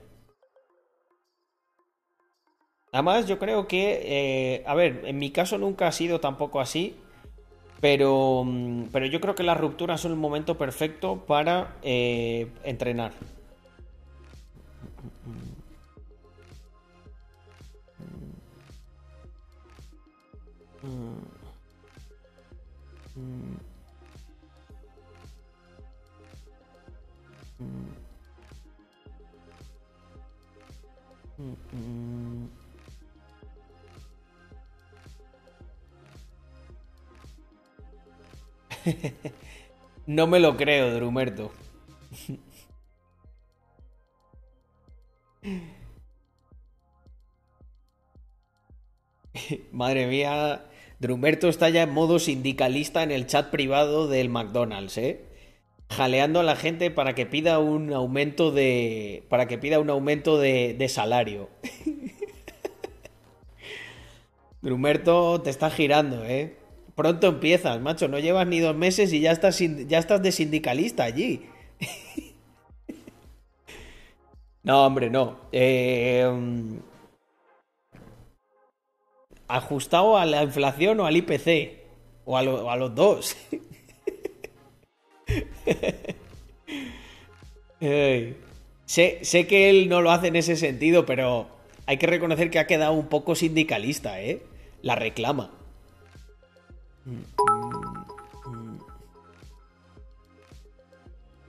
Además, 2.96 3.28
yo 3.28 3.40
creo 3.40 3.68
que, 3.68 4.00
eh, 4.06 4.64
a 4.66 4.74
ver, 4.74 5.02
en 5.04 5.20
mi 5.20 5.30
caso 5.30 5.58
nunca 5.58 5.86
ha 5.86 5.92
sido 5.92 6.22
tampoco 6.22 6.62
así, 6.62 6.96
pero, 7.82 8.44
mm, 8.46 8.86
pero 8.94 9.06
yo 9.06 9.20
creo 9.20 9.36
que 9.36 9.44
las 9.44 9.60
rupturas 9.60 10.00
son 10.00 10.14
el 10.14 10.18
momento 10.18 10.58
perfecto 10.58 11.18
para 11.28 11.76
eh, 11.84 12.48
entrenar. 12.64 13.12
No 40.08 40.28
me 40.28 40.40
lo 40.40 40.56
creo, 40.56 40.94
Drumerto. 40.94 41.52
Madre 49.72 50.08
mía, 50.08 50.66
Drumerto 51.00 51.50
está 51.50 51.70
ya 51.70 51.84
en 51.84 51.92
modo 51.92 52.20
sindicalista 52.20 53.04
en 53.04 53.12
el 53.12 53.28
chat 53.28 53.50
privado 53.50 54.08
del 54.08 54.30
McDonald's, 54.30 54.98
¿eh? 54.98 55.22
Jaleando 55.90 56.40
a 56.40 56.44
la 56.44 56.56
gente 56.56 56.90
para 56.92 57.14
que 57.14 57.26
pida 57.26 57.60
un 57.60 57.94
aumento 57.94 58.52
de. 58.52 59.24
para 59.30 59.48
que 59.48 59.58
pida 59.58 59.80
un 59.80 59.90
aumento 59.90 60.40
de, 60.40 60.76
de 60.78 60.90
salario. 60.90 61.50
Drumerto 64.62 65.42
te 65.42 65.50
está 65.50 65.70
girando, 65.70 66.26
¿eh? 66.26 66.56
Pronto 66.96 67.28
empiezas, 67.28 67.80
macho. 67.82 68.08
No 68.08 68.18
llevas 68.20 68.48
ni 68.48 68.60
dos 68.60 68.76
meses 68.76 69.12
y 69.14 69.20
ya 69.20 69.32
estás, 69.32 69.60
ya 69.60 70.00
estás 70.00 70.22
de 70.24 70.32
sindicalista 70.32 71.04
allí. 71.04 71.46
no, 74.64 74.86
hombre, 74.86 75.10
no. 75.10 75.38
Eh, 75.52 76.26
ajustado 79.48 80.18
a 80.18 80.26
la 80.26 80.44
inflación 80.44 81.00
o 81.00 81.06
al 81.06 81.18
IPC. 81.18 81.84
O 82.26 82.38
a, 82.38 82.42
lo- 82.44 82.70
a 82.72 82.76
los 82.76 82.94
dos. 82.96 83.36
Sé, 88.86 89.20
sé 89.24 89.48
que 89.48 89.70
él 89.70 89.90
no 89.90 90.02
lo 90.02 90.12
hace 90.12 90.28
en 90.28 90.36
ese 90.36 90.56
sentido, 90.56 91.06
pero 91.06 91.48
hay 91.86 91.98
que 91.98 92.08
reconocer 92.08 92.50
que 92.52 92.60
ha 92.60 92.68
quedado 92.68 92.94
un 92.94 93.08
poco 93.08 93.36
sindicalista, 93.36 94.22
¿eh? 94.22 94.44
La 94.82 94.96
reclama. 94.96 95.52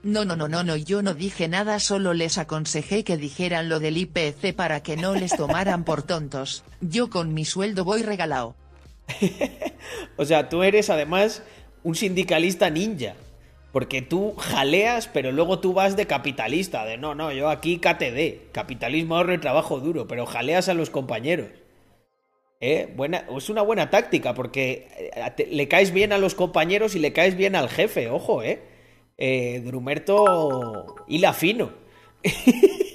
No, 0.03 0.23
no, 0.23 0.35
no, 0.35 0.47
no, 0.47 0.63
no, 0.63 0.77
yo 0.77 1.01
no 1.01 1.13
dije 1.13 1.47
nada, 1.47 1.79
solo 1.79 2.13
les 2.13 2.37
aconsejé 2.37 3.03
que 3.03 3.17
dijeran 3.17 3.67
lo 3.67 3.79
del 3.79 3.97
IPC 3.97 4.55
para 4.55 4.81
que 4.81 4.95
no 4.95 5.15
les 5.15 5.35
tomaran 5.35 5.83
por 5.83 6.03
tontos. 6.03 6.63
Yo 6.79 7.09
con 7.09 7.33
mi 7.33 7.45
sueldo 7.45 7.83
voy 7.83 8.03
regalado. 8.03 8.55
O 10.17 10.25
sea, 10.25 10.49
tú 10.49 10.63
eres 10.63 10.89
además 10.89 11.43
un 11.83 11.95
sindicalista 11.95 12.69
ninja. 12.69 13.13
Porque 13.71 14.01
tú 14.01 14.33
jaleas, 14.35 15.07
pero 15.07 15.31
luego 15.31 15.59
tú 15.59 15.73
vas 15.73 15.95
de 15.95 16.07
capitalista. 16.07 16.83
De 16.83 16.97
no, 16.97 17.13
no, 17.13 17.31
yo 17.31 17.49
aquí 17.49 17.77
KTD. 17.77 18.51
Capitalismo, 18.51 19.15
ahorro 19.15 19.35
y 19.35 19.37
trabajo 19.37 19.79
duro. 19.79 20.07
Pero 20.07 20.25
jaleas 20.25 20.67
a 20.67 20.73
los 20.73 20.89
compañeros. 20.89 21.49
¿Eh? 22.59 22.91
Buena, 22.95 23.25
es 23.35 23.49
una 23.49 23.61
buena 23.61 23.89
táctica 23.91 24.33
porque 24.33 24.87
eh, 24.97 25.47
le 25.51 25.67
caes 25.67 25.91
bien 25.91 26.11
a 26.11 26.17
los 26.17 26.33
compañeros 26.33 26.95
y 26.95 26.99
le 26.99 27.13
caes 27.13 27.35
bien 27.35 27.55
al 27.55 27.69
jefe. 27.69 28.09
Ojo, 28.09 28.41
¿eh? 28.41 28.61
eh 29.17 29.61
Drumerto 29.63 30.95
hila 31.07 31.33
fino. 31.33 31.71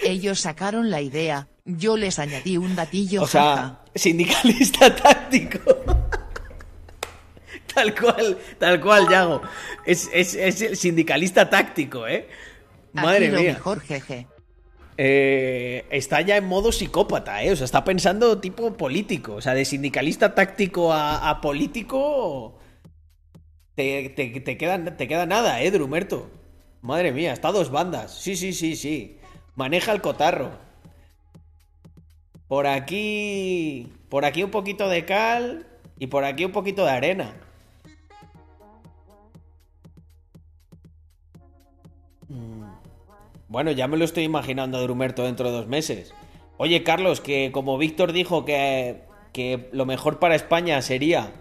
Ellos 0.00 0.40
sacaron 0.40 0.90
la 0.90 1.00
idea, 1.00 1.48
yo 1.64 1.96
les 1.96 2.18
añadí 2.20 2.56
un 2.56 2.76
datillo 2.76 3.22
O 3.22 3.26
jaja. 3.26 3.30
sea, 3.32 3.80
sindicalista 3.94 4.94
táctico. 5.02 5.58
tal 7.74 7.94
cual, 7.98 8.38
tal 8.58 8.80
cual, 8.80 9.08
Yago. 9.08 9.42
Es, 9.84 10.08
es, 10.12 10.34
es 10.34 10.62
el 10.62 10.76
sindicalista 10.76 11.50
táctico, 11.50 12.06
¿eh? 12.06 12.28
Madre 12.92 13.26
Aquí 13.26 13.34
lo 13.34 13.40
mía. 13.40 13.52
mejor, 13.54 13.80
jeje. 13.80 14.26
Eh, 15.00 15.86
está 15.90 16.20
ya 16.22 16.36
en 16.36 16.44
modo 16.44 16.72
psicópata, 16.72 17.44
¿eh? 17.44 17.52
O 17.52 17.56
sea, 17.56 17.66
está 17.66 17.84
pensando 17.84 18.40
tipo 18.40 18.72
político. 18.76 19.34
O 19.36 19.40
sea, 19.40 19.54
de 19.54 19.64
sindicalista 19.64 20.34
táctico 20.34 20.92
a, 20.92 21.40
político. 21.40 22.58
Te, 23.76 24.08
te, 24.10 24.40
te 24.40 24.58
queda, 24.58 24.96
te 24.96 25.06
queda 25.06 25.24
nada, 25.24 25.62
¿eh, 25.62 25.70
Drumerto? 25.70 26.28
Madre 26.82 27.12
mía, 27.12 27.32
está 27.32 27.48
a 27.48 27.52
dos 27.52 27.70
bandas. 27.70 28.12
Sí, 28.12 28.34
sí, 28.36 28.52
sí, 28.52 28.74
sí. 28.74 29.18
Maneja 29.54 29.92
el 29.92 30.00
cotarro. 30.00 30.50
Por 32.48 32.66
aquí. 32.66 33.92
Por 34.08 34.24
aquí 34.24 34.42
un 34.42 34.50
poquito 34.50 34.88
de 34.88 35.04
cal. 35.04 35.66
Y 36.00 36.08
por 36.08 36.24
aquí 36.24 36.44
un 36.44 36.52
poquito 36.52 36.84
de 36.84 36.90
arena. 36.90 37.36
Bueno, 43.48 43.72
ya 43.72 43.88
me 43.88 43.96
lo 43.96 44.04
estoy 44.04 44.24
imaginando 44.24 44.76
a 44.76 44.82
Drumerto 44.82 45.24
dentro 45.24 45.50
de 45.50 45.56
dos 45.56 45.66
meses. 45.66 46.12
Oye, 46.58 46.82
Carlos, 46.82 47.22
que 47.22 47.50
como 47.50 47.78
Víctor 47.78 48.12
dijo 48.12 48.44
que, 48.44 49.00
que 49.32 49.70
lo 49.72 49.86
mejor 49.86 50.18
para 50.18 50.34
España 50.34 50.82
sería 50.82 51.32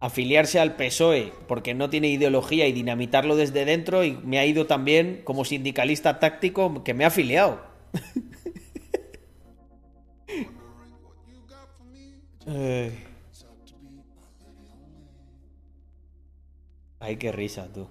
afiliarse 0.00 0.58
al 0.58 0.74
PSOE 0.74 1.32
porque 1.46 1.74
no 1.74 1.90
tiene 1.90 2.08
ideología 2.08 2.66
y 2.66 2.72
dinamitarlo 2.72 3.36
desde 3.36 3.64
dentro 3.64 4.02
y 4.04 4.18
me 4.24 4.38
ha 4.38 4.46
ido 4.46 4.66
también 4.66 5.22
como 5.24 5.44
sindicalista 5.44 6.18
táctico 6.18 6.82
que 6.82 6.92
me 6.92 7.04
ha 7.04 7.08
afiliado. 7.08 7.62
Ay. 12.46 12.98
Ay, 17.00 17.16
qué 17.16 17.32
risa, 17.32 17.70
tú. 17.72 17.88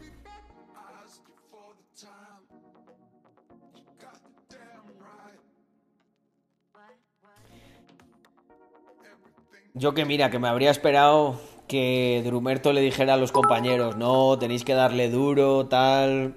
Yo 9.75 9.95
que 9.95 10.05
mira, 10.05 10.29
que 10.29 10.37
me 10.37 10.47
habría 10.47 10.69
esperado 10.69 11.41
que 11.67 12.21
Drumerto 12.23 12.73
le 12.73 12.81
dijera 12.81 13.15
a 13.15 13.17
los 13.17 13.31
compañeros, 13.31 13.97
no, 13.97 14.37
tenéis 14.37 14.63
que 14.63 14.73
darle 14.73 15.09
duro, 15.09 15.67
tal. 15.67 16.35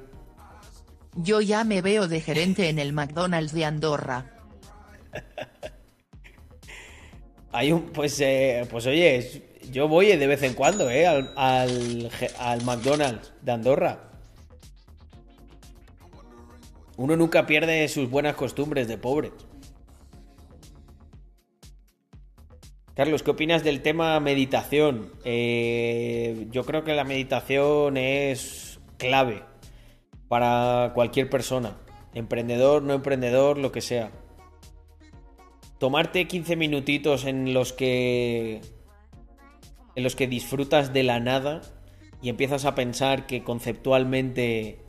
Yo 1.14 1.42
ya 1.42 1.62
me 1.64 1.82
veo 1.82 2.08
de 2.08 2.20
gerente 2.20 2.70
en 2.70 2.78
el 2.78 2.94
McDonald's 2.94 3.52
de 3.52 3.66
Andorra. 3.66 4.32
Hay 7.52 7.72
un, 7.72 7.82
pues, 7.90 8.18
eh, 8.20 8.66
pues 8.70 8.86
oye, 8.86 9.44
yo 9.70 9.86
voy 9.86 10.16
de 10.16 10.26
vez 10.26 10.42
en 10.42 10.54
cuando, 10.54 10.90
eh, 10.90 11.06
al, 11.06 11.30
al 11.36 12.64
McDonald's 12.64 13.32
de 13.42 13.52
Andorra. 13.52 14.10
Uno 16.96 17.16
nunca 17.16 17.44
pierde 17.44 17.86
sus 17.88 18.08
buenas 18.08 18.34
costumbres 18.34 18.88
de 18.88 18.96
pobre. 18.96 19.32
Carlos, 22.96 23.22
¿qué 23.22 23.30
opinas 23.30 23.62
del 23.62 23.82
tema 23.82 24.18
meditación? 24.20 25.12
Eh, 25.22 26.46
yo 26.50 26.64
creo 26.64 26.82
que 26.82 26.94
la 26.94 27.04
meditación 27.04 27.98
es 27.98 28.80
clave 28.96 29.42
para 30.28 30.92
cualquier 30.94 31.28
persona, 31.28 31.76
emprendedor, 32.14 32.82
no 32.82 32.94
emprendedor, 32.94 33.58
lo 33.58 33.70
que 33.70 33.82
sea. 33.82 34.12
Tomarte 35.78 36.26
15 36.26 36.56
minutitos 36.56 37.26
en 37.26 37.52
los 37.52 37.74
que 37.74 38.62
en 39.94 40.02
los 40.02 40.16
que 40.16 40.26
disfrutas 40.26 40.94
de 40.94 41.02
la 41.02 41.20
nada 41.20 41.60
y 42.22 42.30
empiezas 42.30 42.64
a 42.64 42.74
pensar 42.74 43.26
que 43.26 43.44
conceptualmente 43.44 44.80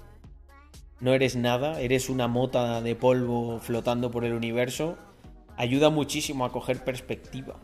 no 1.02 1.14
eres 1.14 1.36
nada, 1.36 1.82
eres 1.82 2.10
una 2.10 2.30
mota 2.30 2.82
de 2.82 2.96
polvo 2.96 3.60
flotando 3.60 4.12
por 4.12 4.24
el 4.24 4.32
universo, 4.32 4.98
ayuda 5.58 5.90
muchísimo 5.90 6.46
a 6.46 6.54
coger 6.54 6.86
perspectiva. 6.86 7.60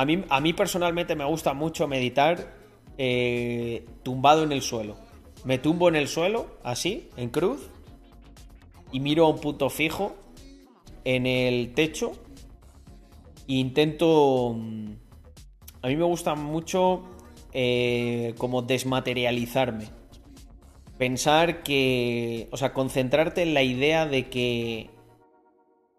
A 0.00 0.06
mí, 0.06 0.24
a 0.30 0.40
mí 0.40 0.54
personalmente 0.54 1.14
me 1.14 1.26
gusta 1.26 1.52
mucho 1.52 1.86
meditar 1.86 2.54
eh, 2.96 3.84
tumbado 4.02 4.44
en 4.44 4.50
el 4.50 4.62
suelo. 4.62 4.96
Me 5.44 5.58
tumbo 5.58 5.90
en 5.90 5.94
el 5.94 6.08
suelo, 6.08 6.56
así, 6.62 7.10
en 7.18 7.28
cruz, 7.28 7.68
y 8.92 9.00
miro 9.00 9.26
a 9.26 9.28
un 9.28 9.40
punto 9.40 9.68
fijo 9.68 10.16
en 11.04 11.26
el 11.26 11.74
techo 11.74 12.12
e 13.46 13.56
intento... 13.56 14.54
mm, 14.56 14.92
A 15.82 15.88
mí 15.88 15.96
me 15.96 16.04
gusta 16.04 16.34
mucho 16.34 17.02
eh, 17.52 18.32
como 18.38 18.62
desmaterializarme. 18.62 19.84
Pensar 20.96 21.62
que... 21.62 22.48
O 22.52 22.56
sea, 22.56 22.72
concentrarte 22.72 23.42
en 23.42 23.52
la 23.52 23.62
idea 23.62 24.06
de 24.06 24.30
que... 24.30 24.88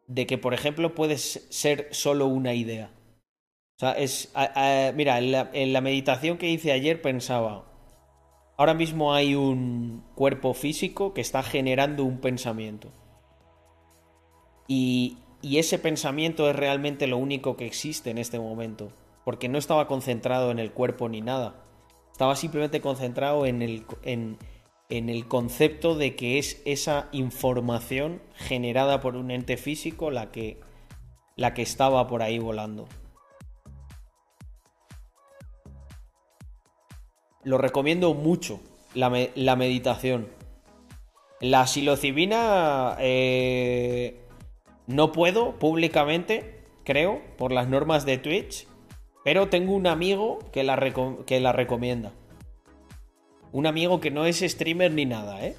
De 0.08 0.26
que, 0.26 0.40
por 0.40 0.56
ejemplo, 0.56 0.96
puedes 0.96 1.46
ser 1.52 1.88
solo 1.92 2.26
una 2.26 2.56
idea. 2.56 2.90
Sea, 3.82 3.94
es... 3.94 4.32
mira, 4.94 5.18
en 5.18 5.74
la, 5.74 5.82
meditación 5.82 6.38
que 6.38 6.52
hice 6.52 6.72
ayer 6.72 7.02
pensaba... 7.02 7.66
Ahora 8.56 8.76
mismo 8.76 9.16
hay 9.16 9.34
un 9.34 10.04
cuerpo 10.14 10.54
físico 10.54 11.16
que 11.16 11.22
está 11.22 11.42
generando 11.42 12.04
un 12.04 12.20
pensamiento. 12.20 12.90
Y, 14.68 15.18
ese 15.42 15.80
pensamiento 15.80 16.48
es 16.48 16.56
realmente 16.56 17.08
lo 17.08 17.18
único 17.18 17.58
que 17.58 17.66
existe 17.66 18.12
en 18.12 18.20
este 18.20 18.38
momento. 18.38 18.94
Porque 19.26 19.50
no 19.50 19.58
estaba 19.58 19.88
concentrado 19.88 20.52
en 20.52 20.60
el 20.60 20.74
cuerpo 20.74 21.10
ni 21.10 21.22
nada. 21.22 21.66
Estaba 22.12 22.36
simplemente 22.36 22.82
concentrado 22.82 23.48
en 23.48 23.64
el, 23.64 23.88
en 24.04 24.38
el 24.90 25.28
concepto 25.28 25.96
de 25.96 26.16
que 26.16 26.38
es 26.38 26.62
esa 26.66 27.10
información 27.14 28.22
generada 28.36 29.00
por 29.00 29.16
un 29.16 29.32
ente 29.32 29.58
físico 29.58 30.12
la 30.12 30.30
que, 30.30 30.60
la 31.36 31.56
que 31.56 31.64
estaba 31.64 32.08
por 32.08 32.22
ahí 32.22 32.38
volando. 32.38 32.88
Lo 37.44 37.58
recomiendo 37.58 38.14
mucho, 38.14 38.60
la, 38.94 39.12
la 39.36 39.56
meditación. 39.56 40.30
La 41.40 41.66
psilocibina 41.66 42.98
eh, 43.00 44.22
no 44.86 45.12
puedo 45.12 45.58
públicamente, 45.58 46.64
creo, 46.84 47.22
por 47.38 47.52
las 47.52 47.68
normas 47.68 48.06
de 48.06 48.20
Twitch, 48.20 48.68
pero 49.24 49.50
tengo 49.50 49.74
un 49.74 49.88
amigo 49.88 50.40
que 50.52 50.64
la, 50.64 50.78
que 51.26 51.40
la 51.40 51.52
recomienda. 51.52 52.12
Un 53.52 53.66
amigo 53.66 54.00
que 54.00 54.12
no 54.12 54.26
es 54.26 54.40
streamer 54.40 54.92
ni 54.92 55.06
nada, 55.06 55.46
¿eh? 55.46 55.56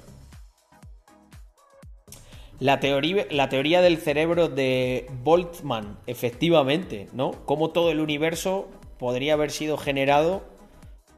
La 2.59 2.79
teoría, 2.79 3.25
la 3.29 3.49
teoría 3.49 3.81
del 3.81 3.97
cerebro 3.97 4.47
de 4.47 5.07
Boltzmann, 5.21 5.99
efectivamente, 6.07 7.09
¿no? 7.11 7.31
Cómo 7.45 7.71
todo 7.71 7.91
el 7.91 7.99
universo 7.99 8.69
podría 8.97 9.33
haber 9.33 9.51
sido 9.51 9.77
generado 9.77 10.52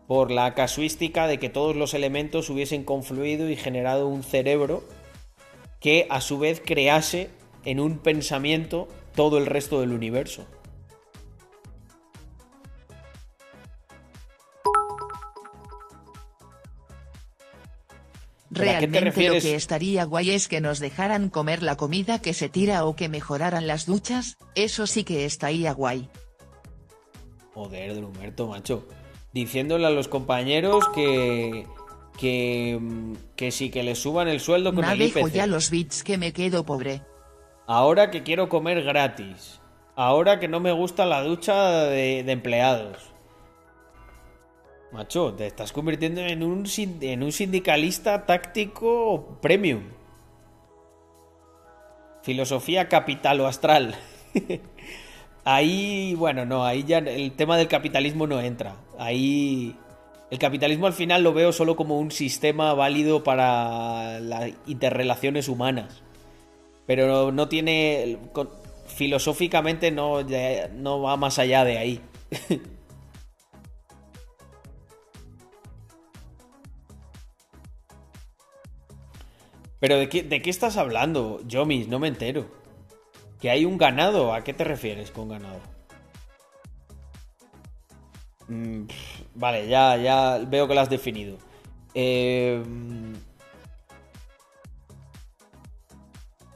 por 0.07 0.31
la 0.31 0.53
casuística 0.53 1.27
de 1.27 1.39
que 1.39 1.49
todos 1.49 1.75
los 1.75 1.93
elementos 1.93 2.49
hubiesen 2.49 2.83
confluido 2.83 3.49
y 3.49 3.55
generado 3.55 4.07
un 4.07 4.23
cerebro 4.23 4.83
que 5.79 6.07
a 6.09 6.21
su 6.21 6.39
vez 6.39 6.61
crease 6.63 7.29
en 7.63 7.79
un 7.79 7.97
pensamiento 7.97 8.87
todo 9.15 9.37
el 9.37 9.45
resto 9.45 9.79
del 9.81 9.91
universo. 9.91 10.45
¿Pero 18.53 18.71
a 18.71 18.79
qué 18.79 18.87
te 18.87 18.99
Realmente 18.99 19.29
lo 19.29 19.41
que 19.41 19.55
estaría 19.55 20.05
guay 20.05 20.31
es 20.31 20.47
que 20.47 20.61
nos 20.61 20.79
dejaran 20.79 21.29
comer 21.29 21.61
la 21.61 21.75
comida 21.75 22.19
que 22.19 22.33
se 22.33 22.47
tira 22.47 22.85
o 22.85 22.95
que 22.95 23.09
mejoraran 23.09 23.67
las 23.67 23.85
duchas, 23.85 24.37
eso 24.55 24.87
sí 24.87 25.03
que 25.03 25.25
estaría 25.25 25.73
guay. 25.73 26.09
Joder, 27.53 27.95
Drumerto, 27.95 28.47
macho. 28.47 28.87
Diciéndole 29.35 29.85
a 29.85 29.89
los 29.89 30.07
compañeros 30.07 30.87
que. 30.95 31.67
Que. 32.17 32.79
Que 33.35 33.51
sí, 33.51 33.69
que 33.69 33.83
le 33.83 33.95
suban 33.95 34.29
el 34.29 34.39
sueldo 34.39 34.73
con 34.73 34.85
el 34.85 34.97
dejo 34.97 35.19
IPC. 35.19 35.33
ya 35.33 35.45
los 35.45 35.69
bits 35.69 36.05
que 36.05 36.17
me 36.17 36.31
quedo 36.31 36.65
pobre. 36.65 37.01
Ahora 37.67 38.11
que 38.11 38.23
quiero 38.23 38.47
comer 38.47 38.81
gratis. 38.81 39.59
Ahora 39.97 40.39
que 40.39 40.47
no 40.47 40.61
me 40.61 40.71
gusta 40.71 41.05
la 41.05 41.21
ducha 41.21 41.83
de, 41.83 42.23
de 42.23 42.31
empleados. 42.31 43.11
Macho, 44.93 45.33
te 45.33 45.47
estás 45.47 45.73
convirtiendo 45.73 46.21
en 46.21 46.41
un, 46.41 46.65
en 47.01 47.21
un 47.21 47.31
sindicalista 47.33 48.25
táctico 48.25 49.37
premium. 49.41 49.83
Filosofía 52.23 52.87
capital 52.87 53.41
o 53.41 53.47
astral. 53.47 53.95
ahí, 55.45 56.13
bueno, 56.15 56.45
no, 56.45 56.65
ahí 56.65 56.83
ya 56.83 56.97
el 56.97 57.31
tema 57.31 57.57
del 57.57 57.69
capitalismo 57.69 58.27
no 58.27 58.41
entra. 58.41 58.75
Ahí 58.99 59.77
el 60.29 60.39
capitalismo 60.39 60.87
al 60.87 60.93
final 60.93 61.23
lo 61.23 61.33
veo 61.33 61.53
solo 61.53 61.77
como 61.77 61.97
un 61.97 62.11
sistema 62.11 62.73
válido 62.73 63.23
para 63.23 64.19
las 64.19 64.51
interrelaciones 64.67 65.47
humanas 65.47 66.03
pero 66.85 67.31
no 67.31 67.47
tiene 67.47 68.17
filosóficamente 68.87 69.89
no, 69.91 70.21
no 70.73 71.01
va 71.01 71.17
más 71.17 71.39
allá 71.39 71.65
de 71.65 71.77
ahí. 71.77 71.99
pero 79.79 79.97
de 79.97 80.07
qué, 80.09 80.23
de 80.23 80.41
qué 80.41 80.49
estás 80.49 80.77
hablando, 80.77 81.41
Yomis, 81.47 81.87
no 81.87 81.99
me 81.99 82.07
entero. 82.07 82.64
Que 83.39 83.49
hay 83.49 83.65
un 83.65 83.77
ganado, 83.77 84.33
¿a 84.33 84.43
qué 84.43 84.53
te 84.53 84.63
refieres 84.63 85.11
con 85.11 85.29
ganado? 85.29 85.59
Mm, 88.47 88.85
vale, 89.35 89.67
ya, 89.67 89.97
ya 89.97 90.39
veo 90.47 90.67
que 90.67 90.75
lo 90.75 90.81
has 90.81 90.89
definido. 90.89 91.37
Eh, 91.93 92.63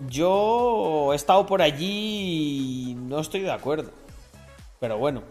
Yo 0.08 1.12
he 1.12 1.16
estado 1.16 1.46
por 1.46 1.62
allí 1.62 2.92
y 2.92 2.96
no 2.96 3.20
estoy 3.20 3.42
de 3.42 3.52
acuerdo. 3.52 3.92
Pero 4.80 4.98
bueno. 4.98 5.24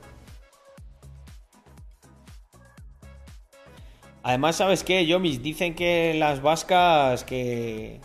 Además, 4.23 4.57
¿sabes 4.57 4.85
qué, 4.85 5.07
Yomis? 5.07 5.43
Dicen 5.43 5.75
que 5.75 6.15
las 6.15 6.43
vascas 6.43 7.25
que... 7.25 8.01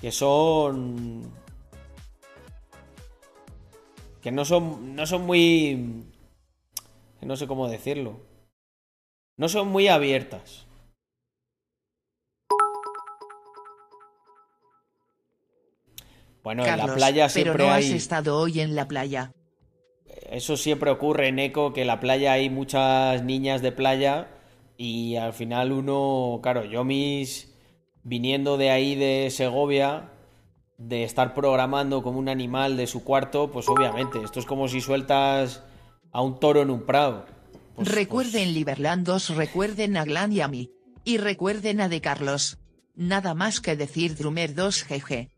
Que 0.00 0.10
son... 0.10 1.32
Que 4.22 4.32
no 4.32 4.44
son, 4.44 4.96
no 4.96 5.06
son 5.06 5.26
muy... 5.26 6.04
no 7.20 7.36
sé 7.36 7.46
cómo 7.46 7.68
decirlo. 7.68 8.20
No 9.36 9.48
son 9.48 9.68
muy 9.68 9.88
abiertas. 9.88 10.66
Bueno, 16.42 16.64
en 16.64 16.70
la 16.70 16.76
Carlos, 16.76 16.96
playa 16.96 17.28
pero 17.32 17.44
siempre 17.44 17.64
no 17.66 17.72
hay... 17.72 17.84
has 17.84 17.90
estado 17.90 18.38
hoy 18.38 18.60
en 18.60 18.74
la 18.74 18.88
playa. 18.88 19.32
Eso 20.30 20.56
siempre 20.56 20.90
ocurre 20.90 21.28
en 21.28 21.38
Eco, 21.38 21.72
que 21.72 21.82
en 21.82 21.86
la 21.86 22.00
playa 22.00 22.32
hay 22.32 22.50
muchas 22.50 23.22
niñas 23.22 23.62
de 23.62 23.72
playa 23.72 24.28
y 24.76 25.16
al 25.16 25.32
final 25.32 25.72
uno, 25.72 26.40
claro, 26.42 26.64
yo 26.64 26.84
mis 26.84 27.54
viniendo 28.02 28.56
de 28.56 28.70
ahí 28.70 28.94
de 28.94 29.30
Segovia, 29.30 30.10
de 30.78 31.02
estar 31.02 31.34
programando 31.34 32.02
como 32.02 32.18
un 32.18 32.28
animal 32.28 32.76
de 32.76 32.86
su 32.86 33.02
cuarto, 33.02 33.50
pues 33.50 33.68
obviamente, 33.68 34.22
esto 34.22 34.38
es 34.38 34.46
como 34.46 34.68
si 34.68 34.80
sueltas 34.80 35.64
a 36.12 36.22
un 36.22 36.38
toro 36.38 36.62
en 36.62 36.70
un 36.70 36.86
prado. 36.86 37.26
Pues- 37.74 37.92
recuerden 37.92 38.54
Liberlandos, 38.54 39.34
recuerden 39.36 39.96
a 39.96 40.04
Glan 40.04 40.32
y 40.32 40.40
a 40.40 40.48
mí. 40.48 40.70
Y 41.04 41.18
recuerden 41.18 41.80
a 41.80 41.88
De 41.88 42.00
Carlos. 42.00 42.58
Nada 42.94 43.34
más 43.34 43.60
que 43.60 43.76
decir 43.76 44.16
Drumer 44.16 44.54
2 44.54 44.86
GG. 44.88 45.28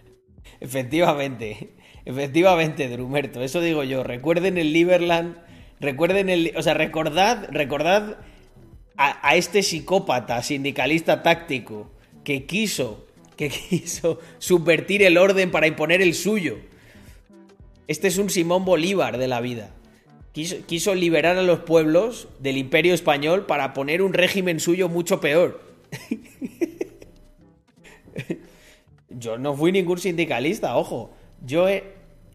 Efectivamente, 0.60 1.74
efectivamente, 2.04 2.88
Drumerto, 2.88 3.42
eso 3.42 3.60
digo 3.60 3.84
yo. 3.84 4.02
Recuerden 4.02 4.58
el 4.58 4.72
Liberland, 4.72 5.36
recuerden 5.78 6.28
el. 6.28 6.52
O 6.56 6.62
sea, 6.62 6.74
recordad, 6.74 7.48
recordad 7.50 8.18
a, 8.96 9.28
a 9.28 9.36
este 9.36 9.62
psicópata 9.62 10.42
sindicalista 10.42 11.22
táctico 11.22 11.92
que 12.24 12.46
quiso, 12.46 13.06
que 13.38 13.48
quiso 13.70 14.18
subvertir 14.38 15.02
el 15.02 15.16
orden 15.16 15.50
para 15.50 15.66
imponer 15.66 16.02
el 16.02 16.12
suyo. 16.12 16.58
Este 17.86 18.08
es 18.08 18.18
un 18.18 18.28
Simón 18.28 18.66
Bolívar 18.66 19.16
de 19.16 19.28
la 19.28 19.40
vida. 19.40 19.70
Quiso, 20.32 20.56
quiso 20.66 20.94
liberar 20.94 21.38
a 21.38 21.42
los 21.42 21.60
pueblos 21.60 22.28
del 22.40 22.58
imperio 22.58 22.92
español 22.92 23.46
para 23.46 23.72
poner 23.72 24.02
un 24.02 24.12
régimen 24.12 24.60
suyo 24.60 24.90
mucho 24.90 25.22
peor. 25.22 25.62
Yo 29.08 29.38
no 29.38 29.54
fui 29.54 29.72
ningún 29.72 29.98
sindicalista, 29.98 30.76
ojo. 30.76 31.12
Yo, 31.44 31.66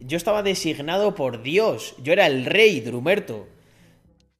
yo 0.00 0.16
estaba 0.16 0.42
designado 0.42 1.14
por 1.14 1.42
Dios. 1.42 1.94
Yo 2.02 2.12
era 2.12 2.26
el 2.26 2.46
rey, 2.46 2.80
Drumerto. 2.80 3.46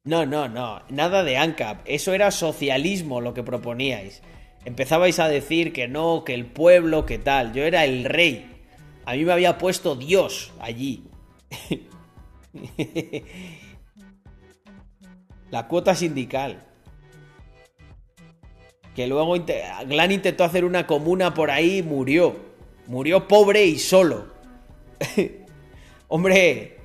No, 0.03 0.25
no, 0.25 0.49
no. 0.49 0.81
Nada 0.89 1.23
de 1.23 1.37
ANCAP. 1.37 1.81
Eso 1.85 2.13
era 2.13 2.29
socialismo 2.31 3.21
lo 3.21 3.33
que 3.33 3.41
proponíais. 3.41 4.21
Empezabais 4.65 5.19
a 5.19 5.27
decir 5.27 5.71
que 5.73 5.87
no, 5.87 6.23
que 6.25 6.33
el 6.33 6.45
pueblo, 6.47 7.05
que 7.05 7.19
tal. 7.19 7.53
Yo 7.53 7.63
era 7.63 7.85
el 7.85 8.03
rey. 8.03 8.51
A 9.05 9.13
mí 9.13 9.23
me 9.23 9.31
había 9.31 9.57
puesto 9.59 9.95
Dios 9.95 10.51
allí. 10.59 11.03
La 15.51 15.67
cuota 15.67 15.93
sindical. 15.93 16.65
Que 18.95 19.07
luego 19.07 19.35
Glan 19.87 20.11
intentó 20.11 20.43
hacer 20.43 20.65
una 20.65 20.87
comuna 20.87 21.33
por 21.33 21.51
ahí 21.51 21.77
y 21.77 21.83
murió. 21.83 22.35
Murió 22.87 23.27
pobre 23.27 23.65
y 23.65 23.77
solo. 23.77 24.33
Hombre, 26.07 26.77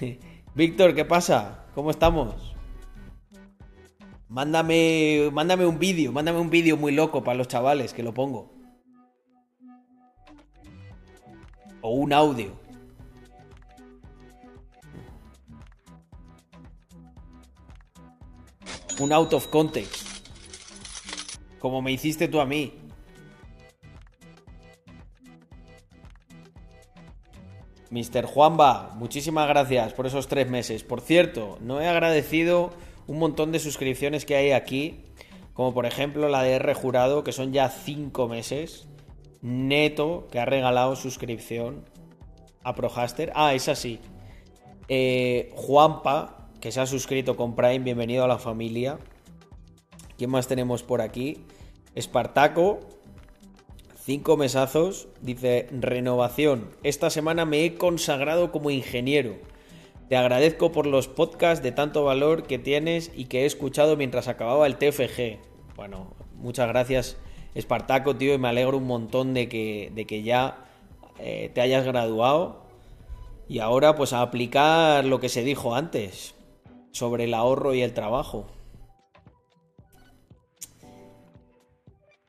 Víctor, 0.54 0.94
¿qué 0.94 1.04
pasa? 1.04 1.66
¿Cómo 1.74 1.90
estamos? 1.90 2.49
Mándame, 4.30 5.28
mándame 5.32 5.66
un 5.66 5.80
vídeo, 5.80 6.12
mándame 6.12 6.38
un 6.38 6.50
vídeo 6.50 6.76
muy 6.76 6.92
loco 6.92 7.24
para 7.24 7.36
los 7.36 7.48
chavales, 7.48 7.92
que 7.92 8.04
lo 8.04 8.14
pongo. 8.14 8.52
O 11.80 11.90
un 11.90 12.12
audio. 12.12 12.52
Un 19.00 19.12
out 19.12 19.32
of 19.32 19.48
context. 19.48 20.28
Como 21.58 21.82
me 21.82 21.90
hiciste 21.90 22.28
tú 22.28 22.40
a 22.40 22.46
mí. 22.46 22.74
Mr. 27.90 28.26
Juanba, 28.26 28.92
muchísimas 28.94 29.48
gracias 29.48 29.92
por 29.92 30.06
esos 30.06 30.28
tres 30.28 30.48
meses. 30.48 30.84
Por 30.84 31.00
cierto, 31.00 31.58
no 31.60 31.80
he 31.80 31.88
agradecido 31.88 32.70
un 33.10 33.18
montón 33.18 33.50
de 33.50 33.58
suscripciones 33.58 34.24
que 34.24 34.36
hay 34.36 34.52
aquí, 34.52 35.00
como 35.52 35.74
por 35.74 35.84
ejemplo 35.84 36.28
la 36.28 36.44
de 36.44 36.52
R 36.52 36.74
Jurado, 36.74 37.24
que 37.24 37.32
son 37.32 37.52
ya 37.52 37.68
cinco 37.68 38.28
meses. 38.28 38.86
Neto, 39.42 40.28
que 40.30 40.38
ha 40.38 40.44
regalado 40.44 40.94
suscripción 40.94 41.84
a 42.62 42.76
Prohaster. 42.76 43.32
Ah, 43.34 43.52
es 43.52 43.68
así. 43.68 43.98
Eh, 44.86 45.50
Juanpa, 45.56 46.50
que 46.60 46.70
se 46.70 46.80
ha 46.80 46.86
suscrito 46.86 47.36
con 47.36 47.56
Prime, 47.56 47.80
bienvenido 47.80 48.22
a 48.22 48.28
la 48.28 48.38
familia. 48.38 49.00
¿Quién 50.16 50.30
más 50.30 50.46
tenemos 50.46 50.84
por 50.84 51.00
aquí? 51.00 51.44
Espartaco, 51.96 52.78
Cinco 54.04 54.36
mesazos. 54.36 55.08
Dice, 55.20 55.66
renovación. 55.72 56.70
Esta 56.84 57.10
semana 57.10 57.44
me 57.44 57.64
he 57.64 57.74
consagrado 57.74 58.52
como 58.52 58.70
ingeniero. 58.70 59.34
Te 60.10 60.16
agradezco 60.16 60.72
por 60.72 60.86
los 60.86 61.06
podcasts 61.06 61.62
de 61.62 61.70
tanto 61.70 62.02
valor 62.02 62.42
que 62.42 62.58
tienes 62.58 63.12
y 63.14 63.26
que 63.26 63.42
he 63.42 63.46
escuchado 63.46 63.96
mientras 63.96 64.26
acababa 64.26 64.66
el 64.66 64.76
TFG. 64.76 65.38
Bueno, 65.76 66.16
muchas 66.34 66.66
gracias, 66.66 67.16
Espartaco, 67.54 68.16
tío, 68.16 68.34
y 68.34 68.38
me 68.38 68.48
alegro 68.48 68.78
un 68.78 68.88
montón 68.88 69.34
de 69.34 69.48
que, 69.48 69.92
de 69.94 70.06
que 70.08 70.24
ya 70.24 70.64
eh, 71.20 71.52
te 71.54 71.60
hayas 71.60 71.84
graduado. 71.84 72.64
Y 73.48 73.60
ahora, 73.60 73.94
pues 73.94 74.12
a 74.12 74.22
aplicar 74.22 75.04
lo 75.04 75.20
que 75.20 75.28
se 75.28 75.44
dijo 75.44 75.76
antes 75.76 76.34
sobre 76.90 77.22
el 77.22 77.32
ahorro 77.32 77.72
y 77.74 77.82
el 77.82 77.94
trabajo. 77.94 78.48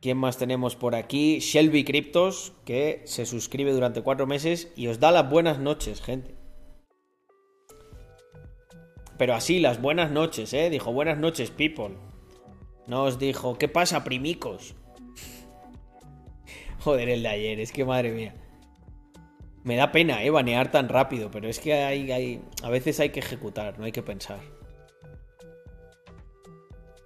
¿Quién 0.02 0.20
más 0.20 0.38
tenemos 0.38 0.76
por 0.76 0.94
aquí? 0.94 1.40
Shelby 1.40 1.84
Cryptos, 1.84 2.54
que 2.64 3.02
se 3.06 3.26
suscribe 3.26 3.72
durante 3.72 4.04
cuatro 4.04 4.28
meses 4.28 4.72
y 4.76 4.86
os 4.86 5.00
da 5.00 5.10
las 5.10 5.28
buenas 5.28 5.58
noches, 5.58 6.00
gente. 6.00 6.41
Pero 9.22 9.36
así, 9.36 9.60
las 9.60 9.80
buenas 9.80 10.10
noches, 10.10 10.52
¿eh? 10.52 10.72
Dijo, 10.72 10.92
buenas 10.92 11.16
noches, 11.16 11.52
people. 11.52 11.96
No 12.88 13.04
os 13.04 13.20
dijo, 13.20 13.56
¿qué 13.56 13.68
pasa, 13.68 14.04
primicos? 14.04 14.74
Joder, 16.80 17.08
el 17.08 17.22
de 17.22 17.30
ayer, 17.30 17.60
es 17.60 17.72
que 17.72 17.86
madre 17.86 18.14
mía. 18.14 18.34
Me 19.64 19.76
da 19.76 19.92
pena, 19.92 20.24
¿eh? 20.24 20.32
Banear 20.32 20.72
tan 20.72 20.90
rápido, 20.90 21.30
pero 21.30 21.48
es 21.48 21.60
que 21.60 21.72
hay, 21.72 22.12
hay, 22.12 22.42
a 22.64 22.72
veces 22.72 23.00
hay 23.00 23.10
que 23.10 23.20
ejecutar, 23.20 23.78
no 23.78 23.86
hay 23.86 23.92
que 23.92 24.02
pensar. 24.02 24.40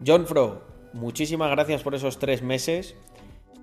John 0.07 0.25
Fro, 0.25 0.61
muchísimas 0.93 1.51
gracias 1.51 1.83
por 1.83 1.95
esos 1.95 2.17
tres 2.17 2.41
meses. 2.41 2.95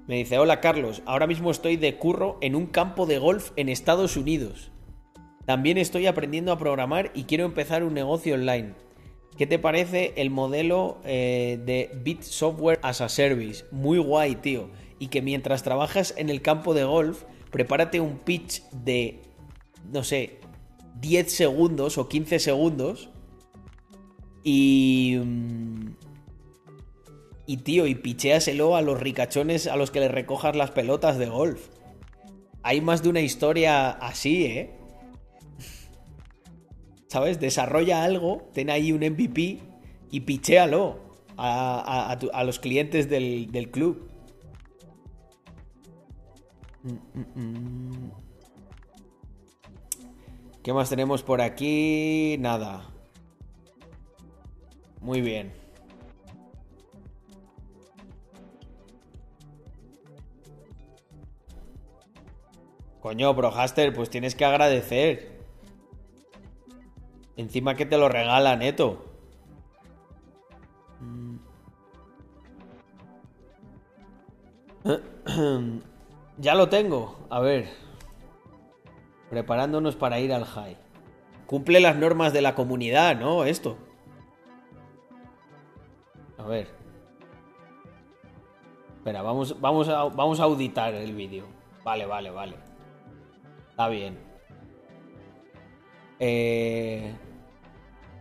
Me 0.06 0.16
dice, 0.16 0.36
hola 0.36 0.60
Carlos, 0.60 1.00
ahora 1.06 1.26
mismo 1.26 1.50
estoy 1.50 1.78
de 1.78 1.96
curro 1.96 2.36
en 2.42 2.54
un 2.54 2.66
campo 2.66 3.06
de 3.06 3.18
golf 3.18 3.52
en 3.56 3.70
Estados 3.70 4.18
Unidos. 4.18 4.71
También 5.46 5.78
estoy 5.78 6.06
aprendiendo 6.06 6.52
a 6.52 6.58
programar 6.58 7.10
y 7.14 7.24
quiero 7.24 7.44
empezar 7.44 7.82
un 7.84 7.94
negocio 7.94 8.34
online. 8.34 8.74
¿Qué 9.36 9.46
te 9.46 9.58
parece 9.58 10.12
el 10.16 10.30
modelo 10.30 10.98
eh, 11.04 11.58
de 11.64 11.90
Bit 12.02 12.22
Software 12.22 12.78
as 12.82 13.00
a 13.00 13.08
Service? 13.08 13.64
Muy 13.70 13.98
guay, 13.98 14.36
tío. 14.36 14.68
Y 14.98 15.08
que 15.08 15.22
mientras 15.22 15.62
trabajas 15.62 16.14
en 16.16 16.28
el 16.30 16.42
campo 16.42 16.74
de 16.74 16.84
golf, 16.84 17.24
prepárate 17.50 18.00
un 18.00 18.18
pitch 18.18 18.62
de, 18.70 19.20
no 19.90 20.04
sé, 20.04 20.38
10 21.00 21.32
segundos 21.32 21.98
o 21.98 22.08
15 22.08 22.38
segundos. 22.38 23.08
Y... 24.44 25.18
mm, 25.24 25.94
Y 27.46 27.56
tío, 27.58 27.86
y 27.86 27.94
picheaselo 27.96 28.76
a 28.76 28.82
los 28.82 29.00
ricachones 29.00 29.66
a 29.66 29.76
los 29.76 29.90
que 29.90 30.00
les 30.00 30.10
recojas 30.10 30.54
las 30.54 30.70
pelotas 30.70 31.18
de 31.18 31.26
golf. 31.26 31.68
Hay 32.62 32.80
más 32.80 33.02
de 33.02 33.08
una 33.08 33.20
historia 33.20 33.90
así, 33.90 34.44
¿eh? 34.46 34.78
¿Sabes? 37.12 37.38
Desarrolla 37.38 38.04
algo, 38.04 38.48
ten 38.54 38.70
ahí 38.70 38.90
un 38.90 39.00
MVP 39.00 39.58
y 40.10 40.20
pichéalo 40.20 40.98
a, 41.36 42.16
los 42.46 42.58
clientes 42.58 43.10
del, 43.10 43.52
del 43.52 43.70
club. 43.70 44.08
¿Qué 50.62 50.72
más 50.72 50.88
tenemos 50.88 51.22
por 51.22 51.42
aquí? 51.42 52.36
Nada. 52.40 52.88
Muy 55.02 55.20
bien. 55.20 55.52
Coño, 63.02 63.34
Brohaster, 63.34 63.92
pues 63.92 64.08
tienes 64.08 64.34
que 64.34 64.46
agradecer. 64.46 65.31
Encima 67.36 67.74
que 67.74 67.86
te 67.86 67.96
lo 67.96 68.08
regala 68.08 68.56
neto. 68.56 69.04
Ya 76.38 76.54
lo 76.54 76.68
tengo. 76.68 77.18
A 77.30 77.40
ver. 77.40 77.68
Preparándonos 79.30 79.96
para 79.96 80.18
ir 80.18 80.32
al 80.32 80.44
high. 80.44 80.76
Cumple 81.46 81.80
las 81.80 81.96
normas 81.96 82.32
de 82.32 82.42
la 82.42 82.54
comunidad, 82.54 83.16
¿no? 83.16 83.44
Esto. 83.44 83.76
A 86.38 86.44
ver. 86.44 86.68
Espera, 88.96 89.22
vamos, 89.22 89.60
vamos, 89.60 89.88
a, 89.88 90.04
vamos 90.04 90.40
a 90.40 90.44
auditar 90.44 90.94
el 90.94 91.14
vídeo. 91.14 91.44
Vale, 91.84 92.06
vale, 92.06 92.30
vale. 92.30 92.56
Está 93.70 93.88
bien. 93.88 94.31
Eh, 96.24 97.12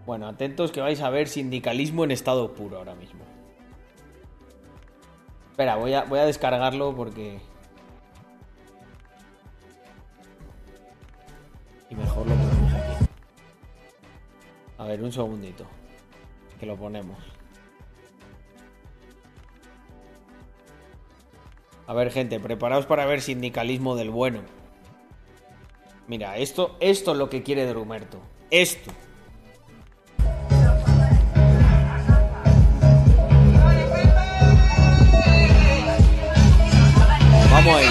Bueno, 0.08 0.28
atentos 0.28 0.72
que 0.72 0.82
vais 0.82 1.00
a 1.02 1.12
ver 1.12 1.28
sindicalismo 1.28 2.04
en 2.04 2.10
estado 2.10 2.56
puro 2.56 2.78
ahora 2.80 2.96
mismo. 2.96 3.20
Espera, 5.52 5.76
voy 5.76 5.94
a, 5.94 6.06
voy 6.06 6.18
a 6.18 6.26
descargarlo 6.26 6.96
porque... 6.96 7.40
Y 11.92 11.96
mejor 11.96 12.26
lo 12.26 12.34
ponemos 12.34 12.74
aquí. 12.74 13.06
A 14.80 14.86
ver, 14.86 15.04
un 15.04 15.12
segundito. 15.12 15.66
Que 16.60 16.66
lo 16.66 16.76
ponemos. 16.76 17.20
A 21.86 21.94
ver, 21.94 22.10
gente, 22.10 22.40
preparaos 22.40 22.88
para 22.88 23.06
ver 23.06 23.22
sindicalismo 23.22 23.96
del 23.96 24.10
bueno. 24.10 24.40
Mira, 26.12 26.36
esto, 26.36 26.76
esto 26.82 27.14
es 27.14 27.18
lo 27.18 27.30
que 27.30 27.42
quiere 27.42 27.66
Drumerto. 27.66 28.20
Esto. 28.50 28.92
Vamos 37.50 37.76
ahí. 37.78 37.86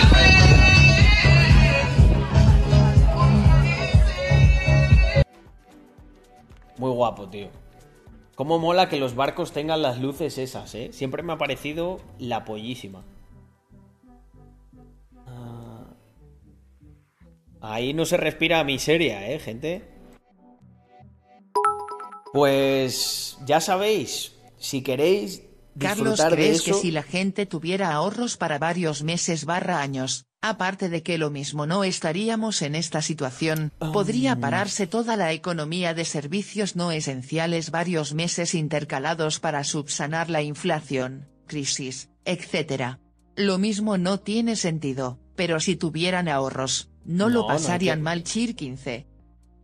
Muy 6.76 6.90
guapo, 6.90 7.26
tío. 7.30 7.48
Cómo 8.34 8.58
mola 8.58 8.90
que 8.90 8.98
los 8.98 9.14
barcos 9.14 9.52
tengan 9.52 9.80
las 9.80 9.98
luces 9.98 10.36
esas, 10.36 10.74
¿eh? 10.74 10.90
Siempre 10.92 11.22
me 11.22 11.32
ha 11.32 11.38
parecido 11.38 11.96
la 12.18 12.44
pollísima. 12.44 13.02
Ahí 17.60 17.92
no 17.92 18.06
se 18.06 18.16
respira 18.16 18.64
miseria, 18.64 19.30
¿eh, 19.30 19.38
gente? 19.38 19.82
Pues 22.32 23.38
ya 23.44 23.60
sabéis, 23.60 24.32
si 24.58 24.82
queréis 24.82 25.42
Carlos, 25.78 26.20
¿crees 26.30 26.62
que 26.62 26.74
si 26.74 26.90
la 26.90 27.02
gente 27.02 27.46
tuviera 27.46 27.92
ahorros 27.92 28.36
para 28.36 28.58
varios 28.58 29.02
meses 29.02 29.44
barra 29.44 29.80
años, 29.80 30.26
aparte 30.40 30.88
de 30.88 31.02
que 31.02 31.18
lo 31.18 31.30
mismo 31.30 31.66
no 31.66 31.84
estaríamos 31.84 32.62
en 32.62 32.74
esta 32.74 33.02
situación, 33.02 33.72
podría 33.78 34.36
pararse 34.36 34.86
toda 34.86 35.16
la 35.16 35.32
economía 35.32 35.94
de 35.94 36.04
servicios 36.04 36.76
no 36.76 36.92
esenciales 36.92 37.70
varios 37.70 38.14
meses 38.14 38.54
intercalados 38.54 39.40
para 39.40 39.64
subsanar 39.64 40.28
la 40.28 40.42
inflación, 40.42 41.28
crisis, 41.46 42.10
etc. 42.24 42.98
Lo 43.36 43.58
mismo 43.58 43.96
no 43.96 44.18
tiene 44.18 44.56
sentido, 44.56 45.18
pero 45.36 45.60
si 45.60 45.76
tuvieran 45.76 46.28
ahorros, 46.28 46.89
no, 47.04 47.28
lo 47.28 47.46
pasarían 47.46 47.98
que- 47.98 48.02
mal 48.02 48.22
Chir 48.24 48.54
15. 48.56 49.06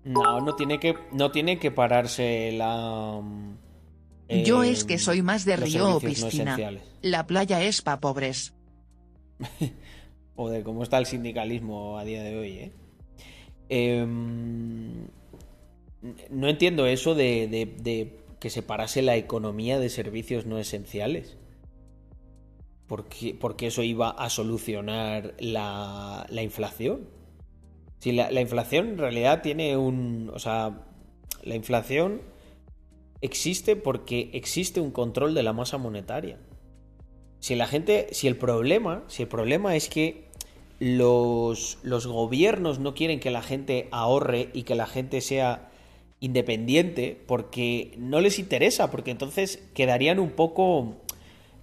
No, 0.04 0.40
no 0.40 0.54
tiene 0.54 0.78
que, 0.78 0.94
no 1.12 1.30
tiene 1.32 1.58
que 1.58 1.70
pararse 1.72 2.52
la... 2.52 3.20
mm, 3.22 3.56
Yo 4.44 4.62
eh, 4.62 4.70
es 4.70 4.84
que 4.84 4.98
soy 4.98 5.20
más 5.22 5.44
de 5.44 5.56
río 5.56 5.84
o 5.88 5.92
no 5.94 6.00
piscina. 6.00 6.56
la 7.02 7.26
playa 7.26 7.62
es 7.62 7.82
pa' 7.82 8.00
pobres. 8.00 8.54
O 10.38 10.50
de 10.50 10.62
cómo 10.62 10.82
está 10.82 10.98
el 10.98 11.06
sindicalismo 11.06 11.98
a 11.98 12.04
día 12.04 12.22
de 12.22 12.36
hoy, 12.38 12.50
¿eh? 12.58 12.72
Em, 13.70 15.06
no 16.30 16.48
entiendo 16.48 16.86
eso 16.86 17.14
de, 17.14 17.48
de- 17.48 17.74
de 17.82 18.18
que 18.38 18.50
se 18.50 18.62
parase 18.62 19.00
la 19.00 19.16
economía 19.16 19.78
de 19.78 19.88
servicios 19.88 20.44
no 20.44 20.58
esenciales. 20.58 21.38
Porque, 22.86 23.34
porque 23.40 23.68
eso 23.68 23.82
iba 23.82 24.10
a 24.10 24.28
solucionar 24.30 25.34
la, 25.40 26.26
la 26.28 26.42
inflación. 26.42 27.08
Si 27.98 28.12
la, 28.12 28.30
la 28.30 28.40
inflación 28.40 28.88
en 28.88 28.98
realidad 28.98 29.42
tiene 29.42 29.76
un. 29.76 30.30
O 30.34 30.38
sea, 30.38 30.84
la 31.42 31.54
inflación 31.54 32.22
existe 33.20 33.76
porque 33.76 34.30
existe 34.32 34.80
un 34.80 34.90
control 34.90 35.34
de 35.34 35.42
la 35.42 35.52
masa 35.52 35.78
monetaria. 35.78 36.38
Si 37.40 37.54
la 37.54 37.66
gente. 37.66 38.08
Si 38.12 38.26
el 38.26 38.36
problema. 38.36 39.04
Si 39.08 39.22
el 39.22 39.28
problema 39.28 39.76
es 39.76 39.88
que 39.88 40.26
los, 40.78 41.78
los 41.82 42.06
gobiernos 42.06 42.78
no 42.78 42.94
quieren 42.94 43.20
que 43.20 43.30
la 43.30 43.42
gente 43.42 43.88
ahorre 43.92 44.50
y 44.52 44.64
que 44.64 44.74
la 44.74 44.86
gente 44.86 45.20
sea 45.20 45.70
independiente 46.20 47.20
porque 47.26 47.94
no 47.98 48.20
les 48.20 48.38
interesa, 48.38 48.90
porque 48.90 49.10
entonces 49.10 49.62
quedarían 49.74 50.18
un 50.18 50.30
poco 50.30 50.96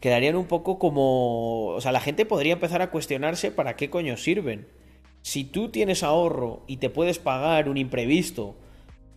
quedarían 0.04 0.36
un 0.36 0.48
poco 0.48 0.80
como... 0.80 1.68
O 1.68 1.80
sea, 1.80 1.94
la 1.94 2.02
gente 2.02 2.26
podría 2.26 2.52
empezar 2.52 2.82
a 2.82 2.92
cuestionarse 2.92 3.52
para 3.52 3.78
qué 3.78 3.90
coño 3.90 4.18
sirven. 4.18 4.68
Si 5.24 5.46
tú 5.46 5.70
tienes 5.70 6.04
ahorro 6.04 6.64
y 6.68 6.78
te 6.78 6.90
puedes 6.90 7.18
pagar 7.18 7.70
un 7.70 7.78
imprevisto, 7.78 8.56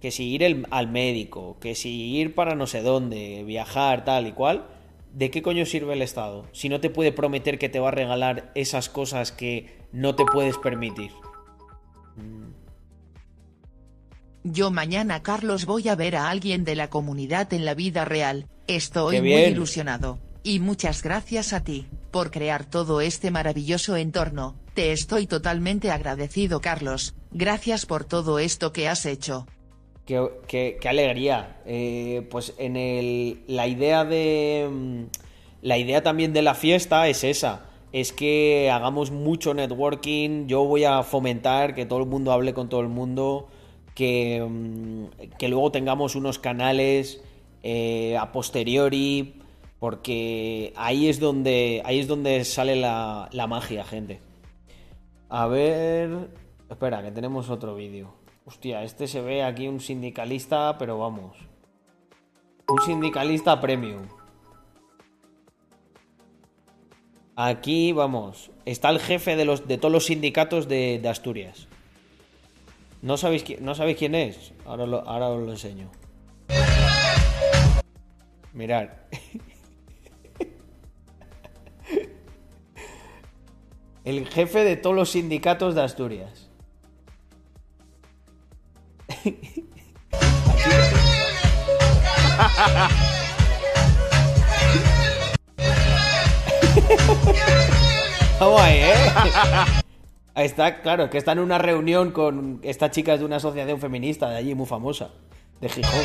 que 0.01 0.13
si 0.13 0.33
ir 0.33 0.45
el- 0.45 0.67
al 0.71 0.89
médico, 0.89 1.59
que 1.61 1.75
si 1.75 2.17
ir 2.17 2.35
para 2.35 2.55
no 2.55 2.69
sé 2.69 2.81
dónde, 2.81 3.43
viajar, 3.45 4.05
tal 4.05 4.29
y 4.29 4.33
cual, 4.33 4.67
¿de 5.13 5.33
qué 5.33 5.43
coño 5.43 5.67
sirve 5.67 5.95
el 5.95 6.03
Estado? 6.03 6.47
Si 6.53 6.69
no 6.69 6.81
te 6.81 6.91
puede 6.91 7.11
prometer 7.11 7.59
que 7.59 7.69
te 7.69 7.81
va 7.81 7.89
a 7.89 7.91
regalar 7.91 8.53
esas 8.55 8.89
cosas 8.89 9.33
que 9.33 9.81
no 9.93 10.15
te 10.15 10.25
puedes 10.25 10.57
permitir. 10.59 11.11
Yo 14.45 14.71
mañana 14.71 15.25
Carlos 15.25 15.67
voy 15.67 15.89
a 15.89 15.97
ver 15.97 16.15
a 16.15 16.31
alguien 16.31 16.63
de 16.65 16.77
la 16.77 16.89
comunidad 16.89 17.53
en 17.53 17.65
la 17.65 17.75
vida 17.75 18.05
real, 18.05 18.47
estoy 18.69 19.21
muy 19.21 19.43
ilusionado. 19.43 20.21
Y 20.45 20.61
muchas 20.61 21.03
gracias 21.03 21.53
a 21.53 21.65
ti, 21.65 21.89
por 22.13 22.31
crear 22.31 22.65
todo 22.65 23.01
este 23.01 23.33
maravilloso 23.33 23.97
entorno, 23.97 24.55
te 24.77 24.93
estoy 24.93 25.27
totalmente 25.27 25.91
agradecido 25.91 26.61
Carlos, 26.61 27.15
gracias 27.31 27.87
por 27.87 28.05
todo 28.05 28.39
esto 28.39 28.75
que 28.75 28.89
has 28.89 29.07
hecho. 29.07 29.47
Qué, 30.05 30.79
alegría. 30.87 31.63
Eh, 31.65 32.29
pues 32.31 32.55
en 32.59 32.77
el. 32.77 33.41
La 33.49 33.67
idea 33.67 34.05
de. 34.05 34.69
mm, 34.71 35.03
La 35.63 35.79
idea 35.79 36.03
también 36.03 36.33
de 36.35 36.43
la 36.43 36.55
fiesta 36.55 37.09
es 37.09 37.25
esa. 37.25 37.65
Es 37.91 38.13
que 38.13 38.71
hagamos 38.71 39.11
mucho 39.11 39.55
networking. 39.55 40.47
Yo 40.47 40.65
voy 40.65 40.85
a 40.85 41.03
fomentar 41.03 41.75
que 41.75 41.87
todo 41.87 42.01
el 42.01 42.07
mundo 42.07 42.31
hable 42.31 42.53
con 42.53 42.69
todo 42.69 42.83
el 42.83 42.89
mundo. 42.89 43.49
Que, 43.95 44.45
mm, 44.47 45.07
luego 45.41 45.73
tengamos 45.73 46.15
unos 46.15 46.39
canales 46.39 47.23
eh, 47.63 48.17
a 48.19 48.31
posteriori. 48.31 49.41
Porque 49.81 50.75
ahí 50.77 51.09
es 51.09 51.19
donde. 51.19 51.83
Ahí 51.85 51.99
es 51.99 52.07
donde 52.09 52.45
sale 52.45 52.77
la 52.77 53.47
magia, 53.49 53.83
gente. 53.83 54.26
A 55.29 55.47
ver. 55.47 56.31
Espera, 56.69 57.03
que 57.03 57.11
tenemos 57.13 57.49
otro 57.51 57.75
vídeo. 57.75 58.15
Hostia, 58.45 58.83
este 58.85 59.07
se 59.09 59.21
ve 59.21 59.43
aquí 59.43 59.69
un 59.69 59.81
sindicalista, 59.81 60.77
pero 60.79 60.99
vamos. 60.99 61.37
Un 62.69 62.81
sindicalista 62.83 63.61
premium. 63.61 64.03
Aquí, 67.37 67.93
vamos. 67.93 68.51
Está 68.65 68.91
el 68.91 68.99
jefe 68.99 69.37
de, 69.37 69.45
los, 69.45 69.69
de 69.69 69.79
todos 69.79 69.93
los 69.93 70.07
sindicatos 70.07 70.69
de, 70.69 71.03
Asturias. 71.09 71.69
¿No 73.03 73.17
sabéis, 73.17 73.61
¿No 73.61 73.75
sabéis 73.75 73.99
quién 73.99 74.15
es? 74.15 74.53
Ahora, 74.65 74.87
lo- 74.87 75.07
ahora 75.09 75.29
os 75.29 75.45
lo 75.45 75.53
enseño. 75.53 75.91
Mirad. 78.53 78.89
El 84.07 84.27
jefe 84.29 84.63
de 84.63 84.77
todos 84.77 84.95
los 84.95 85.11
sindicatos 85.11 85.75
de 85.75 85.83
Asturias. 85.83 86.49
Vamos 98.39 98.61
ahí, 98.61 98.79
¿eh? 98.79 98.95
Ahí 100.35 100.47
está, 100.47 100.83
claro, 100.83 101.11
que 101.11 101.19
está 101.19 101.33
en 101.33 101.41
una 101.41 101.59
reunión 101.59 102.13
con 102.13 102.61
estas 102.63 102.93
chicas 102.93 103.19
de 103.19 103.25
una 103.25 103.37
asociación 103.37 103.81
feminista 103.81 104.31
de 104.31 104.37
allí 104.37 104.55
muy 104.55 104.67
famosa, 104.67 105.11
de 105.61 105.69
Gijón. 105.69 106.05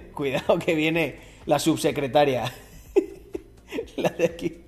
Cuidado 0.14 0.58
que 0.58 0.74
viene 0.74 1.31
la 1.46 1.58
subsecretaria. 1.58 2.52
la 3.96 4.10
de 4.10 4.24
aquí. 4.24 4.58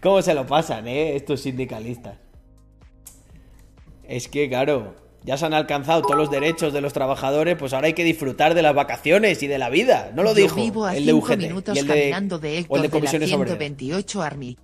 ¿Cómo 0.00 0.20
se 0.22 0.34
lo 0.34 0.46
pasan, 0.46 0.86
eh? 0.86 1.16
Estos 1.16 1.40
sindicalistas. 1.40 2.18
Es 4.06 4.28
que, 4.28 4.48
claro, 4.48 4.94
ya 5.22 5.38
se 5.38 5.46
han 5.46 5.54
alcanzado 5.54 6.02
todos 6.02 6.16
los 6.16 6.30
derechos 6.30 6.74
de 6.74 6.82
los 6.82 6.92
trabajadores, 6.92 7.56
pues 7.56 7.72
ahora 7.72 7.86
hay 7.86 7.94
que 7.94 8.04
disfrutar 8.04 8.54
de 8.54 8.60
las 8.60 8.74
vacaciones 8.74 9.42
y 9.42 9.46
de 9.46 9.58
la 9.58 9.70
vida. 9.70 10.12
No 10.14 10.22
lo 10.22 10.30
Yo 10.30 10.42
dijo 10.42 10.56
vivo 10.56 10.84
a 10.84 10.94
el 10.94 11.06
de 11.06 11.14
UGT 11.14 11.38
minutos 11.38 11.76
y 11.76 11.78
el 11.80 11.86
de, 11.86 11.94
caminando 11.94 12.38
de 12.38 12.66
o 12.68 12.76
el 12.76 12.82
de 12.82 12.88
de 12.88 12.88
la 12.88 12.92
comisiones 12.92 13.32
obreras. 13.32 13.56
128 13.56 14.22
Army. 14.22 14.58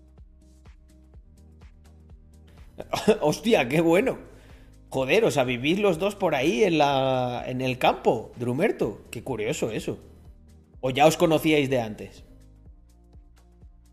Hostia, 3.22 3.68
qué 3.68 3.80
bueno. 3.80 4.18
Joder, 4.90 5.24
o 5.24 5.30
sea, 5.30 5.44
vivís 5.44 5.78
los 5.78 5.98
dos 5.98 6.16
por 6.16 6.34
ahí 6.34 6.64
en, 6.64 6.76
la, 6.76 7.44
en 7.46 7.62
el 7.62 7.78
campo, 7.78 8.32
Drumerto. 8.36 9.02
Qué 9.10 9.22
curioso 9.22 9.70
eso. 9.70 9.98
¿O 10.80 10.90
ya 10.90 11.06
os 11.06 11.16
conocíais 11.16 11.68
de 11.68 11.80
antes? 11.80 12.24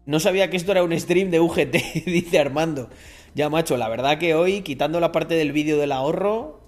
No 0.06 0.20
sabía 0.20 0.50
que 0.50 0.58
esto 0.58 0.72
era 0.72 0.84
un 0.84 0.98
stream 0.98 1.30
de 1.32 1.40
UGT, 1.42 2.06
dice 2.06 2.40
Armando. 2.40 2.90
Ya, 3.36 3.50
macho, 3.50 3.78
la 3.78 3.90
verdad 3.90 4.18
que 4.18 4.34
hoy, 4.34 4.62
quitando 4.62 5.00
la 5.00 5.12
parte 5.12 5.36
del 5.36 5.52
vídeo 5.52 5.78
del 5.78 5.92
ahorro, 5.92 6.62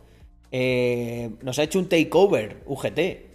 eh, 0.52 1.32
nos 1.42 1.58
ha 1.58 1.64
hecho 1.64 1.80
un 1.80 1.88
takeover 1.88 2.64
UGT. 2.66 3.30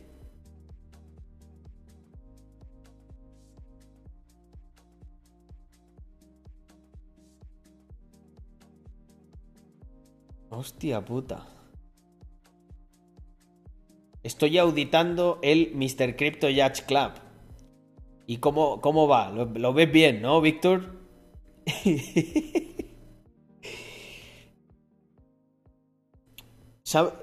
Hostia 10.51 11.05
puta. 11.05 11.54
Estoy 14.25 14.59
auditando 14.59 15.39
el 15.43 15.71
Mr. 15.75 16.17
Crypto 16.17 16.49
Yacht 16.49 16.87
Club. 16.87 17.13
¿Y 18.27 18.39
cómo, 18.39 18.81
cómo 18.81 19.07
va? 19.07 19.31
¿Lo, 19.31 19.45
lo 19.45 19.73
ves 19.75 19.93
bien, 19.93 20.23
no, 20.23 20.41
Víctor? 20.41 20.97
Sab- 26.85 27.15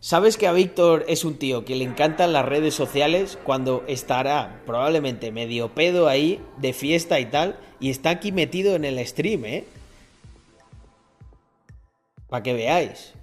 ¿Sabes 0.00 0.36
que 0.36 0.46
a 0.46 0.52
Víctor 0.52 1.04
es 1.08 1.24
un 1.24 1.36
tío 1.36 1.64
que 1.64 1.74
le 1.74 1.84
encantan 1.84 2.32
las 2.32 2.46
redes 2.46 2.74
sociales 2.74 3.38
cuando 3.44 3.84
estará 3.88 4.62
probablemente 4.66 5.32
medio 5.32 5.74
pedo 5.74 6.06
ahí, 6.08 6.40
de 6.58 6.72
fiesta 6.72 7.18
y 7.18 7.26
tal, 7.26 7.58
y 7.80 7.90
está 7.90 8.10
aquí 8.10 8.30
metido 8.30 8.76
en 8.76 8.84
el 8.84 9.04
stream, 9.06 9.44
¿eh? 9.46 9.64
Para 12.28 12.42
que 12.42 12.52
veáis. 12.54 13.14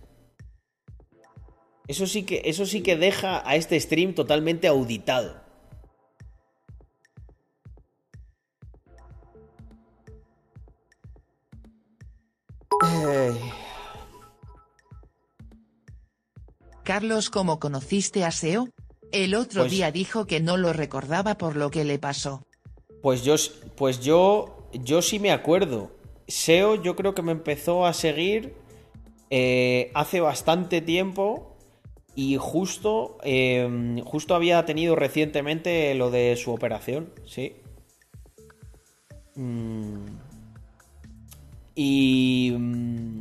Eso 1.88 2.08
sí 2.08 2.24
que, 2.24 2.42
eso 2.46 2.66
sí 2.66 2.82
que 2.82 2.96
deja 2.96 3.48
a 3.48 3.56
este 3.56 3.80
stream 3.80 4.14
totalmente 4.16 4.68
auditado. 4.68 5.42
Carlos, 16.84 17.30
¿cómo 17.30 17.60
conociste 17.60 18.24
a 18.26 18.32
Seo? 18.32 18.68
El 19.12 19.36
otro 19.36 19.62
Pues- 19.62 19.72
día 19.72 19.92
dijo 19.92 20.26
que 20.26 20.40
no 20.40 20.58
lo 20.58 20.74
recordaba 20.74 21.38
por 21.38 21.56
lo 21.56 21.70
que 21.72 21.84
le 21.84 22.00
pasó. 22.00 22.44
Pues 23.02 23.24
yo, 23.24 23.36
pues 23.76 24.00
yo, 24.02 24.70
yo 24.74 25.02
sí 25.02 25.20
me 25.20 25.32
acuerdo. 25.32 25.92
SEO 26.28 26.82
yo 26.82 26.96
creo 26.96 27.14
que 27.14 27.22
me 27.22 27.32
empezó 27.34 27.86
a 27.86 27.94
seguir 27.94 28.56
eh, 29.30 29.92
hace 29.94 30.22
bastante 30.22 30.80
tiempo 30.82 31.53
y 32.16 32.38
justo, 32.38 33.18
eh, 33.24 34.02
justo 34.06 34.36
había 34.36 34.66
tenido 34.66 34.96
recientemente 34.96 35.94
lo 35.96 36.12
de 36.12 36.36
su 36.36 36.52
operación, 36.52 37.10
sí. 37.26 37.56
Mm. 39.36 40.06
Y... 41.76 42.54
mm, 42.58 43.20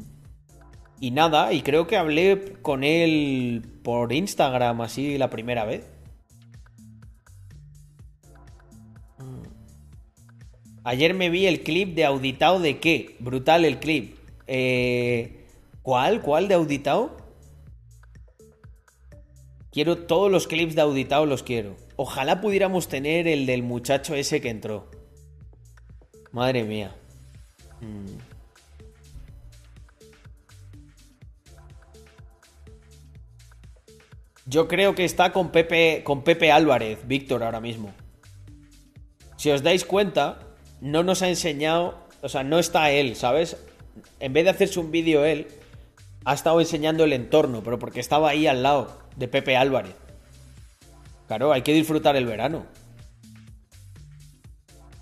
Y 1.00 1.10
nada, 1.10 1.52
y 1.52 1.62
creo 1.62 1.86
que 1.88 1.96
hablé 1.96 2.54
con 2.62 2.84
él 2.84 3.62
por 3.82 4.12
Instagram 4.12 4.82
así 4.82 5.18
la 5.18 5.30
primera 5.30 5.64
vez. 5.64 5.84
Ayer 10.84 11.14
me 11.14 11.30
vi 11.30 11.46
el 11.46 11.62
clip 11.62 11.94
de 11.94 12.04
Auditao 12.04 12.58
de 12.60 12.78
qué? 12.78 13.16
Brutal 13.20 13.64
el 13.64 13.78
clip. 13.78 14.16
Eh, 14.46 15.44
¿Cuál? 15.82 16.20
¿Cuál 16.22 16.48
de 16.48 16.54
Auditao? 16.54 17.16
Quiero 19.72 19.96
todos 19.96 20.30
los 20.30 20.46
clips 20.46 20.74
de 20.74 20.82
Auditao, 20.82 21.24
los 21.24 21.42
quiero. 21.42 21.76
Ojalá 21.96 22.42
pudiéramos 22.42 22.88
tener 22.88 23.26
el 23.26 23.46
del 23.46 23.62
muchacho 23.62 24.14
ese 24.14 24.42
que 24.42 24.50
entró. 24.50 24.90
Madre 26.30 26.62
mía. 26.62 26.94
Mm. 27.80 28.18
Yo 34.44 34.68
creo 34.68 34.94
que 34.94 35.06
está 35.06 35.32
con 35.32 35.50
Pepe, 35.50 36.02
con 36.04 36.22
Pepe 36.22 36.52
Álvarez, 36.52 37.06
Víctor, 37.06 37.42
ahora 37.42 37.60
mismo. 37.60 37.94
Si 39.38 39.50
os 39.50 39.62
dais 39.62 39.86
cuenta, 39.86 40.54
no 40.82 41.02
nos 41.02 41.22
ha 41.22 41.30
enseñado, 41.30 42.06
o 42.20 42.28
sea, 42.28 42.44
no 42.44 42.58
está 42.58 42.90
él, 42.90 43.16
¿sabes? 43.16 43.56
En 44.20 44.34
vez 44.34 44.44
de 44.44 44.50
hacerse 44.50 44.80
un 44.80 44.90
vídeo 44.90 45.24
él, 45.24 45.46
ha 46.24 46.34
estado 46.34 46.60
enseñando 46.60 47.04
el 47.04 47.12
entorno, 47.12 47.62
pero 47.62 47.78
porque 47.78 48.00
estaba 48.00 48.30
ahí 48.30 48.46
al 48.46 48.62
lado 48.62 48.98
de 49.16 49.28
Pepe 49.28 49.56
Álvarez. 49.56 49.94
Claro, 51.26 51.52
hay 51.52 51.62
que 51.62 51.72
disfrutar 51.72 52.16
el 52.16 52.26
verano. 52.26 52.66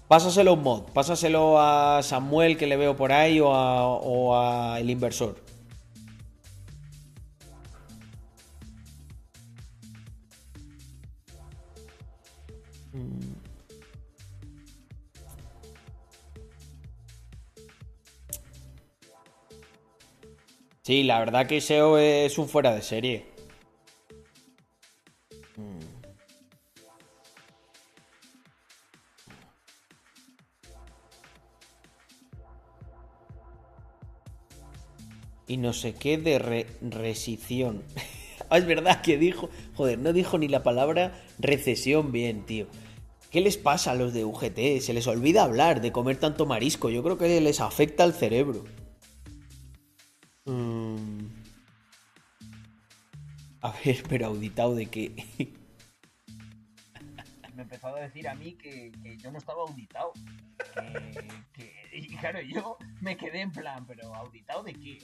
Pásaselo 0.09 0.51
a 0.51 0.55
un 0.55 0.62
mod, 0.62 0.83
pásaselo 0.93 1.61
a 1.61 2.03
Samuel 2.03 2.57
que 2.57 2.66
le 2.66 2.77
veo 2.77 2.97
por 2.97 3.12
ahí 3.12 3.41
o 3.41 3.55
a, 3.55 3.87
o 3.87 4.37
a 4.37 4.81
el 4.81 4.91
inversor. 4.91 5.37
Sí, 20.91 21.05
la 21.05 21.20
verdad 21.20 21.47
que 21.47 21.61
SEO 21.61 21.99
es 21.99 22.36
un 22.36 22.49
fuera 22.49 22.74
de 22.74 22.82
serie. 22.82 23.24
Y 35.47 35.59
no 35.59 35.72
sé 35.72 35.95
qué 35.95 36.18
de 36.18 36.41
re-. 36.41 36.66
Ah, 38.51 38.59
es 38.59 38.66
verdad 38.66 39.01
que 39.01 39.16
dijo. 39.16 39.49
Joder, 39.76 40.01
no 40.01 40.12
dijo 40.12 40.38
ni 40.38 40.49
la 40.49 40.64
palabra 40.64 41.22
recesión 41.38 42.11
bien, 42.11 42.45
tío. 42.47 42.66
¿Qué 43.30 43.41
les 43.41 43.57
pasa 43.57 43.93
a 43.93 43.95
los 43.95 44.12
de 44.12 44.24
UGT? 44.24 44.80
Se 44.80 44.93
les 44.93 45.07
olvida 45.07 45.45
hablar 45.45 45.82
de 45.82 45.93
comer 45.93 46.16
tanto 46.16 46.47
marisco. 46.47 46.91
Yo 46.91 47.05
creo 47.05 47.16
que 47.16 47.41
les 47.41 47.61
afecta 47.61 48.03
al 48.03 48.12
cerebro. 48.12 48.64
A 53.62 53.72
ver, 53.84 54.03
pero 54.09 54.26
auditado 54.26 54.74
de 54.74 54.86
qué. 54.86 55.12
me 57.55 57.62
empezó 57.62 57.88
a 57.88 58.01
decir 58.01 58.26
a 58.28 58.34
mí 58.34 58.55
que, 58.55 58.90
que 59.03 59.18
yo 59.18 59.30
no 59.30 59.38
estaba 59.38 59.62
auditado. 59.62 60.12
Que, 60.74 61.12
que- 61.53 61.72
y 61.92 62.16
claro, 62.16 62.40
yo 62.40 62.76
me 63.01 63.16
quedé 63.16 63.40
en 63.40 63.51
plan, 63.53 63.84
pero 63.86 64.14
¿auditado 64.14 64.62
de 64.62 64.72
qué? 64.74 64.98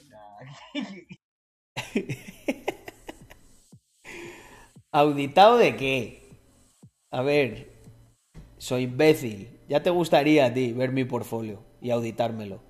¿Auditado 4.91 5.57
de 5.57 5.75
qué? 5.75 6.29
A 7.11 7.21
ver, 7.21 7.71
soy 8.57 8.83
imbécil. 8.83 9.49
Ya 9.67 9.83
te 9.83 9.89
gustaría 9.89 10.45
a 10.45 10.53
ti 10.53 10.71
ver 10.71 10.91
mi 10.91 11.03
portfolio 11.03 11.63
y 11.81 11.91
auditármelo. 11.91 12.61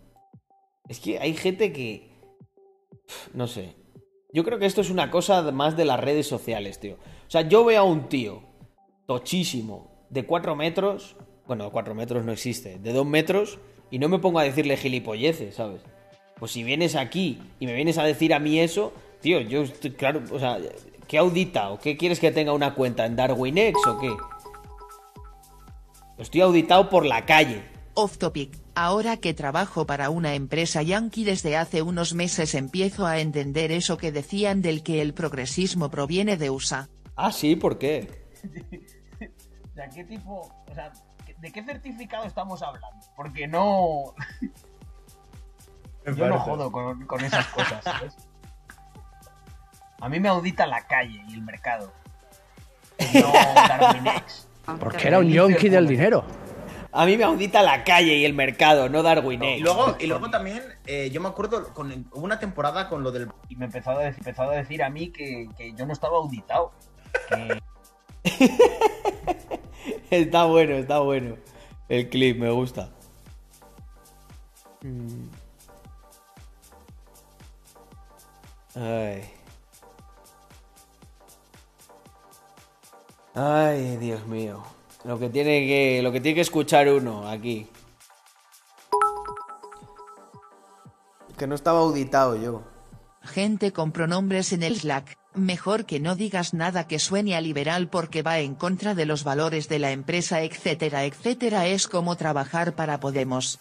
Es 0.90 1.00
que 1.00 1.20
hay 1.20 1.34
gente 1.36 1.72
que... 1.72 2.07
No 3.34 3.48
sé. 3.48 3.76
Yo 4.34 4.44
creo 4.44 4.60
que 4.60 4.66
esto 4.66 4.82
es 4.82 4.90
una 4.90 5.10
cosa 5.10 5.42
más 5.52 5.78
de 5.78 5.86
las 5.86 6.00
redes 6.00 6.28
sociales, 6.28 6.80
tío. 6.80 6.96
O 6.96 7.30
sea, 7.30 7.42
yo 7.42 7.64
veo 7.66 7.82
a 7.82 7.84
un 7.84 8.10
tío 8.10 8.44
tochísimo 9.06 10.06
de 10.10 10.26
4 10.26 10.56
metros. 10.56 11.16
Bueno, 11.46 11.72
4 11.72 11.96
metros 11.96 12.26
no 12.26 12.32
existe. 12.32 12.80
De 12.80 12.94
2 12.94 13.06
metros. 13.06 13.60
Y 13.90 14.00
no 14.00 14.10
me 14.10 14.20
pongo 14.20 14.40
a 14.40 14.44
decirle 14.44 14.78
gilipolleces, 14.78 15.56
¿sabes? 15.56 15.82
Pues 16.40 16.52
si 16.52 16.64
vienes 16.64 16.96
aquí 16.96 17.40
y 17.60 17.66
me 17.66 17.74
vienes 17.74 17.98
a 17.98 18.04
decir 18.04 18.34
a 18.34 18.40
mí 18.40 18.60
eso, 18.60 18.94
tío, 19.22 19.40
yo 19.40 19.64
claro, 19.98 20.22
o 20.32 20.40
sea, 20.40 20.60
¿qué 21.08 21.18
audita? 21.18 21.72
¿O 21.72 21.80
qué 21.80 21.98
quieres 21.98 22.20
que 22.20 22.32
tenga 22.32 22.54
una 22.54 22.76
cuenta 22.76 23.06
en 23.06 23.16
DarwinX 23.16 23.88
o 23.88 23.98
qué? 23.98 24.14
Estoy 26.18 26.42
auditado 26.42 26.90
por 26.90 27.06
la 27.06 27.26
calle. 27.26 27.64
Off 27.94 28.18
topic, 28.18 28.56
ahora 28.78 29.18
que 29.18 29.34
trabajo 29.34 29.88
para 29.88 30.12
una 30.12 30.36
empresa 30.36 30.84
yankee 30.84 31.24
desde 31.24 31.58
hace 31.58 31.82
unos 31.82 32.14
meses 32.14 32.54
empiezo 32.54 33.08
a 33.08 33.18
entender 33.18 33.72
eso 33.72 33.98
que 33.98 34.12
decían 34.12 34.62
del 34.62 34.84
que 34.84 35.02
el 35.02 35.16
progresismo 35.16 35.90
proviene 35.90 36.38
de 36.38 36.52
USA. 36.52 36.88
Ah, 37.16 37.32
sí, 37.32 37.56
¿por 37.56 37.80
qué? 37.80 38.28
o 39.20 39.74
sea, 39.74 39.90
¿qué 39.90 40.04
tipo, 40.04 40.42
o 40.70 40.76
sea, 40.76 40.94
¿de 41.40 41.52
qué 41.52 41.64
certificado 41.64 42.26
estamos 42.26 42.62
hablando? 42.62 43.04
Porque 43.16 43.48
no, 43.48 44.14
yo 46.16 46.28
no 46.28 46.40
jodo 46.40 46.72
con, 46.72 47.04
con 47.08 47.26
esas 47.26 47.48
cosas, 47.48 47.84
¿sabes? 47.84 48.16
A 50.00 50.08
mí 50.08 50.20
me 50.20 50.30
audita 50.30 50.68
la 50.68 50.86
calle 50.86 51.20
y 51.28 51.34
el 51.34 51.42
mercado. 51.42 51.92
No 53.12 53.34
Darwinex. 53.56 54.48
Porque 54.80 55.08
era 55.08 55.18
un 55.18 55.30
yonki 55.30 55.68
del 55.68 55.88
dinero. 55.88 56.24
A 56.98 57.06
mí 57.06 57.16
me 57.16 57.26
audita 57.26 57.62
la 57.62 57.84
calle 57.84 58.16
y 58.16 58.26
el 58.26 58.34
mercado, 58.34 58.90
no 58.90 59.04
DarwinX. 59.04 59.60
Y 59.60 59.60
luego, 59.60 59.96
y 60.00 60.08
luego 60.08 60.32
también, 60.32 60.64
eh, 60.88 61.12
yo 61.12 61.22
me 61.22 61.28
acuerdo, 61.28 61.72
con, 61.72 61.92
hubo 62.12 62.26
una 62.26 62.40
temporada 62.40 62.90
con 62.90 63.04
lo 63.04 63.12
del... 63.12 63.28
Y 63.50 63.56
me 63.56 63.66
empezó 63.66 63.92
a, 63.92 64.00
decir, 64.00 64.18
empezó 64.18 64.50
a 64.50 64.56
decir 64.56 64.82
a 64.82 64.90
mí 64.90 65.12
que, 65.12 65.48
que 65.56 65.76
yo 65.76 65.86
no 65.86 65.94
estaba 65.94 66.18
auditado. 66.18 66.72
Que, 67.30 67.62
Está 70.10 70.46
bueno, 70.46 70.74
está 70.74 70.98
bueno. 70.98 71.36
El 71.88 72.10
clip 72.10 72.40
me 72.40 72.50
gusta. 72.50 72.90
Mm. 74.82 75.28
Ay. 78.74 79.24
Ay, 83.36 83.98
Dios 83.98 84.26
mío. 84.26 84.64
Lo 85.08 85.18
que 85.18 85.30
tiene 85.30 85.66
que, 85.66 86.02
lo 86.04 86.12
que 86.12 86.20
tiene 86.20 86.36
que 86.36 86.42
escuchar 86.42 86.90
uno 86.90 87.30
aquí. 87.30 87.66
Que 91.38 91.48
no 91.48 91.56
estaba 91.56 91.80
auditado 91.80 92.36
yo. 92.36 92.64
Gente 93.22 93.72
con 93.72 93.94
pronombres 93.94 94.52
en 94.52 94.64
el 94.64 94.76
Slack, 94.76 95.18
mejor 95.34 95.86
que 95.86 96.02
no 96.02 96.16
digas 96.16 96.54
nada 96.54 96.90
que 96.90 97.00
suene 97.00 97.38
a 97.38 97.42
liberal 97.42 97.88
porque 97.88 98.22
va 98.22 98.40
en 98.40 98.56
contra 98.56 98.96
de 98.96 99.06
los 99.06 99.24
valores 99.24 99.70
de 99.70 99.80
la 99.80 99.92
empresa 99.92 100.42
etcétera 100.42 101.06
etcétera 101.06 101.68
es 101.68 101.88
como 101.88 102.18
trabajar 102.18 102.76
para 102.76 103.00
Podemos. 103.00 103.60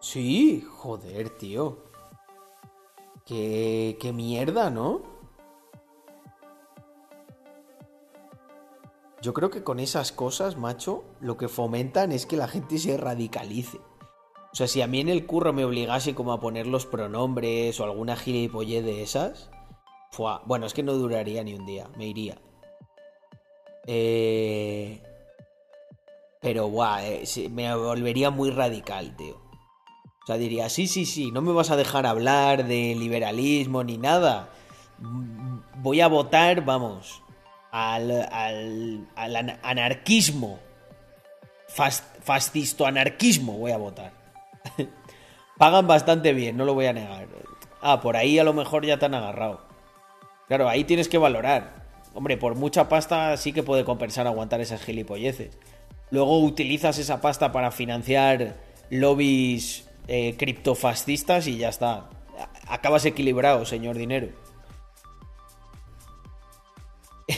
Sí, 0.00 0.64
joder, 0.64 1.30
tío. 1.30 1.78
Qué, 3.26 3.98
qué 4.00 4.12
mierda, 4.12 4.70
¿no? 4.70 5.09
Yo 9.22 9.34
creo 9.34 9.50
que 9.50 9.62
con 9.62 9.80
esas 9.80 10.12
cosas, 10.12 10.56
macho, 10.56 11.04
lo 11.20 11.36
que 11.36 11.48
fomentan 11.48 12.12
es 12.12 12.26
que 12.26 12.36
la 12.36 12.48
gente 12.48 12.78
se 12.78 12.96
radicalice. 12.96 13.78
O 14.52 14.56
sea, 14.56 14.66
si 14.66 14.82
a 14.82 14.86
mí 14.86 15.00
en 15.00 15.08
el 15.08 15.26
curro 15.26 15.52
me 15.52 15.64
obligase 15.64 16.14
como 16.14 16.32
a 16.32 16.40
poner 16.40 16.66
los 16.66 16.86
pronombres 16.86 17.78
o 17.78 17.84
alguna 17.84 18.16
gilipollez 18.16 18.84
de 18.84 19.02
esas, 19.02 19.50
bueno, 20.46 20.66
es 20.66 20.74
que 20.74 20.82
no 20.82 20.94
duraría 20.94 21.44
ni 21.44 21.54
un 21.54 21.66
día, 21.66 21.88
me 21.96 22.06
iría. 22.06 22.40
Eh... 23.86 25.02
Pero, 26.40 26.68
guau, 26.68 27.00
eh, 27.02 27.48
me 27.50 27.74
volvería 27.76 28.30
muy 28.30 28.50
radical, 28.50 29.14
tío. 29.16 29.36
O 30.22 30.26
sea, 30.26 30.38
diría, 30.38 30.70
sí, 30.70 30.86
sí, 30.86 31.04
sí, 31.04 31.30
no 31.30 31.42
me 31.42 31.52
vas 31.52 31.70
a 31.70 31.76
dejar 31.76 32.06
hablar 32.06 32.66
de 32.66 32.94
liberalismo 32.94 33.84
ni 33.84 33.98
nada. 33.98 34.48
Mm, 34.98 35.82
Voy 35.82 36.02
a 36.02 36.08
votar, 36.08 36.64
vamos, 36.64 37.22
al, 37.70 38.10
al, 38.32 39.06
al 39.16 39.36
an- 39.36 39.58
anarquismo. 39.62 40.58
Fas- 41.68 42.04
fascisto-anarquismo 42.24 43.52
voy 43.58 43.72
a 43.72 43.76
votar. 43.76 44.12
Pagan 45.58 45.86
bastante 45.86 46.32
bien, 46.32 46.56
no 46.56 46.64
lo 46.64 46.74
voy 46.74 46.86
a 46.86 46.92
negar. 46.92 47.26
Ah, 47.82 48.00
por 48.00 48.16
ahí 48.16 48.38
a 48.38 48.44
lo 48.44 48.52
mejor 48.52 48.84
ya 48.84 48.98
te 48.98 49.06
han 49.06 49.14
agarrado. 49.14 49.60
Claro, 50.48 50.68
ahí 50.68 50.84
tienes 50.84 51.08
que 51.08 51.18
valorar. 51.18 51.80
Hombre, 52.14 52.36
por 52.36 52.56
mucha 52.56 52.88
pasta 52.88 53.36
sí 53.36 53.52
que 53.52 53.62
puede 53.62 53.84
compensar 53.84 54.26
aguantar 54.26 54.60
esas 54.60 54.82
gilipolleces. 54.82 55.56
Luego 56.10 56.40
utilizas 56.40 56.98
esa 56.98 57.20
pasta 57.20 57.52
para 57.52 57.70
financiar 57.70 58.56
lobbies 58.90 59.88
eh, 60.08 60.34
criptofascistas 60.36 61.46
y 61.46 61.56
ya 61.58 61.68
está. 61.68 62.08
Acabas 62.66 63.04
equilibrado, 63.04 63.64
señor 63.64 63.96
dinero. 63.96 64.28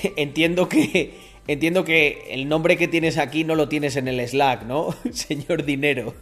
entiendo 0.16 0.68
que 0.68 1.14
entiendo 1.46 1.84
que 1.84 2.28
el 2.30 2.48
nombre 2.48 2.76
que 2.76 2.88
tienes 2.88 3.18
aquí 3.18 3.44
no 3.44 3.54
lo 3.54 3.68
tienes 3.68 3.96
en 3.96 4.08
el 4.08 4.26
Slack, 4.26 4.64
¿no? 4.64 4.94
señor 5.12 5.64
dinero. 5.64 6.14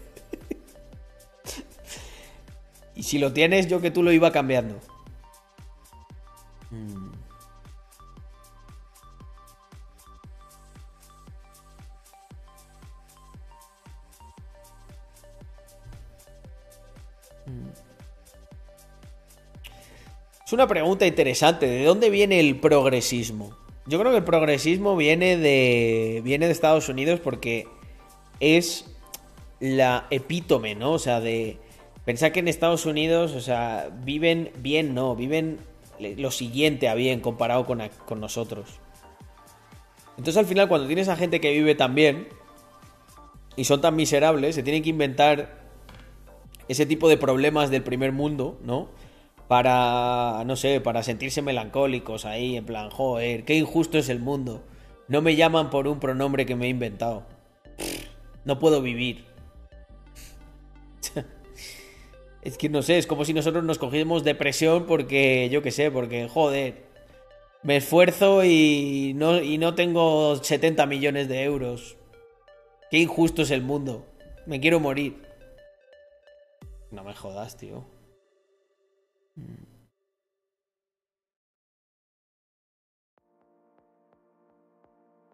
y 2.95 3.03
si 3.03 3.19
lo 3.19 3.33
tienes, 3.33 3.69
yo 3.69 3.81
que 3.81 3.91
tú 3.91 4.03
lo 4.03 4.13
iba 4.13 4.33
cambiando. 4.33 4.79
Mm. 6.71 7.11
Es 20.47 20.53
una 20.53 20.67
pregunta 20.67 21.07
interesante. 21.07 21.69
¿De 21.69 21.85
dónde 21.85 22.11
viene 22.11 22.41
el 22.41 22.59
progresismo? 22.59 23.60
Yo 23.91 23.99
creo 23.99 24.13
que 24.13 24.19
el 24.19 24.25
progresismo 24.25 24.97
viene 24.97 25.37
de. 25.37 26.21
viene 26.23 26.47
de 26.47 26.53
Estados 26.53 26.89
Unidos 26.89 27.19
porque 27.19 27.67
es 28.39 28.87
la 29.59 30.07
epítome, 30.11 30.77
¿no? 30.77 30.93
O 30.93 30.99
sea, 31.01 31.21
de 31.21 31.59
Pensad 32.05 32.31
que 32.31 32.39
en 32.39 32.47
Estados 32.47 32.87
Unidos, 32.87 33.35
o 33.35 33.41
sea, 33.41 33.91
viven 34.05 34.53
bien, 34.59 34.95
no, 34.95 35.17
viven 35.17 35.59
lo 35.99 36.31
siguiente 36.31 36.89
a 36.89 36.95
bien 36.95 37.19
comparado 37.19 37.67
con, 37.67 37.83
con 38.07 38.21
nosotros. 38.21 38.79
Entonces 40.17 40.37
al 40.37 40.47
final 40.47 40.69
cuando 40.69 40.87
tienes 40.87 41.09
a 41.09 41.17
gente 41.17 41.41
que 41.41 41.51
vive 41.51 41.75
tan 41.75 41.97
bien 41.97 42.29
y 43.57 43.65
son 43.65 43.81
tan 43.81 43.97
miserables, 43.97 44.55
se 44.55 44.63
tienen 44.63 44.85
que 44.85 44.91
inventar 44.91 45.65
ese 46.69 46.87
tipo 46.87 47.09
de 47.09 47.17
problemas 47.17 47.71
del 47.71 47.83
primer 47.83 48.13
mundo, 48.13 48.57
¿no? 48.63 48.89
Para, 49.51 50.45
no 50.47 50.55
sé, 50.55 50.81
para 50.81 51.03
sentirse 51.03 51.43
melancólicos 51.43 52.25
ahí, 52.25 52.57
en 52.57 52.65
plan, 52.65 52.89
joder, 52.89 53.45
qué 53.45 53.57
injusto 53.57 53.99
es 53.99 54.09
el 54.09 54.21
mundo. 54.21 54.63
No 55.09 55.23
me 55.23 55.35
llaman 55.35 55.71
por 55.71 55.89
un 55.89 55.99
pronombre 55.99 56.47
que 56.47 56.55
me 56.55 56.67
he 56.67 56.69
inventado. 56.69 57.25
No 58.45 58.61
puedo 58.61 58.81
vivir. 58.81 59.25
Es 62.43 62.57
que 62.57 62.69
no 62.69 62.81
sé, 62.81 62.97
es 62.97 63.09
como 63.09 63.25
si 63.25 63.35
nosotros 63.35 63.65
nos 63.65 63.79
cogiésemos 63.79 64.23
depresión 64.23 64.87
porque, 64.87 65.49
yo 65.51 65.63
qué 65.63 65.73
sé, 65.73 65.91
porque, 65.91 66.29
joder, 66.29 66.85
me 67.65 67.77
esfuerzo 67.77 68.45
y 68.45 69.15
no, 69.17 69.43
y 69.43 69.59
no 69.59 69.75
tengo 69.75 70.37
70 70.37 70.87
millones 70.87 71.29
de 71.29 71.43
euros. 71.43 71.97
Qué 72.89 72.99
injusto 72.99 73.43
es 73.43 73.51
el 73.51 73.63
mundo. 73.63 74.07
Me 74.47 74.61
quiero 74.61 74.79
morir. 74.79 75.21
No 76.93 77.03
me 77.03 77.15
jodas, 77.15 77.57
tío. 77.57 77.85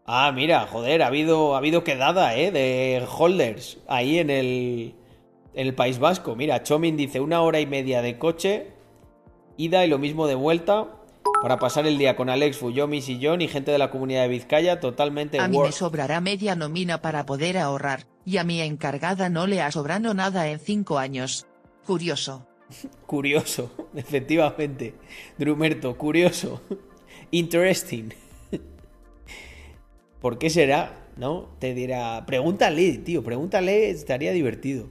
Ah, 0.07 0.31
mira, 0.33 0.69
joder, 0.71 1.03
ha 1.03 1.09
habido, 1.09 1.57
ha 1.57 1.59
habido 1.59 1.83
quedada, 1.83 2.37
¿eh? 2.37 2.53
De 2.53 3.05
holders 3.19 3.79
ahí 3.89 4.21
en 4.21 4.31
el, 4.31 4.95
en 5.53 5.67
el 5.67 5.75
País 5.75 5.99
Vasco. 5.99 6.37
Mira, 6.37 6.63
Chomin 6.63 6.97
dice 6.97 7.19
una 7.19 7.41
hora 7.43 7.59
y 7.59 7.67
media 7.67 8.03
de 8.03 8.17
coche, 8.17 8.69
ida 9.57 9.85
y 9.85 9.89
lo 9.89 9.99
mismo 9.99 10.29
de 10.29 10.37
vuelta, 10.37 10.87
para 11.43 11.59
pasar 11.59 11.89
el 11.89 11.99
día 11.99 12.15
con 12.15 12.31
Alex, 12.31 12.57
Fuyomi, 12.59 13.03
Sillón 13.03 13.43
y 13.43 13.49
gente 13.49 13.73
de 13.73 13.79
la 13.79 13.91
comunidad 13.91 14.23
de 14.23 14.29
Vizcaya 14.29 14.79
totalmente 14.79 15.41
A 15.41 15.49
mí 15.49 15.59
me 15.59 15.73
sobrará 15.73 16.21
media 16.21 16.55
nómina 16.55 17.03
para 17.03 17.27
poder 17.27 17.59
ahorrar, 17.59 18.07
y 18.25 18.37
a 18.37 18.45
mi 18.45 18.61
encargada 18.61 19.29
no 19.29 19.49
le 19.49 19.61
ha 19.61 19.73
sobrado 19.73 20.15
nada 20.15 20.49
en 20.49 20.61
cinco 20.61 20.99
años. 20.99 21.47
Curioso. 21.85 22.47
Curioso, 23.07 23.71
efectivamente. 23.95 24.95
Drumerto, 25.39 25.97
curioso. 25.97 26.61
Interesting. 27.31 28.11
¿Por 30.21 30.39
qué 30.39 30.51
será? 30.51 31.09
¿No? 31.17 31.51
Te 31.59 31.75
dirá. 31.75 32.25
Pregúntale, 32.27 32.99
tío, 32.99 33.23
pregúntale, 33.23 33.91
estaría 33.91 34.33
divertido. 34.33 34.89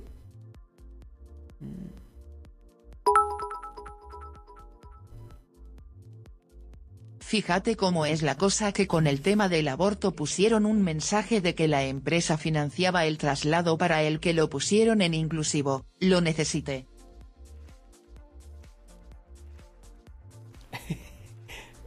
Fíjate 7.19 7.75
cómo 7.75 8.05
es 8.05 8.21
la 8.21 8.37
cosa 8.37 8.71
que 8.71 8.87
con 8.87 9.07
el 9.07 9.21
tema 9.21 9.49
del 9.49 9.67
aborto 9.67 10.15
pusieron 10.15 10.65
un 10.65 10.83
mensaje 10.83 11.41
de 11.41 11.55
que 11.55 11.67
la 11.67 11.83
empresa 11.83 12.37
financiaba 12.37 13.05
el 13.05 13.17
traslado 13.17 13.77
para 13.77 14.03
el 14.03 14.19
que 14.19 14.33
lo 14.33 14.49
pusieron 14.49 15.01
en 15.01 15.15
inclusivo, 15.15 15.85
lo 15.99 16.21
necesite. 16.21 16.85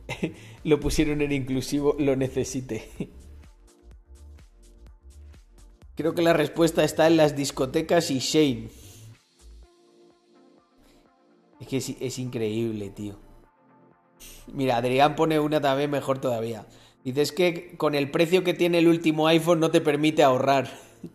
Lo 0.65 0.81
pusieron 0.81 1.21
en 1.21 1.33
inclusivo, 1.33 1.95
lo 1.99 2.17
necesite. 2.17 2.89
Creo 5.95 6.15
que 6.15 6.23
la 6.23 6.33
respuesta 6.33 6.85
está 6.85 7.07
en 7.07 7.17
las 7.17 7.37
discotecas 7.37 8.11
y 8.11 8.21
Shane. 8.21 8.69
Es 11.61 11.67
que 11.67 11.77
es, 11.79 11.89
es 12.01 12.19
increíble, 12.19 12.91
tío. 12.91 13.19
Mira, 14.53 14.77
Adrián 14.77 15.17
pone 15.17 15.41
una 15.41 15.61
también 15.61 15.91
mejor 15.91 16.21
todavía. 16.21 16.67
Dice, 17.05 17.23
es 17.23 17.33
que 17.33 17.77
con 17.77 17.95
el 17.95 18.11
precio 18.11 18.45
que 18.45 18.55
tiene 18.55 18.79
el 18.79 18.89
último 18.89 19.27
iPhone 19.27 19.61
no 19.61 19.71
te 19.71 19.81
permite 19.81 20.23
ahorrar. 20.23 20.71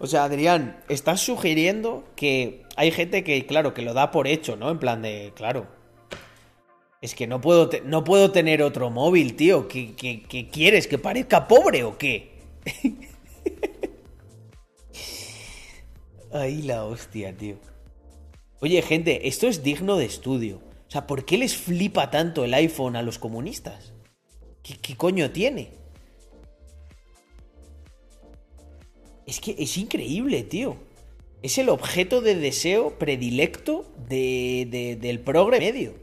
O 0.00 0.08
sea, 0.08 0.24
Adrián, 0.24 0.82
estás 0.88 1.20
sugiriendo 1.20 2.04
que 2.16 2.64
hay 2.76 2.90
gente 2.90 3.22
que, 3.22 3.46
claro, 3.46 3.74
que 3.74 3.82
lo 3.82 3.94
da 3.94 4.10
por 4.10 4.26
hecho, 4.26 4.56
¿no? 4.56 4.70
En 4.70 4.80
plan 4.80 5.02
de, 5.02 5.32
claro. 5.36 5.68
Es 7.04 7.14
que 7.14 7.26
no 7.26 7.38
puedo, 7.38 7.68
no 7.84 8.02
puedo 8.02 8.30
tener 8.32 8.62
otro 8.62 8.88
móvil, 8.88 9.36
tío. 9.36 9.68
¿Qué, 9.68 10.48
quieres? 10.50 10.86
¿Que 10.86 10.96
parezca 10.96 11.46
pobre 11.46 11.84
o 11.84 11.98
qué? 11.98 12.30
Ahí 16.32 16.62
la 16.62 16.86
hostia, 16.86 17.36
tío. 17.36 17.56
Oye, 18.62 18.80
gente, 18.80 19.28
esto 19.28 19.46
es 19.48 19.62
digno 19.62 19.98
de 19.98 20.06
estudio. 20.06 20.62
O 20.88 20.90
sea, 20.90 21.06
¿por 21.06 21.26
qué 21.26 21.36
les 21.36 21.54
flipa 21.54 22.10
tanto 22.10 22.42
el 22.42 22.54
iPhone 22.54 22.96
a 22.96 23.02
los 23.02 23.18
comunistas? 23.18 23.92
¿Qué, 24.62 24.78
qué 24.78 24.96
coño 24.96 25.30
tiene? 25.30 25.72
Es 29.26 29.40
que 29.40 29.54
es 29.58 29.76
increíble, 29.76 30.42
tío. 30.42 30.78
Es 31.42 31.58
el 31.58 31.68
objeto 31.68 32.22
de 32.22 32.34
deseo 32.36 32.98
predilecto 32.98 33.84
de- 34.08 34.96
del 34.98 35.20
progre 35.20 35.58
medio. 35.58 36.02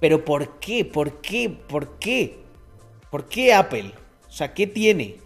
Pero 0.00 0.24
¿por 0.24 0.58
qué? 0.58 0.84
¿Por 0.84 1.20
qué? 1.20 1.48
¿Por 1.48 1.98
qué? 1.98 2.38
¿Por 3.10 3.26
qué 3.26 3.54
Apple? 3.54 3.92
O 4.28 4.32
sea, 4.32 4.52
¿qué 4.52 4.66
tiene? 4.66 5.16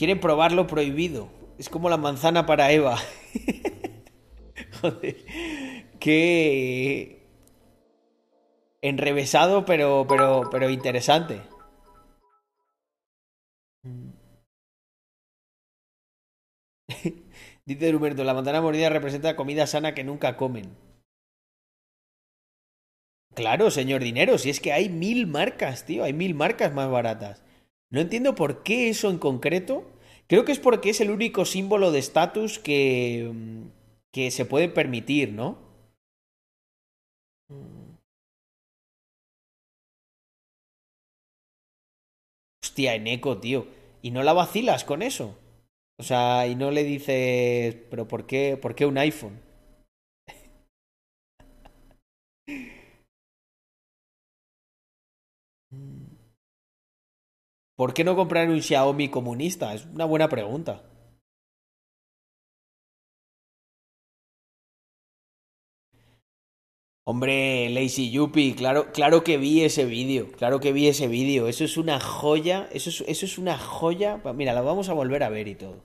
Quieren 0.00 0.18
probar 0.18 0.52
lo 0.52 0.66
prohibido. 0.66 1.28
Es 1.58 1.68
como 1.68 1.90
la 1.90 1.98
manzana 1.98 2.46
para 2.46 2.72
Eva. 2.72 2.98
Joder. 4.80 5.16
Qué 6.00 7.20
enrevesado, 8.82 9.64
pero, 9.64 10.04
pero, 10.08 10.48
pero 10.50 10.68
interesante. 10.68 11.40
Dice 17.64 17.94
Humberto, 17.96 18.22
la 18.24 18.34
manzana 18.34 18.60
mordida 18.60 18.90
representa 18.90 19.34
comida 19.36 19.66
sana 19.66 19.94
que 19.94 20.04
nunca 20.04 20.36
comen. 20.36 20.66
Claro, 23.34 23.70
señor 23.70 24.02
dinero, 24.02 24.38
si 24.38 24.50
es 24.50 24.60
que 24.60 24.72
hay 24.72 24.88
mil 24.88 25.26
marcas, 25.26 25.86
tío, 25.86 26.04
hay 26.04 26.12
mil 26.12 26.34
marcas 26.34 26.72
más 26.74 26.90
baratas. 26.90 27.42
No 27.90 28.00
entiendo 28.00 28.34
por 28.34 28.62
qué 28.62 28.88
eso 28.88 29.08
en 29.10 29.18
concreto. 29.18 29.84
Creo 30.26 30.44
que 30.44 30.52
es 30.52 30.58
porque 30.58 30.90
es 30.90 31.00
el 31.00 31.10
único 31.10 31.44
símbolo 31.44 31.90
de 31.92 32.00
estatus 32.00 32.58
que, 32.58 33.30
mm, 33.32 33.62
que 34.12 34.30
se 34.30 34.44
puede 34.44 34.68
permitir, 34.68 35.32
¿no? 35.32 35.58
Hostia, 42.62 42.94
Eneco, 42.94 43.38
tío. 43.38 43.66
¿Y 44.02 44.10
no 44.12 44.22
la 44.22 44.32
vacilas 44.32 44.84
con 44.84 45.02
eso? 45.02 45.36
O 45.98 46.02
sea, 46.02 46.46
y 46.46 46.54
no 46.56 46.70
le 46.70 46.84
dices, 46.84 47.76
pero 47.90 48.08
¿por 48.08 48.26
qué, 48.26 48.56
por 48.60 48.74
qué 48.74 48.86
un 48.86 48.98
iPhone? 48.98 49.40
¿Por 57.74 57.94
qué 57.94 58.04
no 58.04 58.14
comprar 58.14 58.48
un 58.48 58.62
Xiaomi 58.62 59.08
comunista? 59.08 59.74
Es 59.74 59.84
una 59.86 60.04
buena 60.04 60.28
pregunta. 60.28 60.84
Hombre, 67.10 67.68
Lazy 67.70 68.12
Yuppie, 68.12 68.54
claro, 68.54 68.92
claro 68.92 69.24
que 69.24 69.36
vi 69.36 69.62
ese 69.64 69.84
vídeo, 69.84 70.30
claro 70.30 70.60
que 70.60 70.72
vi 70.72 70.86
ese 70.86 71.08
vídeo. 71.08 71.48
Eso 71.48 71.64
es 71.64 71.76
una 71.76 71.98
joya, 71.98 72.68
eso 72.72 72.88
es, 72.90 73.00
eso 73.08 73.26
es 73.26 73.36
una 73.36 73.58
joya. 73.58 74.20
Mira, 74.32 74.52
la 74.52 74.60
vamos 74.60 74.88
a 74.88 74.92
volver 74.92 75.24
a 75.24 75.28
ver 75.28 75.48
y 75.48 75.56
todo. 75.56 75.82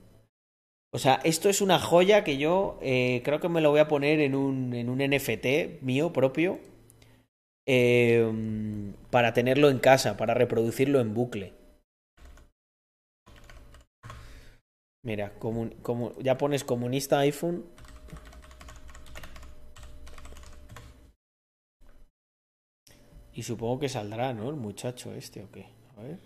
O 0.93 0.99
sea, 0.99 1.19
esto 1.23 1.49
es 1.49 1.61
una 1.61 1.79
joya 1.79 2.23
que 2.23 2.37
yo 2.37 2.77
eh, 2.83 3.21
creo 3.25 3.39
que 3.39 3.49
me 3.49 3.61
lo 3.61 3.71
voy 3.71 3.79
a 3.79 3.87
poner 3.87 4.19
en 4.19 4.35
un, 4.35 4.75
en 4.75 4.87
un 4.87 4.99
NFT 4.99 5.81
mío 5.81 6.13
propio 6.13 6.59
eh, 7.65 8.31
para 9.09 9.33
tenerlo 9.33 9.71
en 9.71 9.79
casa, 9.79 10.17
para 10.17 10.35
reproducirlo 10.35 10.99
en 10.99 11.15
bucle. 11.15 11.53
Mira, 15.03 15.33
comun- 15.39 15.73
comu- 15.81 16.13
ya 16.21 16.37
pones 16.37 16.63
comunista 16.63 17.19
iPhone. 17.19 17.63
Y 23.35 23.43
supongo 23.43 23.79
que 23.79 23.89
saldrá, 23.89 24.33
¿no? 24.33 24.49
El 24.49 24.55
muchacho 24.55 25.13
este 25.13 25.43
o 25.43 25.51
qué. 25.51 25.67
A 25.97 26.01
ver. 26.01 26.19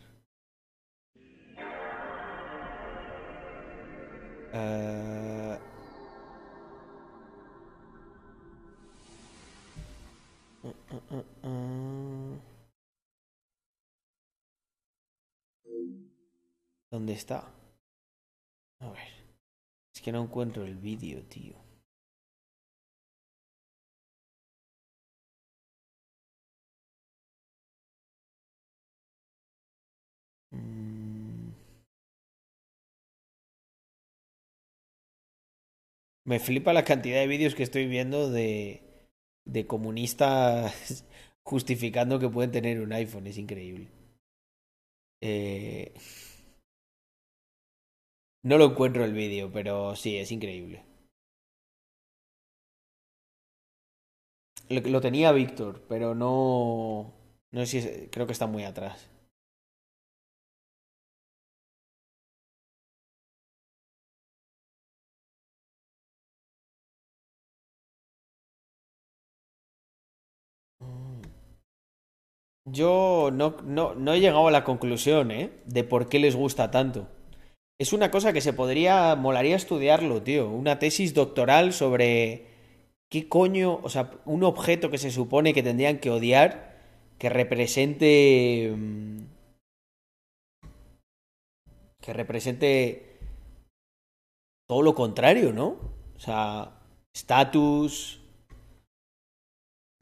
uh, 10.63 10.67
uh, 11.15 11.47
uh. 11.47 12.39
¿Dónde 16.91 17.13
está? 17.13 17.51
A 18.81 18.89
ver. 18.91 18.99
Es 19.93 20.01
que 20.01 20.11
no 20.11 20.21
encuentro 20.23 20.63
el 20.63 20.75
vídeo, 20.75 21.23
tío. 21.23 21.68
Me 30.51 31.53
flipa 36.39 36.71
la 36.71 36.85
cantidad 36.85 37.19
de 37.19 37.27
vídeos 37.27 37.55
que 37.55 37.63
estoy 37.63 37.85
viendo 37.87 38.29
de, 38.31 38.81
de 39.45 39.67
comunistas 39.67 41.05
justificando 41.43 42.19
que 42.19 42.29
pueden 42.29 42.51
tener 42.51 42.79
un 42.81 42.93
iPhone. 42.93 43.27
Es 43.27 43.37
increíble. 43.37 43.89
Eh, 45.21 45.93
No 48.43 48.57
lo 48.57 48.65
encuentro 48.65 49.05
el 49.05 49.13
vídeo, 49.13 49.49
pero 49.49 49.95
sí, 49.95 50.17
es 50.17 50.29
increíble. 50.33 50.83
Lo, 54.69 54.79
lo 54.81 55.01
tenía 55.01 55.31
Víctor, 55.33 55.83
pero 55.89 56.15
no... 56.15 57.13
No 57.51 57.59
sé 57.61 57.65
si 57.65 57.77
es- 57.79 58.09
creo 58.11 58.25
que 58.27 58.33
está 58.33 58.47
muy 58.47 58.63
atrás. 58.63 59.09
Yo 72.71 73.29
no, 73.33 73.57
no, 73.63 73.95
no 73.95 74.13
he 74.13 74.19
llegado 74.19 74.47
a 74.47 74.51
la 74.51 74.63
conclusión, 74.63 75.31
¿eh? 75.31 75.51
De 75.65 75.83
por 75.83 76.09
qué 76.09 76.19
les 76.19 76.35
gusta 76.35 76.71
tanto. 76.71 77.07
Es 77.79 77.93
una 77.93 78.11
cosa 78.11 78.33
que 78.33 78.41
se 78.41 78.53
podría, 78.53 79.15
molaría 79.15 79.55
estudiarlo, 79.55 80.21
tío. 80.21 80.49
Una 80.49 80.79
tesis 80.79 81.13
doctoral 81.13 81.71
sobre 81.71 82.45
qué 83.09 83.29
coño, 83.29 83.79
o 83.81 83.89
sea, 83.89 84.11
un 84.25 84.43
objeto 84.43 84.89
que 84.89 84.97
se 84.97 85.11
supone 85.11 85.53
que 85.53 85.63
tendrían 85.63 85.99
que 85.99 86.11
odiar, 86.11 86.77
que 87.17 87.29
represente, 87.29 88.73
mm, 88.75 89.19
que 92.01 92.13
represente 92.13 93.19
todo 94.67 94.81
lo 94.81 94.93
contrario, 94.93 95.53
¿no? 95.53 95.67
O 96.15 96.19
sea, 96.19 96.81
estatus, 97.13 98.18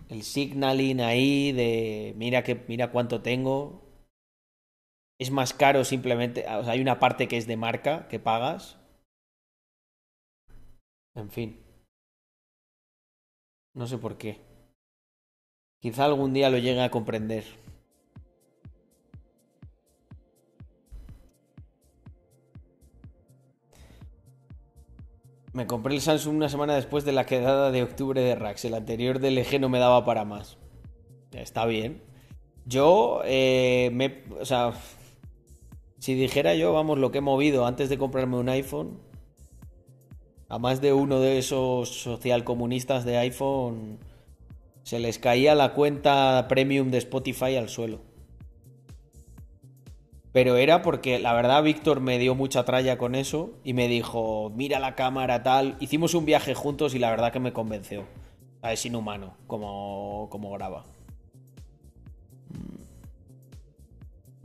el 0.09 0.23
signaling 0.23 1.01
ahí 1.01 1.51
de 1.51 2.13
mira 2.17 2.43
que 2.43 2.55
mira 2.67 2.91
cuánto 2.91 3.21
tengo. 3.21 3.83
Es 5.19 5.31
más 5.31 5.53
caro 5.53 5.83
simplemente, 5.83 6.45
o 6.47 6.69
hay 6.69 6.79
una 6.79 6.99
parte 6.99 7.27
que 7.27 7.37
es 7.37 7.47
de 7.47 7.57
marca 7.57 8.07
que 8.07 8.19
pagas. 8.19 8.77
En 11.15 11.31
fin. 11.31 11.59
No 13.73 13.87
sé 13.87 13.97
por 13.97 14.17
qué. 14.17 14.39
Quizá 15.81 16.05
algún 16.05 16.33
día 16.33 16.49
lo 16.49 16.57
llegue 16.57 16.81
a 16.81 16.91
comprender. 16.91 17.43
Me 25.57 25.65
compré 25.65 25.95
el 25.95 26.01
Samsung 26.01 26.35
una 26.35 26.49
semana 26.49 26.75
después 26.75 27.03
de 27.03 27.13
la 27.13 27.25
quedada 27.25 27.71
de 27.71 27.81
octubre 27.81 28.21
de 28.21 28.35
Rax. 28.35 28.65
El 28.65 28.75
anterior 28.75 29.17
del 29.17 29.39
eje 29.39 29.57
no 29.57 29.69
me 29.69 29.79
daba 29.79 30.05
para 30.05 30.23
más. 30.23 30.59
Está 31.31 31.65
bien. 31.65 32.03
Yo, 32.67 33.21
eh, 33.25 34.23
o 34.39 34.45
sea, 34.45 34.73
si 35.97 36.13
dijera 36.13 36.53
yo, 36.53 36.73
vamos, 36.73 36.99
lo 36.99 37.09
que 37.09 37.17
he 37.17 37.21
movido 37.21 37.65
antes 37.65 37.89
de 37.89 37.97
comprarme 37.97 38.37
un 38.37 38.49
iPhone, 38.49 38.99
a 40.47 40.59
más 40.59 40.79
de 40.79 40.93
uno 40.93 41.21
de 41.21 41.39
esos 41.39 41.89
socialcomunistas 42.03 43.03
de 43.03 43.17
iPhone, 43.17 43.97
se 44.83 44.99
les 44.99 45.17
caía 45.17 45.55
la 45.55 45.73
cuenta 45.73 46.45
premium 46.47 46.91
de 46.91 46.99
Spotify 46.99 47.55
al 47.55 47.69
suelo. 47.69 48.01
Pero 50.37 50.55
era 50.55 50.83
porque 50.83 51.17
la 51.17 51.33
verdad 51.33 51.63
Víctor 51.63 51.99
me 51.99 52.19
dio 52.19 52.35
mucha 52.35 52.63
tralla 52.63 52.99
con 52.99 53.15
eso 53.15 53.57
y 53.63 53.73
me 53.73 53.87
dijo, 53.87 54.51
mira 54.55 54.77
la 54.77 54.93
cámara 54.93 55.41
tal. 55.41 55.77
Hicimos 55.79 56.13
un 56.13 56.25
viaje 56.25 56.53
juntos 56.53 56.93
y 56.93 56.99
la 56.99 57.09
verdad 57.09 57.33
que 57.33 57.39
me 57.39 57.53
convenció. 57.53 58.05
Es 58.61 58.85
inhumano 58.85 59.35
como, 59.47 60.27
como 60.29 60.51
graba. 60.51 60.85
Mm. 62.51 62.83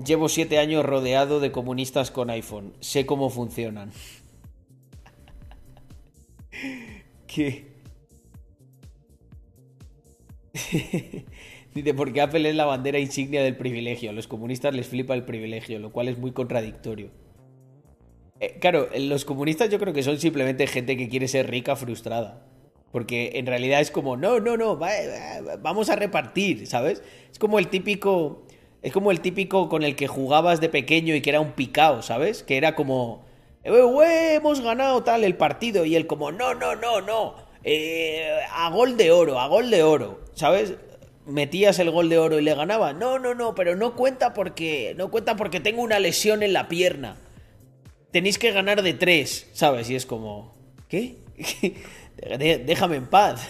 Llevo 0.03 0.31
siete 0.31 0.59
años 0.59 0.83
rodeado 0.83 1.41
de 1.41 1.53
comunistas 1.53 2.11
con 2.11 2.31
iPhone. 2.31 2.73
Sé 2.81 3.05
cómo 3.05 3.29
funcionan. 3.29 3.93
¿Qué? 7.27 7.71
Dice, 11.75 11.95
porque 11.95 12.21
Apple 12.21 12.49
es 12.49 12.55
la 12.55 12.67
bandera 12.67 12.99
insignia 12.99 13.43
del 13.43 13.57
privilegio. 13.57 14.11
A 14.11 14.13
los 14.13 14.29
comunistas 14.29 14.75
les 14.75 14.87
flipa 14.89 15.15
el 15.15 15.25
privilegio, 15.25 15.79
lo 15.79 15.91
cual 15.91 16.09
es 16.09 16.19
muy 16.19 16.33
contradictorio. 16.33 17.09
Eh, 18.41 18.59
claro, 18.61 18.89
los 18.99 19.25
comunistas 19.25 19.71
yo 19.71 19.79
creo 19.79 19.93
que 19.95 20.03
son 20.03 20.19
simplemente 20.19 20.67
gente 20.67 20.97
que 20.97 21.09
quiere 21.09 21.29
ser 21.29 21.51
rica 21.51 21.77
frustrada. 21.77 22.43
Porque 22.91 23.33
en 23.37 23.47
realidad 23.47 23.81
es 23.81 23.91
como, 23.91 24.19
no, 24.19 24.39
no, 24.39 24.59
no, 24.59 24.79
va- 24.79 24.91
va- 25.47 25.57
vamos 25.57 25.89
a 25.89 25.97
repartir, 25.97 26.67
¿sabes? 26.67 27.03
Es 27.31 27.39
como 27.39 27.59
el 27.59 27.69
típico. 27.69 28.43
Es 28.83 28.93
como 28.93 29.11
el 29.13 29.21
típico 29.21 29.69
con 29.69 29.83
el 29.85 29.95
que 29.97 30.09
jugabas 30.09 30.61
de 30.61 30.69
pequeño 30.69 31.15
y 31.15 31.23
que 31.23 31.31
era 31.31 31.41
un 31.41 31.53
picao, 31.53 32.03
¿sabes? 32.03 32.43
Que 32.43 32.59
era 32.59 32.75
como. 32.75 33.25
"Eh, 33.65 34.35
hemos 34.35 34.61
ganado 34.61 35.05
tal 35.05 35.25
el 35.25 35.37
partido. 35.37 35.87
Y 35.87 35.95
él 35.97 36.07
como, 36.07 36.33
no, 36.33 36.53
no, 36.55 36.75
no, 36.75 37.01
no. 37.01 37.35
eh, 37.65 38.29
a 38.53 38.69
gol 38.71 38.97
de 38.97 39.13
oro, 39.13 39.39
a 39.39 39.47
gol 39.47 39.71
de 39.71 39.85
oro, 39.85 40.21
¿sabes? 40.35 40.75
Metías 41.27 41.79
el 41.79 41.91
gol 41.91 42.09
de 42.09 42.19
oro 42.19 42.39
y 42.39 42.43
le 42.43 42.55
ganaba. 42.55 42.93
No, 42.93 43.19
no, 43.19 43.35
no, 43.35 43.55
pero 43.55 43.77
no 43.77 43.95
cuenta 43.95 44.33
porque. 44.35 44.95
No 44.97 45.11
cuenta 45.11 45.37
porque 45.37 45.61
tengo 45.61 45.83
una 45.83 45.99
lesión 45.99 46.43
en 46.43 46.53
la 46.53 46.69
pierna 46.69 47.17
tenéis 48.13 48.39
que 48.39 48.53
ganar 48.53 48.83
de 48.83 48.93
tres, 48.93 49.49
¿sabes? 49.55 49.89
Y 49.91 49.95
es 49.97 50.05
como, 50.07 50.55
¿qué? 50.87 51.17
Déjame 52.67 52.97
en 52.97 53.07
paz. 53.07 53.49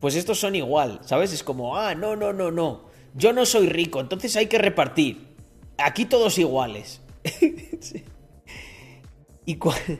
Pues 0.00 0.16
estos 0.16 0.40
son 0.40 0.56
igual, 0.56 1.00
¿sabes? 1.04 1.32
Es 1.32 1.44
como, 1.44 1.76
ah, 1.76 1.94
no, 1.94 2.16
no, 2.16 2.32
no, 2.32 2.50
no. 2.50 2.86
Yo 3.14 3.32
no 3.34 3.44
soy 3.46 3.68
rico, 3.68 4.00
entonces 4.00 4.34
hay 4.36 4.46
que 4.46 4.58
repartir. 4.58 5.34
Aquí 5.78 6.06
todos 6.06 6.38
iguales. 6.38 7.00
Y, 9.44 9.56
cua- 9.58 9.98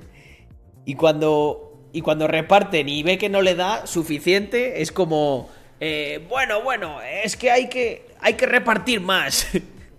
y 0.85 0.95
cuando 0.95 1.89
y 1.93 2.01
cuando 2.01 2.29
reparten 2.29 2.89
y 2.89 3.03
ve 3.03 3.19
que 3.19 3.29
no 3.29 3.43
le 3.43 3.57
da 3.57 3.87
suficiente, 3.89 4.81
es 4.83 4.93
como, 4.93 5.51
eh, 5.85 6.25
bueno, 6.29 6.63
bueno, 6.63 7.03
es 7.03 7.37
que 7.37 7.51
hay 7.51 7.69
que 7.69 8.07
hay 8.21 8.35
que 8.35 8.47
repartir 8.47 9.01
más. 9.01 9.49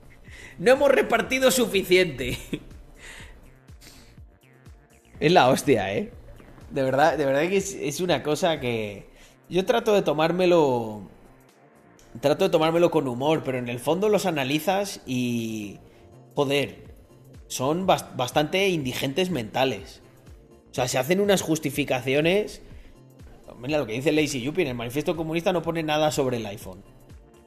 no 0.57 0.71
hemos 0.71 0.89
repartido 0.89 1.51
suficiente. 1.51 2.37
Es 5.19 5.31
la 5.33 5.49
hostia, 5.49 5.93
¿eh? 5.93 6.13
De 6.69 6.83
verdad, 6.83 7.17
de 7.17 7.25
verdad 7.25 7.41
que 7.49 7.57
es, 7.57 7.99
una 7.99 8.23
cosa 8.23 8.61
que... 8.61 9.09
Yo 9.49 9.65
trato 9.65 9.93
de 9.93 10.01
tomármelo... 10.01 11.01
Trato 12.21 12.45
de 12.45 12.49
tomármelo 12.49 12.89
con 12.89 13.09
humor, 13.09 13.41
pero 13.43 13.57
en 13.57 13.67
el 13.67 13.79
fondo 13.79 14.07
los 14.07 14.25
analizas 14.25 15.01
y... 15.05 15.79
Joder, 16.33 16.95
son 17.47 17.85
bas- 17.85 18.15
bastante 18.15 18.69
indigentes 18.69 19.31
mentales. 19.31 20.01
O 20.71 20.73
sea, 20.73 20.87
se 20.87 20.97
hacen 20.97 21.19
unas 21.19 21.41
justificaciones... 21.41 22.61
Mira 23.63 23.77
lo 23.77 23.85
que 23.85 23.93
dice 23.93 24.11
Lazy 24.11 24.41
Yuppie, 24.41 24.63
en 24.63 24.71
el 24.71 24.75
manifiesto 24.75 25.15
comunista 25.15 25.53
no 25.53 25.61
pone 25.61 25.83
nada 25.83 26.11
sobre 26.11 26.35
el 26.35 26.45
iPhone. 26.45 26.83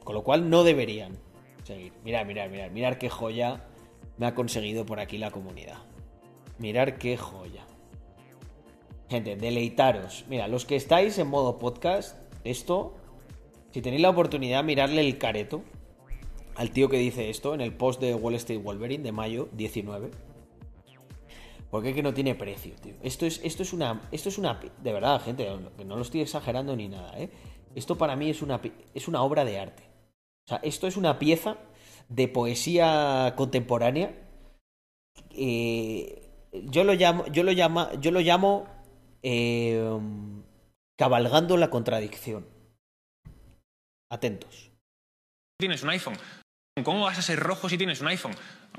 Con 0.03 0.15
lo 0.15 0.23
cual 0.23 0.49
no 0.49 0.63
deberían 0.63 1.15
seguir. 1.63 1.93
Mirad, 2.03 2.25
mirad, 2.25 2.49
mirad, 2.49 2.71
mirad 2.71 2.95
qué 2.95 3.07
joya 3.07 3.63
me 4.17 4.25
ha 4.25 4.33
conseguido 4.33 4.83
por 4.83 4.99
aquí 4.99 5.19
la 5.19 5.29
comunidad. 5.29 5.77
Mirar 6.57 6.97
qué 6.97 7.17
joya. 7.17 7.67
Gente, 9.09 9.35
deleitaros. 9.35 10.25
Mira, 10.27 10.47
los 10.47 10.65
que 10.65 10.75
estáis 10.75 11.19
en 11.19 11.27
modo 11.27 11.59
podcast, 11.59 12.17
esto, 12.43 12.95
si 13.71 13.83
tenéis 13.83 14.01
la 14.01 14.09
oportunidad, 14.09 14.63
mirarle 14.63 15.01
el 15.01 15.19
careto 15.19 15.61
al 16.55 16.71
tío 16.71 16.89
que 16.89 16.97
dice 16.97 17.29
esto 17.29 17.53
en 17.53 17.61
el 17.61 17.73
post 17.73 18.01
de 18.01 18.15
Wall 18.15 18.33
Street 18.35 18.63
Wolverine 18.63 19.03
de 19.03 19.11
mayo 19.11 19.49
19. 19.51 20.09
Porque 21.69 21.89
es 21.89 21.95
que 21.95 22.03
no 22.03 22.13
tiene 22.13 22.35
precio, 22.35 22.75
tío. 22.75 22.95
Esto 23.03 23.25
es, 23.25 23.41
esto 23.43 23.63
es 23.63 23.73
una. 23.73 24.01
Esto 24.11 24.29
es 24.29 24.37
una. 24.37 24.59
De 24.81 24.93
verdad, 24.93 25.21
gente, 25.21 25.49
no 25.85 25.95
lo 25.95 26.01
estoy 26.01 26.21
exagerando 26.21 26.75
ni 26.75 26.87
nada, 26.87 27.19
¿eh? 27.19 27.29
Esto 27.75 27.97
para 27.97 28.15
mí 28.15 28.29
es 28.29 28.41
una, 28.41 28.61
es 28.93 29.07
una 29.07 29.21
obra 29.21 29.45
de 29.45 29.59
arte. 29.59 29.83
O 30.45 30.47
sea, 30.47 30.59
esto 30.63 30.87
es 30.87 30.97
una 30.97 31.19
pieza 31.19 31.57
de 32.09 32.27
poesía 32.27 33.33
contemporánea. 33.35 34.15
Eh, 35.31 36.29
yo 36.53 36.83
lo 36.83 36.93
llamo, 36.93 37.27
yo 37.27 37.43
lo 37.43 37.51
llamo, 37.51 37.91
yo 37.99 38.11
lo 38.11 38.21
llamo 38.21 38.65
eh, 39.21 39.99
cabalgando 40.97 41.57
la 41.57 41.69
contradicción. 41.69 42.47
Atentos. 44.09 44.71
tienes 45.59 45.83
un 45.83 45.89
iPhone. 45.89 46.17
¿Cómo 46.83 47.05
vas 47.05 47.17
a 47.17 47.21
ser 47.21 47.39
rojo 47.39 47.67
si 47.67 47.77
tienes 47.77 48.01
un 48.01 48.07
iPhone? 48.07 48.35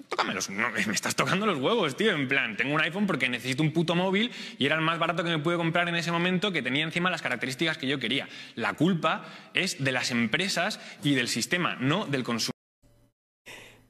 Tócame 0.09 0.35
los- 0.35 0.49
no, 0.51 0.71
me 0.71 0.81
estás 0.95 1.17
tocando 1.17 1.45
los 1.47 1.59
huevos, 1.59 1.97
tío. 1.97 2.13
En 2.13 2.29
plan, 2.29 2.57
tengo 2.57 2.75
un 2.75 2.81
iPhone 2.81 3.07
porque 3.07 3.29
necesito 3.29 3.63
un 3.63 3.73
puto 3.73 3.95
móvil 3.95 4.31
y 4.59 4.67
era 4.67 4.75
el 4.77 4.81
más 4.81 4.99
barato 4.99 5.25
que 5.25 5.31
me 5.31 5.39
pude 5.39 5.57
comprar 5.57 5.89
en 5.89 5.97
ese 5.97 6.13
momento 6.13 6.53
que 6.53 6.63
tenía 6.63 6.85
encima 6.85 7.11
las 7.11 7.21
características 7.23 7.79
que 7.79 7.87
yo 7.89 7.99
quería. 7.99 8.29
La 8.55 8.75
culpa 8.75 9.25
es 9.55 9.83
de 9.83 9.93
las 9.93 10.11
empresas 10.11 10.81
y 11.03 11.15
del 11.15 11.29
sistema, 11.29 11.77
no 11.81 12.07
del 12.07 12.23
consumidor. 12.25 12.53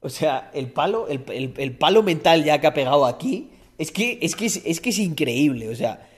O 0.00 0.08
sea, 0.08 0.50
el 0.54 0.68
palo, 0.70 1.08
el, 1.08 1.24
el- 1.32 1.54
el 1.56 1.72
palo 1.76 2.02
mental 2.02 2.44
ya 2.44 2.60
que 2.60 2.66
ha 2.68 2.74
pegado 2.74 3.04
aquí, 3.06 3.50
es 3.78 3.90
que, 3.92 4.18
es 4.22 4.34
que 4.36 4.46
es, 4.46 4.80
que 4.80 4.90
es 4.90 4.98
increíble. 4.98 5.68
O 5.68 5.74
sea, 5.74 6.08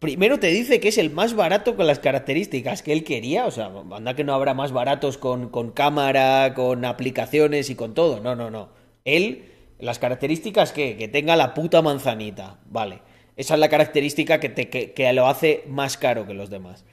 primero 0.00 0.38
te 0.38 0.48
dice 0.48 0.80
que 0.80 0.88
es 0.88 0.98
el 0.98 1.10
más 1.10 1.34
barato 1.34 1.76
con 1.76 1.86
las 1.86 1.98
características 1.98 2.82
que 2.82 2.92
él 2.92 3.04
quería. 3.04 3.46
O 3.46 3.50
sea, 3.50 3.70
anda 3.92 4.14
que 4.16 4.24
no 4.24 4.34
habrá 4.34 4.54
más 4.54 4.72
baratos 4.72 5.18
con 5.18 5.70
cámara, 5.72 6.52
con 6.54 6.84
aplicaciones 6.84 7.70
y 7.70 7.74
con 7.74 7.94
todo. 7.94 8.20
No, 8.20 8.34
no, 8.34 8.50
no. 8.50 8.79
Él, 9.04 9.52
las 9.78 9.98
características 9.98 10.72
que, 10.72 10.96
que 10.96 11.08
tenga 11.08 11.36
la 11.36 11.54
puta 11.54 11.82
manzanita. 11.82 12.60
Vale. 12.66 13.02
Esa 13.36 13.54
es 13.54 13.60
la 13.60 13.68
característica 13.68 14.40
que, 14.40 14.48
te, 14.48 14.68
que, 14.68 14.92
que 14.92 15.12
lo 15.12 15.26
hace 15.26 15.64
más 15.66 15.96
caro 15.96 16.26
que 16.26 16.34
los 16.34 16.50
demás. 16.50 16.84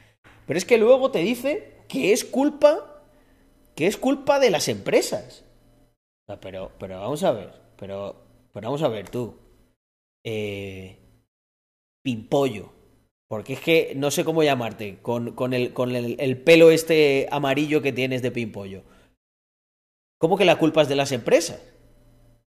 Pero 0.45 0.57
es 0.57 0.65
que 0.65 0.77
luego 0.77 1.11
te 1.11 1.19
dice 1.19 1.83
que 1.89 2.13
es 2.13 2.23
culpa, 2.23 3.03
que 3.75 3.87
es 3.87 3.97
culpa 3.97 4.39
de 4.39 4.49
las 4.49 4.69
empresas. 4.69 5.43
Pero, 6.41 6.71
pero 6.79 6.99
vamos 6.99 7.23
a 7.23 7.31
ver, 7.31 7.51
pero, 7.77 8.15
pero 8.53 8.67
vamos 8.67 8.81
a 8.81 8.87
ver 8.87 9.09
tú. 9.09 9.35
Eh, 10.25 10.99
pimpollo. 12.03 12.73
Porque 13.29 13.53
es 13.53 13.59
que 13.59 13.93
no 13.97 14.09
sé 14.09 14.23
cómo 14.23 14.41
llamarte, 14.41 14.99
con, 15.01 15.35
con, 15.35 15.53
el, 15.53 15.73
con 15.73 15.95
el, 15.95 16.15
el 16.19 16.41
pelo 16.41 16.71
este 16.71 17.27
amarillo 17.29 17.81
que 17.81 17.91
tienes 17.91 18.21
de 18.21 18.31
pimpollo. 18.31 18.83
¿Cómo 20.17 20.37
que 20.37 20.45
la 20.45 20.57
culpa 20.57 20.81
es 20.81 20.87
de 20.87 20.95
las 20.95 21.11
empresas? 21.11 21.61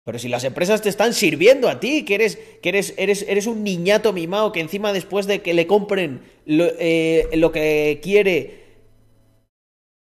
Pero 0.03 0.17
si 0.17 0.29
las 0.29 0.43
empresas 0.43 0.81
te 0.81 0.89
están 0.89 1.13
sirviendo 1.13 1.69
a 1.69 1.79
ti, 1.79 2.05
que 2.05 2.15
eres, 2.15 2.39
que 2.61 2.69
eres, 2.69 2.93
eres, 2.97 3.23
eres 3.27 3.45
un 3.45 3.63
niñato 3.63 4.13
mimado 4.13 4.51
que 4.51 4.59
encima 4.59 4.93
después 4.93 5.27
de 5.27 5.41
que 5.41 5.53
le 5.53 5.67
compren 5.67 6.21
lo, 6.45 6.65
eh, 6.79 7.29
lo 7.33 7.51
que 7.51 7.99
quiere, 8.01 8.61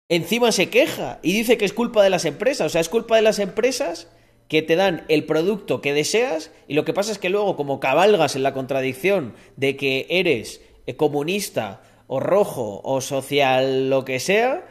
encima 0.09 0.52
se 0.52 0.70
queja 0.70 1.20
y 1.22 1.35
dice 1.35 1.59
que 1.59 1.66
es 1.66 1.74
culpa 1.74 2.02
de 2.02 2.10
las 2.10 2.24
empresas. 2.24 2.66
O 2.66 2.70
sea, 2.70 2.81
es 2.81 2.89
culpa 2.89 3.16
de 3.16 3.22
las 3.22 3.39
empresas 3.39 4.09
que 4.48 4.62
te 4.62 4.74
dan 4.74 5.05
el 5.09 5.24
producto 5.24 5.81
que 5.81 5.93
deseas 5.93 6.51
y 6.66 6.74
lo 6.74 6.85
que 6.85 6.93
pasa 6.93 7.12
es 7.12 7.18
que 7.18 7.28
luego 7.28 7.55
como 7.56 7.78
cabalgas 7.78 8.35
en 8.35 8.43
la 8.43 8.52
contradicción 8.52 9.35
de 9.56 9.77
que 9.77 10.06
eres 10.10 10.62
eh, 10.86 10.97
comunista 10.97 11.82
o 12.09 12.18
rojo 12.18 12.81
o 12.82 13.01
social 13.01 13.90
lo 13.90 14.05
que 14.05 14.18
sea, 14.18 14.66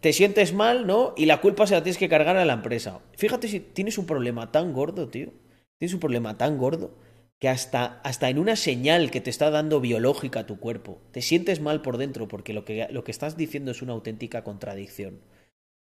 te 0.00 0.12
sientes 0.12 0.52
mal, 0.52 0.86
¿no? 0.86 1.14
Y 1.16 1.26
la 1.26 1.40
culpa 1.40 1.66
se 1.66 1.74
la 1.74 1.82
tienes 1.82 1.98
que 1.98 2.08
cargar 2.08 2.36
a 2.36 2.44
la 2.44 2.54
empresa. 2.54 3.00
Fíjate 3.16 3.48
si 3.48 3.60
tienes 3.60 3.98
un 3.98 4.06
problema 4.06 4.50
tan 4.52 4.72
gordo, 4.72 5.08
tío. 5.08 5.28
Tienes 5.78 5.94
un 5.94 6.00
problema 6.00 6.36
tan 6.36 6.58
gordo 6.58 6.94
que 7.38 7.48
hasta, 7.48 8.00
hasta 8.04 8.28
en 8.28 8.38
una 8.38 8.54
señal 8.54 9.10
que 9.10 9.22
te 9.22 9.30
está 9.30 9.50
dando 9.50 9.80
biológica 9.80 10.46
tu 10.46 10.60
cuerpo, 10.60 11.00
te 11.10 11.22
sientes 11.22 11.60
mal 11.60 11.80
por 11.80 11.96
dentro 11.96 12.28
porque 12.28 12.52
lo 12.52 12.66
que, 12.66 12.86
lo 12.90 13.02
que 13.02 13.10
estás 13.10 13.38
diciendo 13.38 13.70
es 13.70 13.80
una 13.80 13.94
auténtica 13.94 14.44
contradicción. 14.44 15.20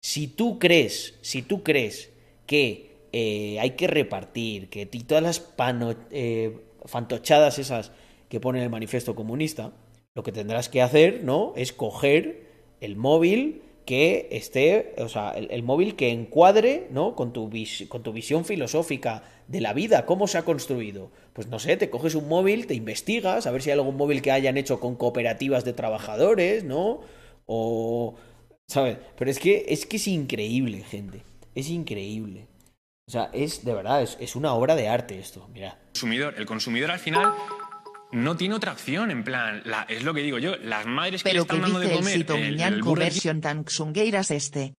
Si 0.01 0.29
tú 0.29 0.61
crees, 0.61 1.19
si 1.21 1.43
tú 1.43 1.65
crees 1.65 2.13
que 2.47 3.09
eh, 3.13 3.59
hay 3.59 3.71
que 3.71 3.89
repartir, 3.89 4.69
que 4.71 4.87
todas 4.87 5.23
las 5.23 5.41
pano- 5.41 5.97
eh, 6.13 6.61
fantochadas 6.85 7.59
esas 7.59 7.91
que 8.29 8.39
pone 8.39 8.63
el 8.63 8.71
manifiesto 8.71 9.17
comunista, 9.17 9.73
lo 10.15 10.23
que 10.23 10.31
tendrás 10.31 10.69
que 10.69 10.81
hacer, 10.83 11.25
¿no? 11.25 11.55
Es 11.57 11.73
coger 11.73 12.47
el 12.81 12.95
móvil 12.95 13.63
que 13.89 14.29
esté, 14.33 14.93
o 14.99 15.09
sea, 15.09 15.31
el, 15.31 15.63
móvil 15.63 15.97
que 15.97 16.11
encuadre, 16.11 16.89
¿no? 16.91 17.17
Con 17.17 17.33
tu, 17.33 17.51
con 17.89 18.03
tu 18.03 18.13
visión 18.13 18.45
filosófica 18.45 19.23
de 19.47 19.63
la 19.63 19.73
vida, 19.73 20.05
cómo 20.05 20.27
se 20.27 20.37
ha 20.37 20.45
construido. 20.45 21.11
Pues 21.33 21.47
no 21.47 21.59
sé, 21.59 21.79
te 21.79 21.89
coges 21.89 22.15
un 22.15 22.29
móvil, 22.29 22.67
te 22.67 22.75
investigas, 22.75 23.47
a 23.47 23.51
ver 23.51 23.63
si 23.63 23.71
hay 23.71 23.79
algún 23.79 23.97
móvil 23.97 24.21
que 24.21 24.31
hayan 24.31 24.59
hecho 24.59 24.79
con 24.79 24.95
cooperativas 24.95 25.65
de 25.65 25.73
trabajadores, 25.73 26.65
¿no? 26.65 27.01
O, 27.47 28.17
¿sabes? 28.67 28.99
Pero 29.17 29.31
es 29.31 29.39
que 29.39 29.65
es 29.69 29.87
que 29.87 29.97
es 29.97 30.07
increíble, 30.07 30.85
gente. 30.85 31.23
Es 31.55 31.71
increíble. 31.71 32.47
O 33.07 33.11
sea, 33.11 33.31
es 33.33 33.65
de 33.65 33.73
verdad, 33.73 34.03
es, 34.03 34.19
es 34.21 34.37
una 34.37 34.53
obra 34.53 34.77
de 34.77 34.87
arte 34.89 35.19
esto. 35.19 35.49
Mira. 35.55 35.79
consumidor. 35.95 36.35
El 36.37 36.45
consumidor 36.45 36.91
al 36.91 36.99
final 36.99 37.33
no 38.13 38.37
tiene 38.37 38.55
otra 38.55 38.73
opción, 38.73 39.11
en 39.11 39.25
plan, 39.25 39.63
la- 39.65 39.83
es 39.89 40.03
lo 40.03 40.15
que 40.15 40.23
digo 40.23 40.39
yo, 40.39 40.57
las 40.57 40.87
madres 40.87 41.23
que 41.23 41.29
le 41.31 41.33
Pero 41.35 41.47
que 41.47 41.57
están 41.57 41.61
dando 41.63 41.79
de 41.81 41.87
dice 41.87 42.15
el 42.15 42.27
comer 42.81 43.13
el- 43.13 43.41
tan 43.41 43.65
xungueiras 43.69 44.31
este. 44.31 44.75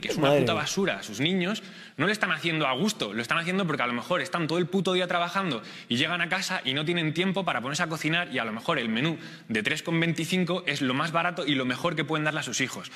Que 0.00 0.06
es 0.08 0.16
una 0.18 0.28
Madre 0.28 0.42
puta 0.42 0.54
basura 0.54 0.98
a 0.98 1.02
sus 1.02 1.18
niños, 1.18 1.64
no 1.96 2.06
le 2.06 2.12
están 2.12 2.30
haciendo 2.30 2.68
a 2.68 2.72
gusto, 2.74 3.12
lo 3.12 3.20
están 3.20 3.38
haciendo 3.38 3.66
porque 3.66 3.82
a 3.82 3.88
lo 3.88 3.92
mejor 3.92 4.20
están 4.20 4.46
todo 4.46 4.58
el 4.58 4.68
puto 4.68 4.92
día 4.92 5.08
trabajando 5.08 5.62
y 5.88 5.96
llegan 5.96 6.20
a 6.20 6.28
casa 6.28 6.60
y 6.64 6.74
no 6.74 6.84
tienen 6.84 7.12
tiempo 7.12 7.44
para 7.44 7.60
ponerse 7.60 7.82
a 7.82 7.88
cocinar 7.88 8.32
y 8.32 8.38
a 8.38 8.44
lo 8.44 8.52
mejor 8.52 8.78
el 8.78 8.88
menú 8.88 9.18
de 9.48 9.64
3,25 9.64 10.62
es 10.66 10.80
lo 10.80 10.94
más 10.94 11.10
barato 11.10 11.44
y 11.44 11.56
lo 11.56 11.64
mejor 11.64 11.96
que 11.96 12.04
pueden 12.04 12.24
darle 12.24 12.38
a 12.38 12.44
sus 12.44 12.60
hijos. 12.60 12.92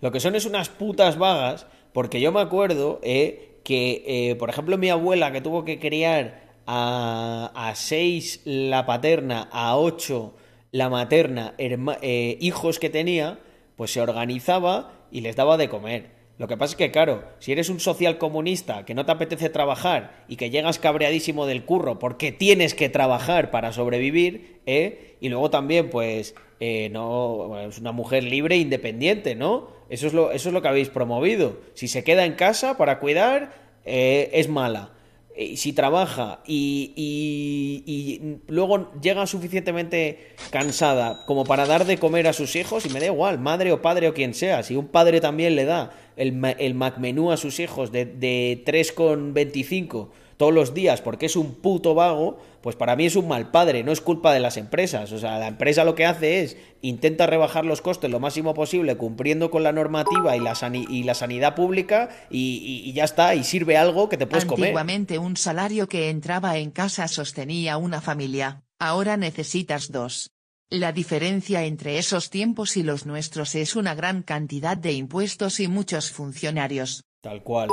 Lo 0.00 0.10
que 0.10 0.20
son 0.20 0.34
es 0.34 0.46
unas 0.46 0.70
putas 0.70 1.18
vagas, 1.18 1.66
porque 1.92 2.18
yo 2.22 2.32
me 2.32 2.40
acuerdo 2.40 2.98
eh, 3.02 3.60
que, 3.62 4.02
eh, 4.06 4.34
por 4.36 4.48
ejemplo, 4.48 4.78
mi 4.78 4.88
abuela 4.88 5.32
que 5.32 5.42
tuvo 5.42 5.66
que 5.66 5.78
criar 5.78 6.51
a, 6.66 7.72
seis 7.74 8.40
la 8.44 8.86
paterna, 8.86 9.48
a 9.52 9.76
ocho 9.76 10.34
la 10.70 10.88
materna, 10.88 11.54
herma- 11.58 11.98
eh, 12.02 12.38
hijos 12.40 12.78
que 12.78 12.90
tenía, 12.90 13.38
pues 13.76 13.92
se 13.92 14.00
organizaba 14.00 14.92
y 15.10 15.20
les 15.20 15.36
daba 15.36 15.56
de 15.56 15.68
comer. 15.68 16.22
Lo 16.38 16.48
que 16.48 16.56
pasa 16.56 16.72
es 16.72 16.76
que, 16.76 16.90
claro, 16.90 17.24
si 17.38 17.52
eres 17.52 17.68
un 17.68 17.78
social 17.78 18.16
comunista 18.18 18.84
que 18.84 18.94
no 18.94 19.04
te 19.04 19.12
apetece 19.12 19.50
trabajar 19.50 20.24
y 20.28 20.36
que 20.36 20.50
llegas 20.50 20.78
cabreadísimo 20.78 21.46
del 21.46 21.64
curro 21.64 21.98
porque 21.98 22.32
tienes 22.32 22.74
que 22.74 22.88
trabajar 22.88 23.50
para 23.50 23.72
sobrevivir, 23.72 24.60
¿eh? 24.66 25.16
Y 25.20 25.28
luego 25.28 25.50
también, 25.50 25.90
pues, 25.90 26.34
eh, 26.58 26.88
no, 26.90 27.60
es 27.60 27.78
una 27.78 27.92
mujer 27.92 28.24
libre 28.24 28.54
e 28.56 28.58
independiente, 28.58 29.34
¿no? 29.34 29.68
Eso 29.90 30.06
es 30.06 30.14
lo, 30.14 30.32
eso 30.32 30.48
es 30.48 30.52
lo 30.54 30.62
que 30.62 30.68
habéis 30.68 30.88
promovido. 30.88 31.58
Si 31.74 31.86
se 31.86 32.02
queda 32.02 32.24
en 32.24 32.32
casa 32.32 32.76
para 32.78 32.98
cuidar, 32.98 33.52
eh, 33.84 34.30
es 34.32 34.48
mala. 34.48 34.92
Y 35.36 35.56
si 35.56 35.72
trabaja 35.72 36.40
y, 36.46 38.20
luego 38.48 38.92
llega 39.00 39.26
suficientemente 39.26 40.34
cansada 40.50 41.24
como 41.26 41.44
para 41.44 41.66
dar 41.66 41.86
de 41.86 41.98
comer 41.98 42.26
a 42.28 42.32
sus 42.32 42.54
hijos, 42.56 42.84
y 42.86 42.90
me 42.90 43.00
da 43.00 43.06
igual, 43.06 43.38
madre 43.38 43.72
o 43.72 43.80
padre 43.80 44.08
o 44.08 44.14
quien 44.14 44.34
sea, 44.34 44.62
si 44.62 44.76
un 44.76 44.88
padre 44.88 45.20
también 45.20 45.56
le 45.56 45.64
da 45.64 45.90
el, 46.16 46.54
el 46.58 46.74
McMenú 46.74 47.32
a 47.32 47.36
sus 47.36 47.60
hijos 47.60 47.92
de, 47.92 48.04
de 48.04 48.62
3,25 48.66 50.08
todos 50.36 50.52
los 50.52 50.74
días 50.74 51.00
porque 51.00 51.26
es 51.26 51.36
un 51.36 51.54
puto 51.54 51.94
vago, 51.94 52.38
pues 52.60 52.76
para 52.76 52.96
mí 52.96 53.06
es 53.06 53.16
un 53.16 53.28
mal 53.28 53.50
padre, 53.50 53.82
no 53.84 53.92
es 53.92 54.00
culpa 54.00 54.32
de 54.32 54.40
las 54.40 54.56
empresas. 54.56 55.10
O 55.12 55.18
sea, 55.18 55.38
la 55.38 55.48
empresa 55.48 55.84
lo 55.84 55.94
que 55.94 56.06
hace 56.06 56.42
es 56.42 56.56
intenta 56.80 57.26
rebajar 57.26 57.64
los 57.64 57.80
costes 57.80 58.10
lo 58.10 58.20
máximo 58.20 58.54
posible 58.54 58.96
cumpliendo 58.96 59.50
con 59.50 59.62
la 59.62 59.72
normativa 59.72 60.36
y 60.36 60.40
la, 60.40 60.54
sani- 60.54 60.86
y 60.88 61.02
la 61.04 61.14
sanidad 61.14 61.54
pública 61.54 62.08
y, 62.30 62.82
y- 62.84 62.88
y 62.88 62.92
ya 62.92 63.04
está, 63.04 63.34
y 63.34 63.44
sirve 63.44 63.76
algo 63.76 64.08
que 64.08 64.16
te 64.16 64.26
puedes 64.26 64.44
comer. 64.44 64.66
Antiguamente 64.68 65.18
un 65.18 65.36
salario 65.36 65.88
que 65.88 66.10
entraba 66.10 66.56
en 66.58 66.70
casa 66.70 67.08
sostenía 67.08 67.76
una 67.76 68.00
familia, 68.00 68.62
ahora 68.78 69.16
necesitas 69.16 69.90
dos. 69.92 70.30
La 70.70 70.92
diferencia 70.92 71.64
entre 71.64 71.98
esos 71.98 72.30
tiempos 72.30 72.78
y 72.78 72.82
los 72.82 73.04
nuestros 73.04 73.54
es 73.56 73.76
una 73.76 73.94
gran 73.94 74.22
cantidad 74.22 74.74
de 74.76 74.92
impuestos 74.92 75.60
y 75.60 75.68
muchos 75.68 76.10
funcionarios. 76.10 77.04
Tal 77.20 77.42
cual. 77.42 77.68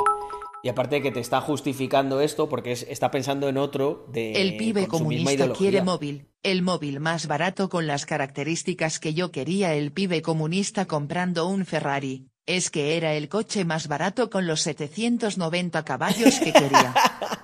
Y 0.62 0.68
aparte 0.68 0.96
de 0.96 1.02
que 1.02 1.10
te 1.10 1.20
está 1.20 1.40
justificando 1.40 2.20
esto 2.20 2.48
porque 2.48 2.72
es- 2.72 2.86
está 2.88 3.10
pensando 3.10 3.48
en 3.48 3.56
otro 3.56 4.06
de 4.12 4.32
El 4.32 4.56
pibe 4.56 4.86
comunista 4.88 5.52
quiere 5.52 5.80
móvil, 5.82 6.28
el 6.42 6.62
móvil 6.62 7.00
más 7.00 7.26
barato 7.26 7.68
con 7.68 7.86
las 7.86 8.04
características 8.04 9.00
que 9.00 9.14
yo 9.14 9.30
quería 9.30 9.74
el 9.74 9.90
pibe 9.92 10.20
comunista 10.22 10.84
comprando 10.86 11.46
un 11.46 11.64
Ferrari, 11.64 12.26
es 12.46 12.70
que 12.70 12.96
era 12.98 13.14
el 13.14 13.28
coche 13.28 13.64
más 13.64 13.88
barato 13.88 14.28
con 14.28 14.46
los 14.46 14.60
790 14.60 15.82
caballos 15.84 16.38
que 16.40 16.52
quería. 16.52 16.94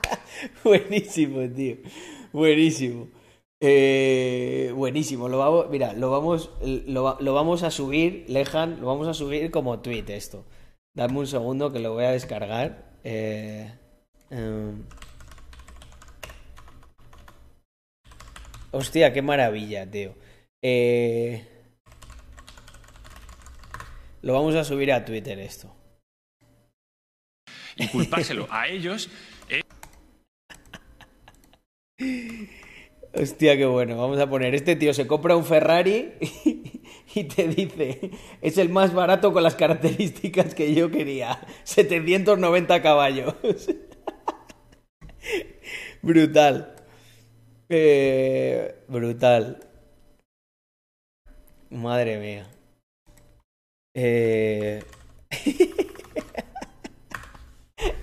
Buenísimo, 0.65 1.49
tío. 1.55 1.77
Buenísimo. 2.33 3.09
Eh, 3.61 4.73
buenísimo. 4.75 5.29
Lo 5.29 5.39
vamos, 5.39 5.67
mira, 5.71 5.93
lo 5.95 6.11
vamos, 6.11 6.51
lo, 6.63 7.17
lo 7.21 7.35
vamos 7.35 7.63
a 7.63 7.71
subir, 7.71 8.27
Lejan, 8.29 8.81
lo 8.81 8.87
vamos 8.89 9.09
a 9.09 9.15
subir 9.15 9.51
como 9.51 9.81
tweet 9.81 10.05
esto. 10.09 10.45
Dame 10.95 11.19
un 11.19 11.27
segundo 11.27 11.73
que 11.73 11.79
lo 11.79 11.93
voy 11.95 12.05
a 12.05 12.11
descargar. 12.11 12.86
Eh, 13.09 13.71
em. 14.31 14.83
Hostia, 18.73 19.13
qué 19.13 19.23
maravilla, 19.23 19.89
tío. 19.89 20.15
Eh, 20.61 21.47
Lo 24.23 24.33
vamos 24.33 24.57
a 24.57 24.65
subir 24.65 24.93
a 24.93 25.05
Twitter 25.05 25.39
esto. 25.39 25.73
Y 27.77 27.87
culpárselo 27.89 28.49
a 28.51 28.67
ellos 28.67 29.09
Hostia, 33.19 33.57
qué 33.57 33.67
bueno. 33.67 33.97
Vamos 33.97 34.19
a 34.19 34.29
poner, 34.29 34.55
este 34.55 34.75
tío 34.75 34.93
se 34.93 35.07
compra 35.07 35.37
un 35.37 35.45
Ferrari 35.45 36.15
y 36.45 36.66
te 37.25 37.49
dice, 37.49 38.11
es 38.41 38.59
el 38.59 38.69
más 38.69 38.95
barato 38.95 39.33
con 39.33 39.43
las 39.43 39.55
características 39.55 40.55
que 40.55 40.75
yo 40.75 40.91
quería. 40.91 41.41
790 41.65 42.83
caballos. 42.83 43.35
brutal. 46.03 46.75
Eh, 47.69 48.75
brutal. 48.89 49.61
Madre 51.71 52.19
mía. 52.19 52.47
Eh... 53.95 54.83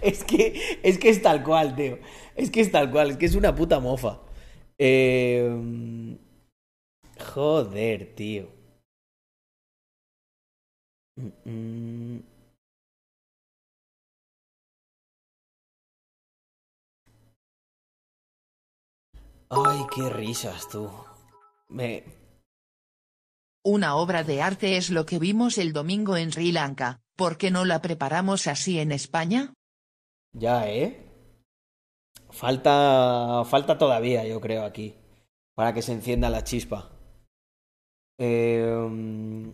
es 0.01 0.23
que 0.23 0.79
es 0.83 0.97
que 0.97 1.09
es 1.09 1.21
tal 1.21 1.43
cual, 1.43 1.75
tío. 1.75 1.99
Es 2.35 2.49
que 2.49 2.61
es 2.61 2.71
tal 2.71 2.91
cual, 2.91 3.11
es 3.11 3.17
que 3.17 3.25
es 3.25 3.35
una 3.35 3.55
puta 3.55 3.79
mofa. 3.79 4.21
Eh... 4.77 6.17
Joder, 7.19 8.15
tío. 8.15 8.62
Mm, 11.15 11.29
mm. 11.45 12.23
Ay, 19.49 19.81
qué 19.95 20.09
risas, 20.09 20.67
tú. 20.67 20.89
Me... 21.69 22.03
Una 23.63 23.95
obra 23.95 24.23
de 24.23 24.41
arte 24.41 24.77
es 24.77 24.89
lo 24.89 25.05
que 25.05 25.19
vimos 25.19 25.57
el 25.57 25.73
domingo 25.73 26.17
en 26.17 26.31
Sri 26.31 26.51
Lanka, 26.51 27.01
¿por 27.15 27.37
qué 27.37 27.51
no 27.51 27.63
la 27.63 27.81
preparamos 27.81 28.47
así 28.47 28.79
en 28.79 28.91
España? 28.91 29.53
Ya, 30.33 30.67
¿eh? 30.67 31.05
Falta, 32.31 33.43
falta 33.45 33.77
todavía, 33.77 34.25
yo 34.25 34.41
creo, 34.41 34.65
aquí, 34.65 34.95
para 35.53 35.73
que 35.73 35.83
se 35.83 35.93
encienda 35.93 36.31
la 36.31 36.43
chispa. 36.43 36.89
Eh... 38.17 39.53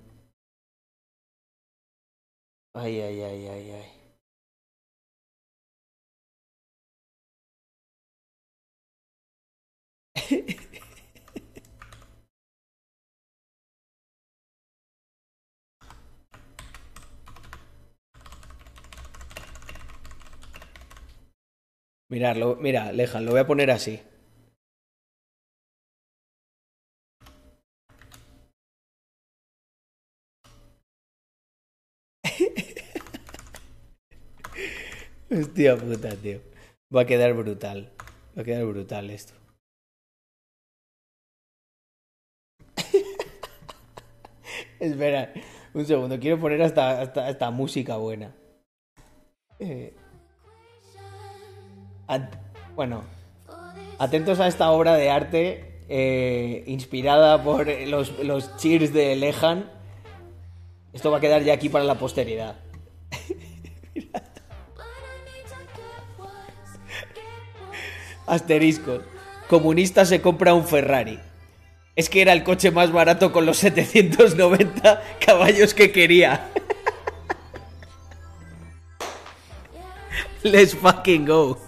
Ay, 2.74 2.96
ay, 3.02 3.22
ay, 3.30 3.48
ay, 3.54 3.72
ay. 3.80 3.88
Mirarlo, 22.10 22.56
mira, 22.58 22.91
Lejan, 22.91 23.26
lo 23.26 23.32
voy 23.32 23.40
a 23.40 23.48
poner 23.48 23.72
así. 23.72 24.02
Hostia 35.31 35.77
puta, 35.77 36.15
tío. 36.15 36.39
Va 36.95 37.01
a 37.01 37.06
quedar 37.06 37.34
brutal. 37.34 37.91
Va 38.35 38.41
a 38.41 38.45
quedar 38.45 38.65
brutal 38.65 39.11
esto. 39.11 39.34
Espera, 44.80 45.31
un 45.73 45.85
segundo. 45.85 46.19
Quiero 46.19 46.39
poner 46.39 46.64
hasta, 46.64 47.01
hasta, 47.01 47.27
hasta 47.27 47.51
música 47.51 47.97
buena. 47.97 48.34
Eh, 49.60 49.93
bueno, 52.76 53.03
atentos 53.99 54.39
a 54.39 54.47
esta 54.47 54.72
obra 54.72 54.95
de 54.95 55.11
arte 55.11 55.84
eh, 55.89 56.64
inspirada 56.65 57.43
por 57.43 57.68
los, 57.88 58.18
los 58.23 58.57
cheers 58.57 58.93
de 58.93 59.15
Lejan. 59.15 59.69
Esto 60.91 61.11
va 61.11 61.18
a 61.18 61.22
quedar 61.22 61.43
ya 61.43 61.53
aquí 61.53 61.69
para 61.69 61.84
la 61.84 61.99
posteridad. 61.99 62.56
Asterisco. 68.30 69.01
Comunista 69.47 70.06
se 70.06 70.22
compra 70.22 70.53
un 70.53 70.68
Ferrari. 70.68 71.19
Es 71.95 72.10
que 72.10 72.22
era 72.22 72.34
el 72.34 72.43
coche 72.43 72.72
más 72.72 72.91
barato 72.91 73.31
con 73.31 73.45
los 73.45 73.57
790 73.57 75.01
caballos 75.26 75.73
que 75.73 75.91
quería. 75.91 76.49
Let's 80.43 80.76
fucking 80.76 81.26
go. 81.26 81.60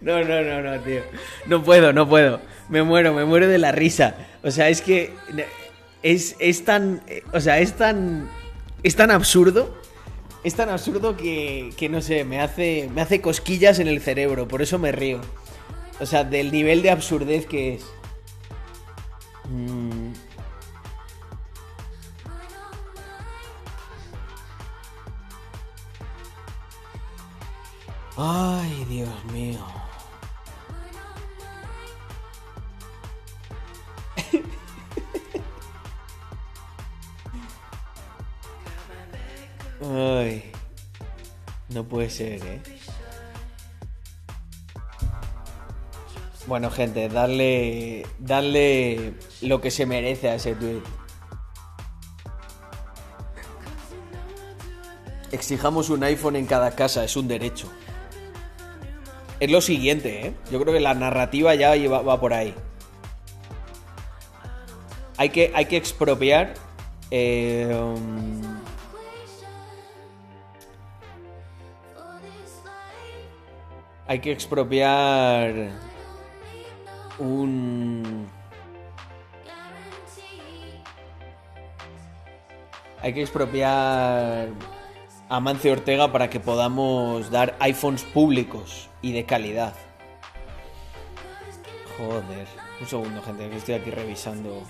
No, 0.00 0.24
no, 0.24 0.42
no, 0.42 0.62
no, 0.62 0.80
tío. 0.80 1.02
No 1.46 1.62
puedo, 1.62 1.92
no 1.92 2.08
puedo. 2.08 2.40
Me 2.68 2.82
muero, 2.82 3.12
me 3.12 3.24
muero 3.24 3.46
de 3.48 3.58
la 3.58 3.72
risa. 3.72 4.16
O 4.42 4.50
sea, 4.50 4.68
es 4.68 4.80
que 4.80 5.12
es, 6.02 6.36
es 6.38 6.64
tan, 6.64 7.02
o 7.32 7.40
sea, 7.40 7.58
es 7.58 7.74
tan, 7.74 8.28
es 8.82 8.96
tan 8.96 9.10
absurdo 9.10 9.76
es 10.46 10.54
tan 10.54 10.68
absurdo 10.68 11.16
que, 11.16 11.72
que 11.76 11.88
no 11.88 12.00
sé, 12.00 12.24
me 12.24 12.40
hace, 12.40 12.88
me 12.94 13.00
hace 13.00 13.20
cosquillas 13.20 13.80
en 13.80 13.88
el 13.88 14.00
cerebro, 14.00 14.46
por 14.46 14.62
eso 14.62 14.78
me 14.78 14.92
río. 14.92 15.20
O 15.98 16.06
sea, 16.06 16.22
del 16.22 16.52
nivel 16.52 16.82
de 16.82 16.90
absurdez 16.90 17.46
que 17.46 17.74
es. 17.74 17.84
Mm. 19.50 20.12
Ay, 28.16 28.86
Dios 28.88 29.24
mío. 29.32 29.75
Ay. 39.82 40.52
No 41.68 41.84
puede 41.84 42.10
ser, 42.10 42.42
¿eh? 42.44 42.62
Bueno, 46.46 46.70
gente, 46.70 47.08
darle, 47.08 48.06
darle 48.20 49.14
lo 49.42 49.60
que 49.60 49.72
se 49.72 49.84
merece 49.84 50.30
a 50.30 50.36
ese 50.36 50.54
tweet. 50.54 50.80
Exijamos 55.32 55.90
un 55.90 56.04
iPhone 56.04 56.36
en 56.36 56.46
cada 56.46 56.70
casa, 56.76 57.02
es 57.02 57.16
un 57.16 57.26
derecho. 57.26 57.68
Es 59.40 59.50
lo 59.50 59.60
siguiente, 59.60 60.28
¿eh? 60.28 60.34
Yo 60.52 60.60
creo 60.60 60.72
que 60.72 60.80
la 60.80 60.94
narrativa 60.94 61.54
ya 61.56 61.74
va, 61.88 62.20
por 62.20 62.32
ahí. 62.32 62.54
Hay 65.16 65.30
que, 65.30 65.52
hay 65.54 65.66
que 65.66 65.76
expropiar. 65.76 66.54
eh, 67.10 67.94
hay 74.06 74.20
que 74.20 74.32
expropiar 74.32 75.70
un... 77.18 78.26
Hay 83.02 83.12
que 83.12 83.22
expropiar 83.22 84.48
a 85.28 85.40
Mancio 85.40 85.72
Ortega 85.72 86.10
para 86.10 86.30
que 86.30 86.40
podamos 86.40 87.30
dar 87.30 87.56
iPhones 87.60 88.02
públicos 88.02 88.88
y 89.02 89.12
de 89.12 89.24
calidad. 89.24 89.74
Joder. 91.98 92.46
Un 92.80 92.86
segundo, 92.86 93.22
gente, 93.22 93.48
que 93.48 93.56
estoy 93.56 93.74
aquí 93.74 93.90
revisando. 93.90 94.62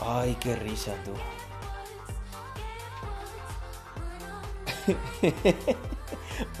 Ay, 0.00 0.36
qué 0.40 0.54
risa 0.56 0.92
tú. 1.04 1.12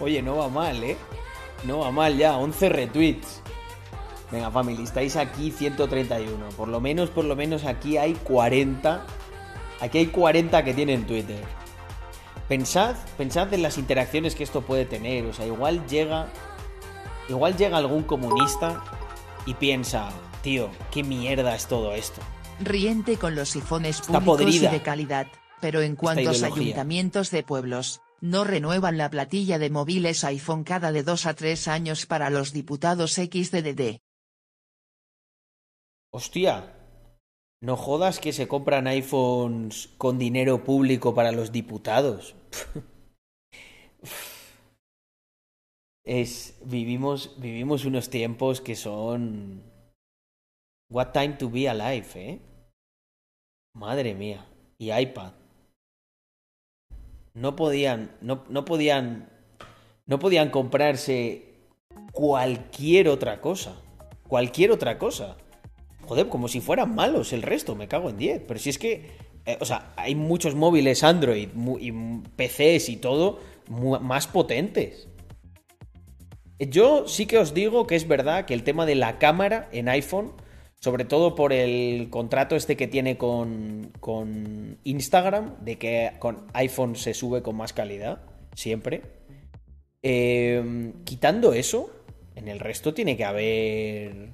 Oye, 0.00 0.22
no 0.22 0.36
va 0.36 0.48
mal, 0.48 0.82
¿eh? 0.82 0.96
No 1.64 1.80
va 1.80 1.90
mal 1.90 2.16
ya, 2.16 2.36
11 2.36 2.68
retweets. 2.68 3.42
Venga, 4.30 4.50
family, 4.50 4.82
estáis 4.82 5.16
aquí 5.16 5.50
131. 5.50 6.48
Por 6.50 6.68
lo 6.68 6.80
menos, 6.80 7.10
por 7.10 7.24
lo 7.24 7.34
menos 7.36 7.64
aquí 7.64 7.96
hay 7.96 8.14
40. 8.14 9.04
Aquí 9.80 9.98
hay 9.98 10.06
40 10.06 10.64
que 10.64 10.74
tienen 10.74 11.06
Twitter. 11.06 11.42
Pensad, 12.48 12.96
pensad 13.16 13.52
en 13.54 13.62
las 13.62 13.78
interacciones 13.78 14.34
que 14.34 14.44
esto 14.44 14.62
puede 14.62 14.84
tener. 14.84 15.24
O 15.26 15.32
sea, 15.32 15.46
igual 15.46 15.86
llega. 15.86 16.28
Igual 17.28 17.56
llega 17.56 17.76
algún 17.76 18.04
comunista 18.04 18.82
y 19.46 19.54
piensa. 19.54 20.10
Tío, 20.42 20.70
qué 20.90 21.02
mierda 21.02 21.54
es 21.54 21.66
todo 21.66 21.94
esto. 21.94 22.20
Riente 22.60 23.16
con 23.18 23.34
los 23.34 23.50
sifones 23.50 24.00
Está 24.00 24.20
públicos 24.20 24.38
podrida. 24.38 24.70
y 24.70 24.72
de 24.72 24.82
calidad, 24.82 25.26
pero 25.60 25.82
en 25.82 25.94
cuantos 25.96 26.42
ayuntamientos 26.42 27.30
de 27.30 27.42
pueblos, 27.42 28.00
no 28.20 28.44
renuevan 28.44 28.98
la 28.98 29.10
platilla 29.10 29.58
de 29.58 29.70
móviles 29.70 30.24
iPhone 30.24 30.64
cada 30.64 30.90
de 30.90 31.02
2 31.02 31.26
a 31.26 31.34
3 31.34 31.68
años 31.68 32.06
para 32.06 32.30
los 32.30 32.52
diputados 32.52 33.12
XDDD. 33.14 34.00
Hostia. 36.10 36.74
No 37.60 37.76
jodas 37.76 38.20
que 38.20 38.32
se 38.32 38.46
compran 38.46 38.86
iPhones 38.86 39.90
con 39.98 40.18
dinero 40.18 40.62
público 40.62 41.14
para 41.14 41.32
los 41.32 41.50
diputados. 41.52 42.36
Es. 46.08 46.58
Vivimos. 46.64 47.34
Vivimos 47.38 47.84
unos 47.84 48.08
tiempos 48.08 48.62
que 48.62 48.74
son. 48.74 49.62
What 50.90 51.08
time 51.12 51.34
to 51.34 51.50
be 51.50 51.68
alive, 51.68 52.06
eh. 52.14 52.40
Madre 53.74 54.14
mía. 54.14 54.46
Y 54.78 54.90
iPad. 54.90 55.32
No 57.34 57.54
podían. 57.56 58.10
No, 58.22 58.44
no 58.48 58.64
podían. 58.64 59.28
No 60.06 60.18
podían 60.18 60.48
comprarse 60.48 61.54
cualquier 62.12 63.08
otra 63.08 63.42
cosa. 63.42 63.76
Cualquier 64.26 64.72
otra 64.72 64.98
cosa. 64.98 65.36
Joder, 66.06 66.30
como 66.30 66.48
si 66.48 66.62
fueran 66.62 66.94
malos 66.94 67.34
el 67.34 67.42
resto, 67.42 67.74
me 67.74 67.86
cago 67.86 68.08
en 68.08 68.16
10. 68.16 68.42
Pero 68.48 68.58
si 68.58 68.70
es 68.70 68.78
que, 68.78 69.10
eh, 69.44 69.58
o 69.60 69.66
sea, 69.66 69.92
hay 69.96 70.14
muchos 70.14 70.54
móviles 70.54 71.04
Android 71.04 71.50
y 71.80 71.92
PCs 72.36 72.88
y 72.88 72.96
todo 72.96 73.40
más 74.00 74.26
potentes. 74.26 75.06
Yo 76.58 77.06
sí 77.06 77.26
que 77.26 77.38
os 77.38 77.54
digo 77.54 77.86
que 77.86 77.94
es 77.94 78.08
verdad 78.08 78.44
que 78.44 78.54
el 78.54 78.64
tema 78.64 78.84
de 78.84 78.96
la 78.96 79.18
cámara 79.18 79.68
en 79.72 79.88
iPhone, 79.88 80.32
sobre 80.80 81.04
todo 81.04 81.34
por 81.34 81.52
el 81.52 82.10
contrato 82.10 82.56
este 82.56 82.76
que 82.76 82.88
tiene 82.88 83.16
con, 83.16 83.92
con 84.00 84.78
Instagram, 84.84 85.56
de 85.64 85.78
que 85.78 86.12
con 86.18 86.46
iPhone 86.54 86.96
se 86.96 87.14
sube 87.14 87.42
con 87.42 87.56
más 87.56 87.72
calidad, 87.72 88.20
siempre. 88.54 89.02
Eh, 90.02 90.92
quitando 91.04 91.52
eso, 91.52 91.90
en 92.34 92.48
el 92.48 92.60
resto 92.60 92.94
tiene 92.94 93.16
que 93.16 93.24
haber 93.24 94.30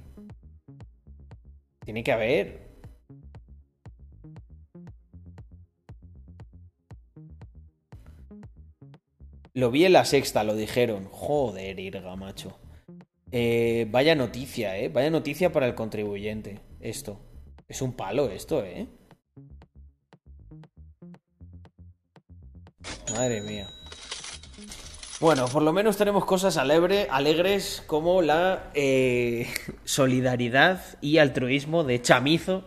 tiene 1.85 2.03
que 2.03 2.11
haber. 2.11 2.64
Lo 9.55 9.71
vi 9.71 9.85
en 9.85 9.93
la 9.93 10.03
sexta, 10.03 10.43
lo 10.43 10.53
dijeron. 10.53 11.07
Joder, 11.09 11.79
Irga, 11.79 12.15
macho. 12.17 12.59
Eh, 13.31 13.87
vaya 13.89 14.13
noticia, 14.13 14.77
¿eh? 14.77 14.89
Vaya 14.89 15.09
noticia 15.09 15.51
para 15.53 15.65
el 15.65 15.75
contribuyente. 15.75 16.59
Esto. 16.81 17.21
Es 17.67 17.81
un 17.81 17.93
palo 17.93 18.29
esto, 18.29 18.63
¿eh? 18.65 18.85
Madre 23.13 23.41
mía. 23.43 23.69
Bueno, 25.21 25.47
por 25.47 25.63
lo 25.63 25.71
menos 25.71 25.95
tenemos 25.95 26.25
cosas 26.25 26.57
alegre- 26.57 27.07
alegres 27.09 27.81
como 27.87 28.21
la 28.21 28.71
eh, 28.73 29.47
solidaridad 29.85 30.81
y 30.99 31.19
altruismo 31.19 31.85
de 31.85 32.01
Chamizo, 32.01 32.65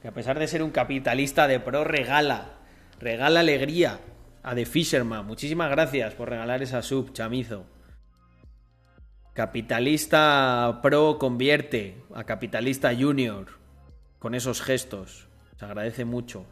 que 0.00 0.08
a 0.08 0.12
pesar 0.12 0.38
de 0.38 0.48
ser 0.48 0.62
un 0.62 0.70
capitalista 0.70 1.46
de 1.46 1.60
pro, 1.60 1.84
regala, 1.84 2.54
regala 2.98 3.40
alegría 3.40 4.00
a 4.42 4.54
The 4.54 4.66
Fisherman. 4.66 5.26
Muchísimas 5.26 5.70
gracias 5.70 6.14
por 6.14 6.30
regalar 6.30 6.62
esa 6.62 6.82
sub, 6.82 7.12
Chamizo. 7.12 7.64
Capitalista 9.34 10.80
pro 10.82 11.18
convierte 11.18 12.02
a 12.14 12.24
capitalista 12.24 12.94
junior 12.94 13.46
con 14.18 14.34
esos 14.34 14.60
gestos. 14.60 15.28
Se 15.58 15.64
agradece 15.64 16.04
mucho. 16.04 16.44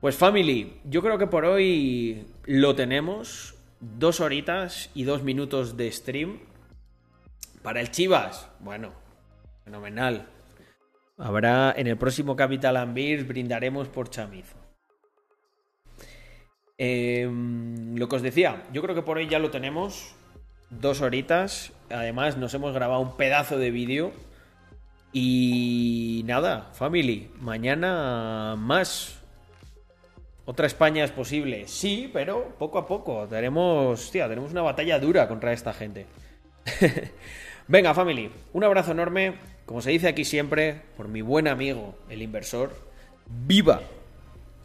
Pues 0.00 0.16
family, 0.16 0.80
yo 0.84 1.00
creo 1.02 1.16
que 1.16 1.26
por 1.26 1.44
hoy 1.44 2.26
lo 2.44 2.74
tenemos. 2.74 3.54
Dos 3.80 4.20
horitas 4.20 4.90
y 4.94 5.04
dos 5.04 5.22
minutos 5.22 5.76
de 5.76 5.90
stream. 5.90 6.40
Para 7.62 7.80
el 7.80 7.90
Chivas, 7.90 8.48
bueno, 8.60 8.92
fenomenal. 9.64 10.28
Habrá 11.16 11.72
en 11.76 11.86
el 11.86 11.96
próximo 11.96 12.36
Capital 12.36 12.92
Beers 12.92 13.26
brindaremos 13.26 13.88
por 13.88 14.10
Chamizo. 14.10 14.63
Eh, 16.78 17.30
lo 17.94 18.08
que 18.08 18.16
os 18.16 18.22
decía, 18.22 18.64
yo 18.72 18.82
creo 18.82 18.94
que 18.94 19.02
por 19.02 19.18
hoy 19.18 19.28
ya 19.28 19.38
lo 19.38 19.50
tenemos. 19.50 20.14
Dos 20.70 21.00
horitas. 21.00 21.72
Además, 21.90 22.36
nos 22.36 22.54
hemos 22.54 22.74
grabado 22.74 23.00
un 23.00 23.16
pedazo 23.16 23.58
de 23.58 23.70
vídeo. 23.70 24.12
Y 25.12 26.22
nada, 26.26 26.72
family, 26.72 27.30
mañana 27.38 28.56
más. 28.58 29.20
¿Otra 30.44 30.66
España 30.66 31.04
es 31.04 31.12
posible? 31.12 31.68
Sí, 31.68 32.10
pero 32.12 32.56
poco 32.58 32.78
a 32.78 32.86
poco. 32.86 33.26
Tenemos, 33.28 34.10
tía, 34.10 34.28
tenemos 34.28 34.50
una 34.50 34.62
batalla 34.62 34.98
dura 34.98 35.28
contra 35.28 35.52
esta 35.52 35.72
gente. 35.72 36.06
Venga, 37.68 37.94
family, 37.94 38.30
un 38.52 38.64
abrazo 38.64 38.90
enorme. 38.90 39.36
Como 39.64 39.80
se 39.80 39.90
dice 39.90 40.08
aquí 40.08 40.24
siempre, 40.24 40.82
por 40.96 41.08
mi 41.08 41.22
buen 41.22 41.48
amigo, 41.48 41.96
el 42.10 42.20
inversor. 42.20 42.76
¡Viva! 43.26 43.80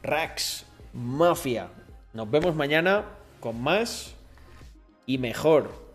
Rax, 0.02 0.66
Mafia. 0.94 1.70
Nos 2.12 2.30
vemos 2.32 2.56
mañana 2.56 3.06
con 3.40 3.62
más 3.62 4.16
y 5.06 5.20
mejor. 5.20 5.89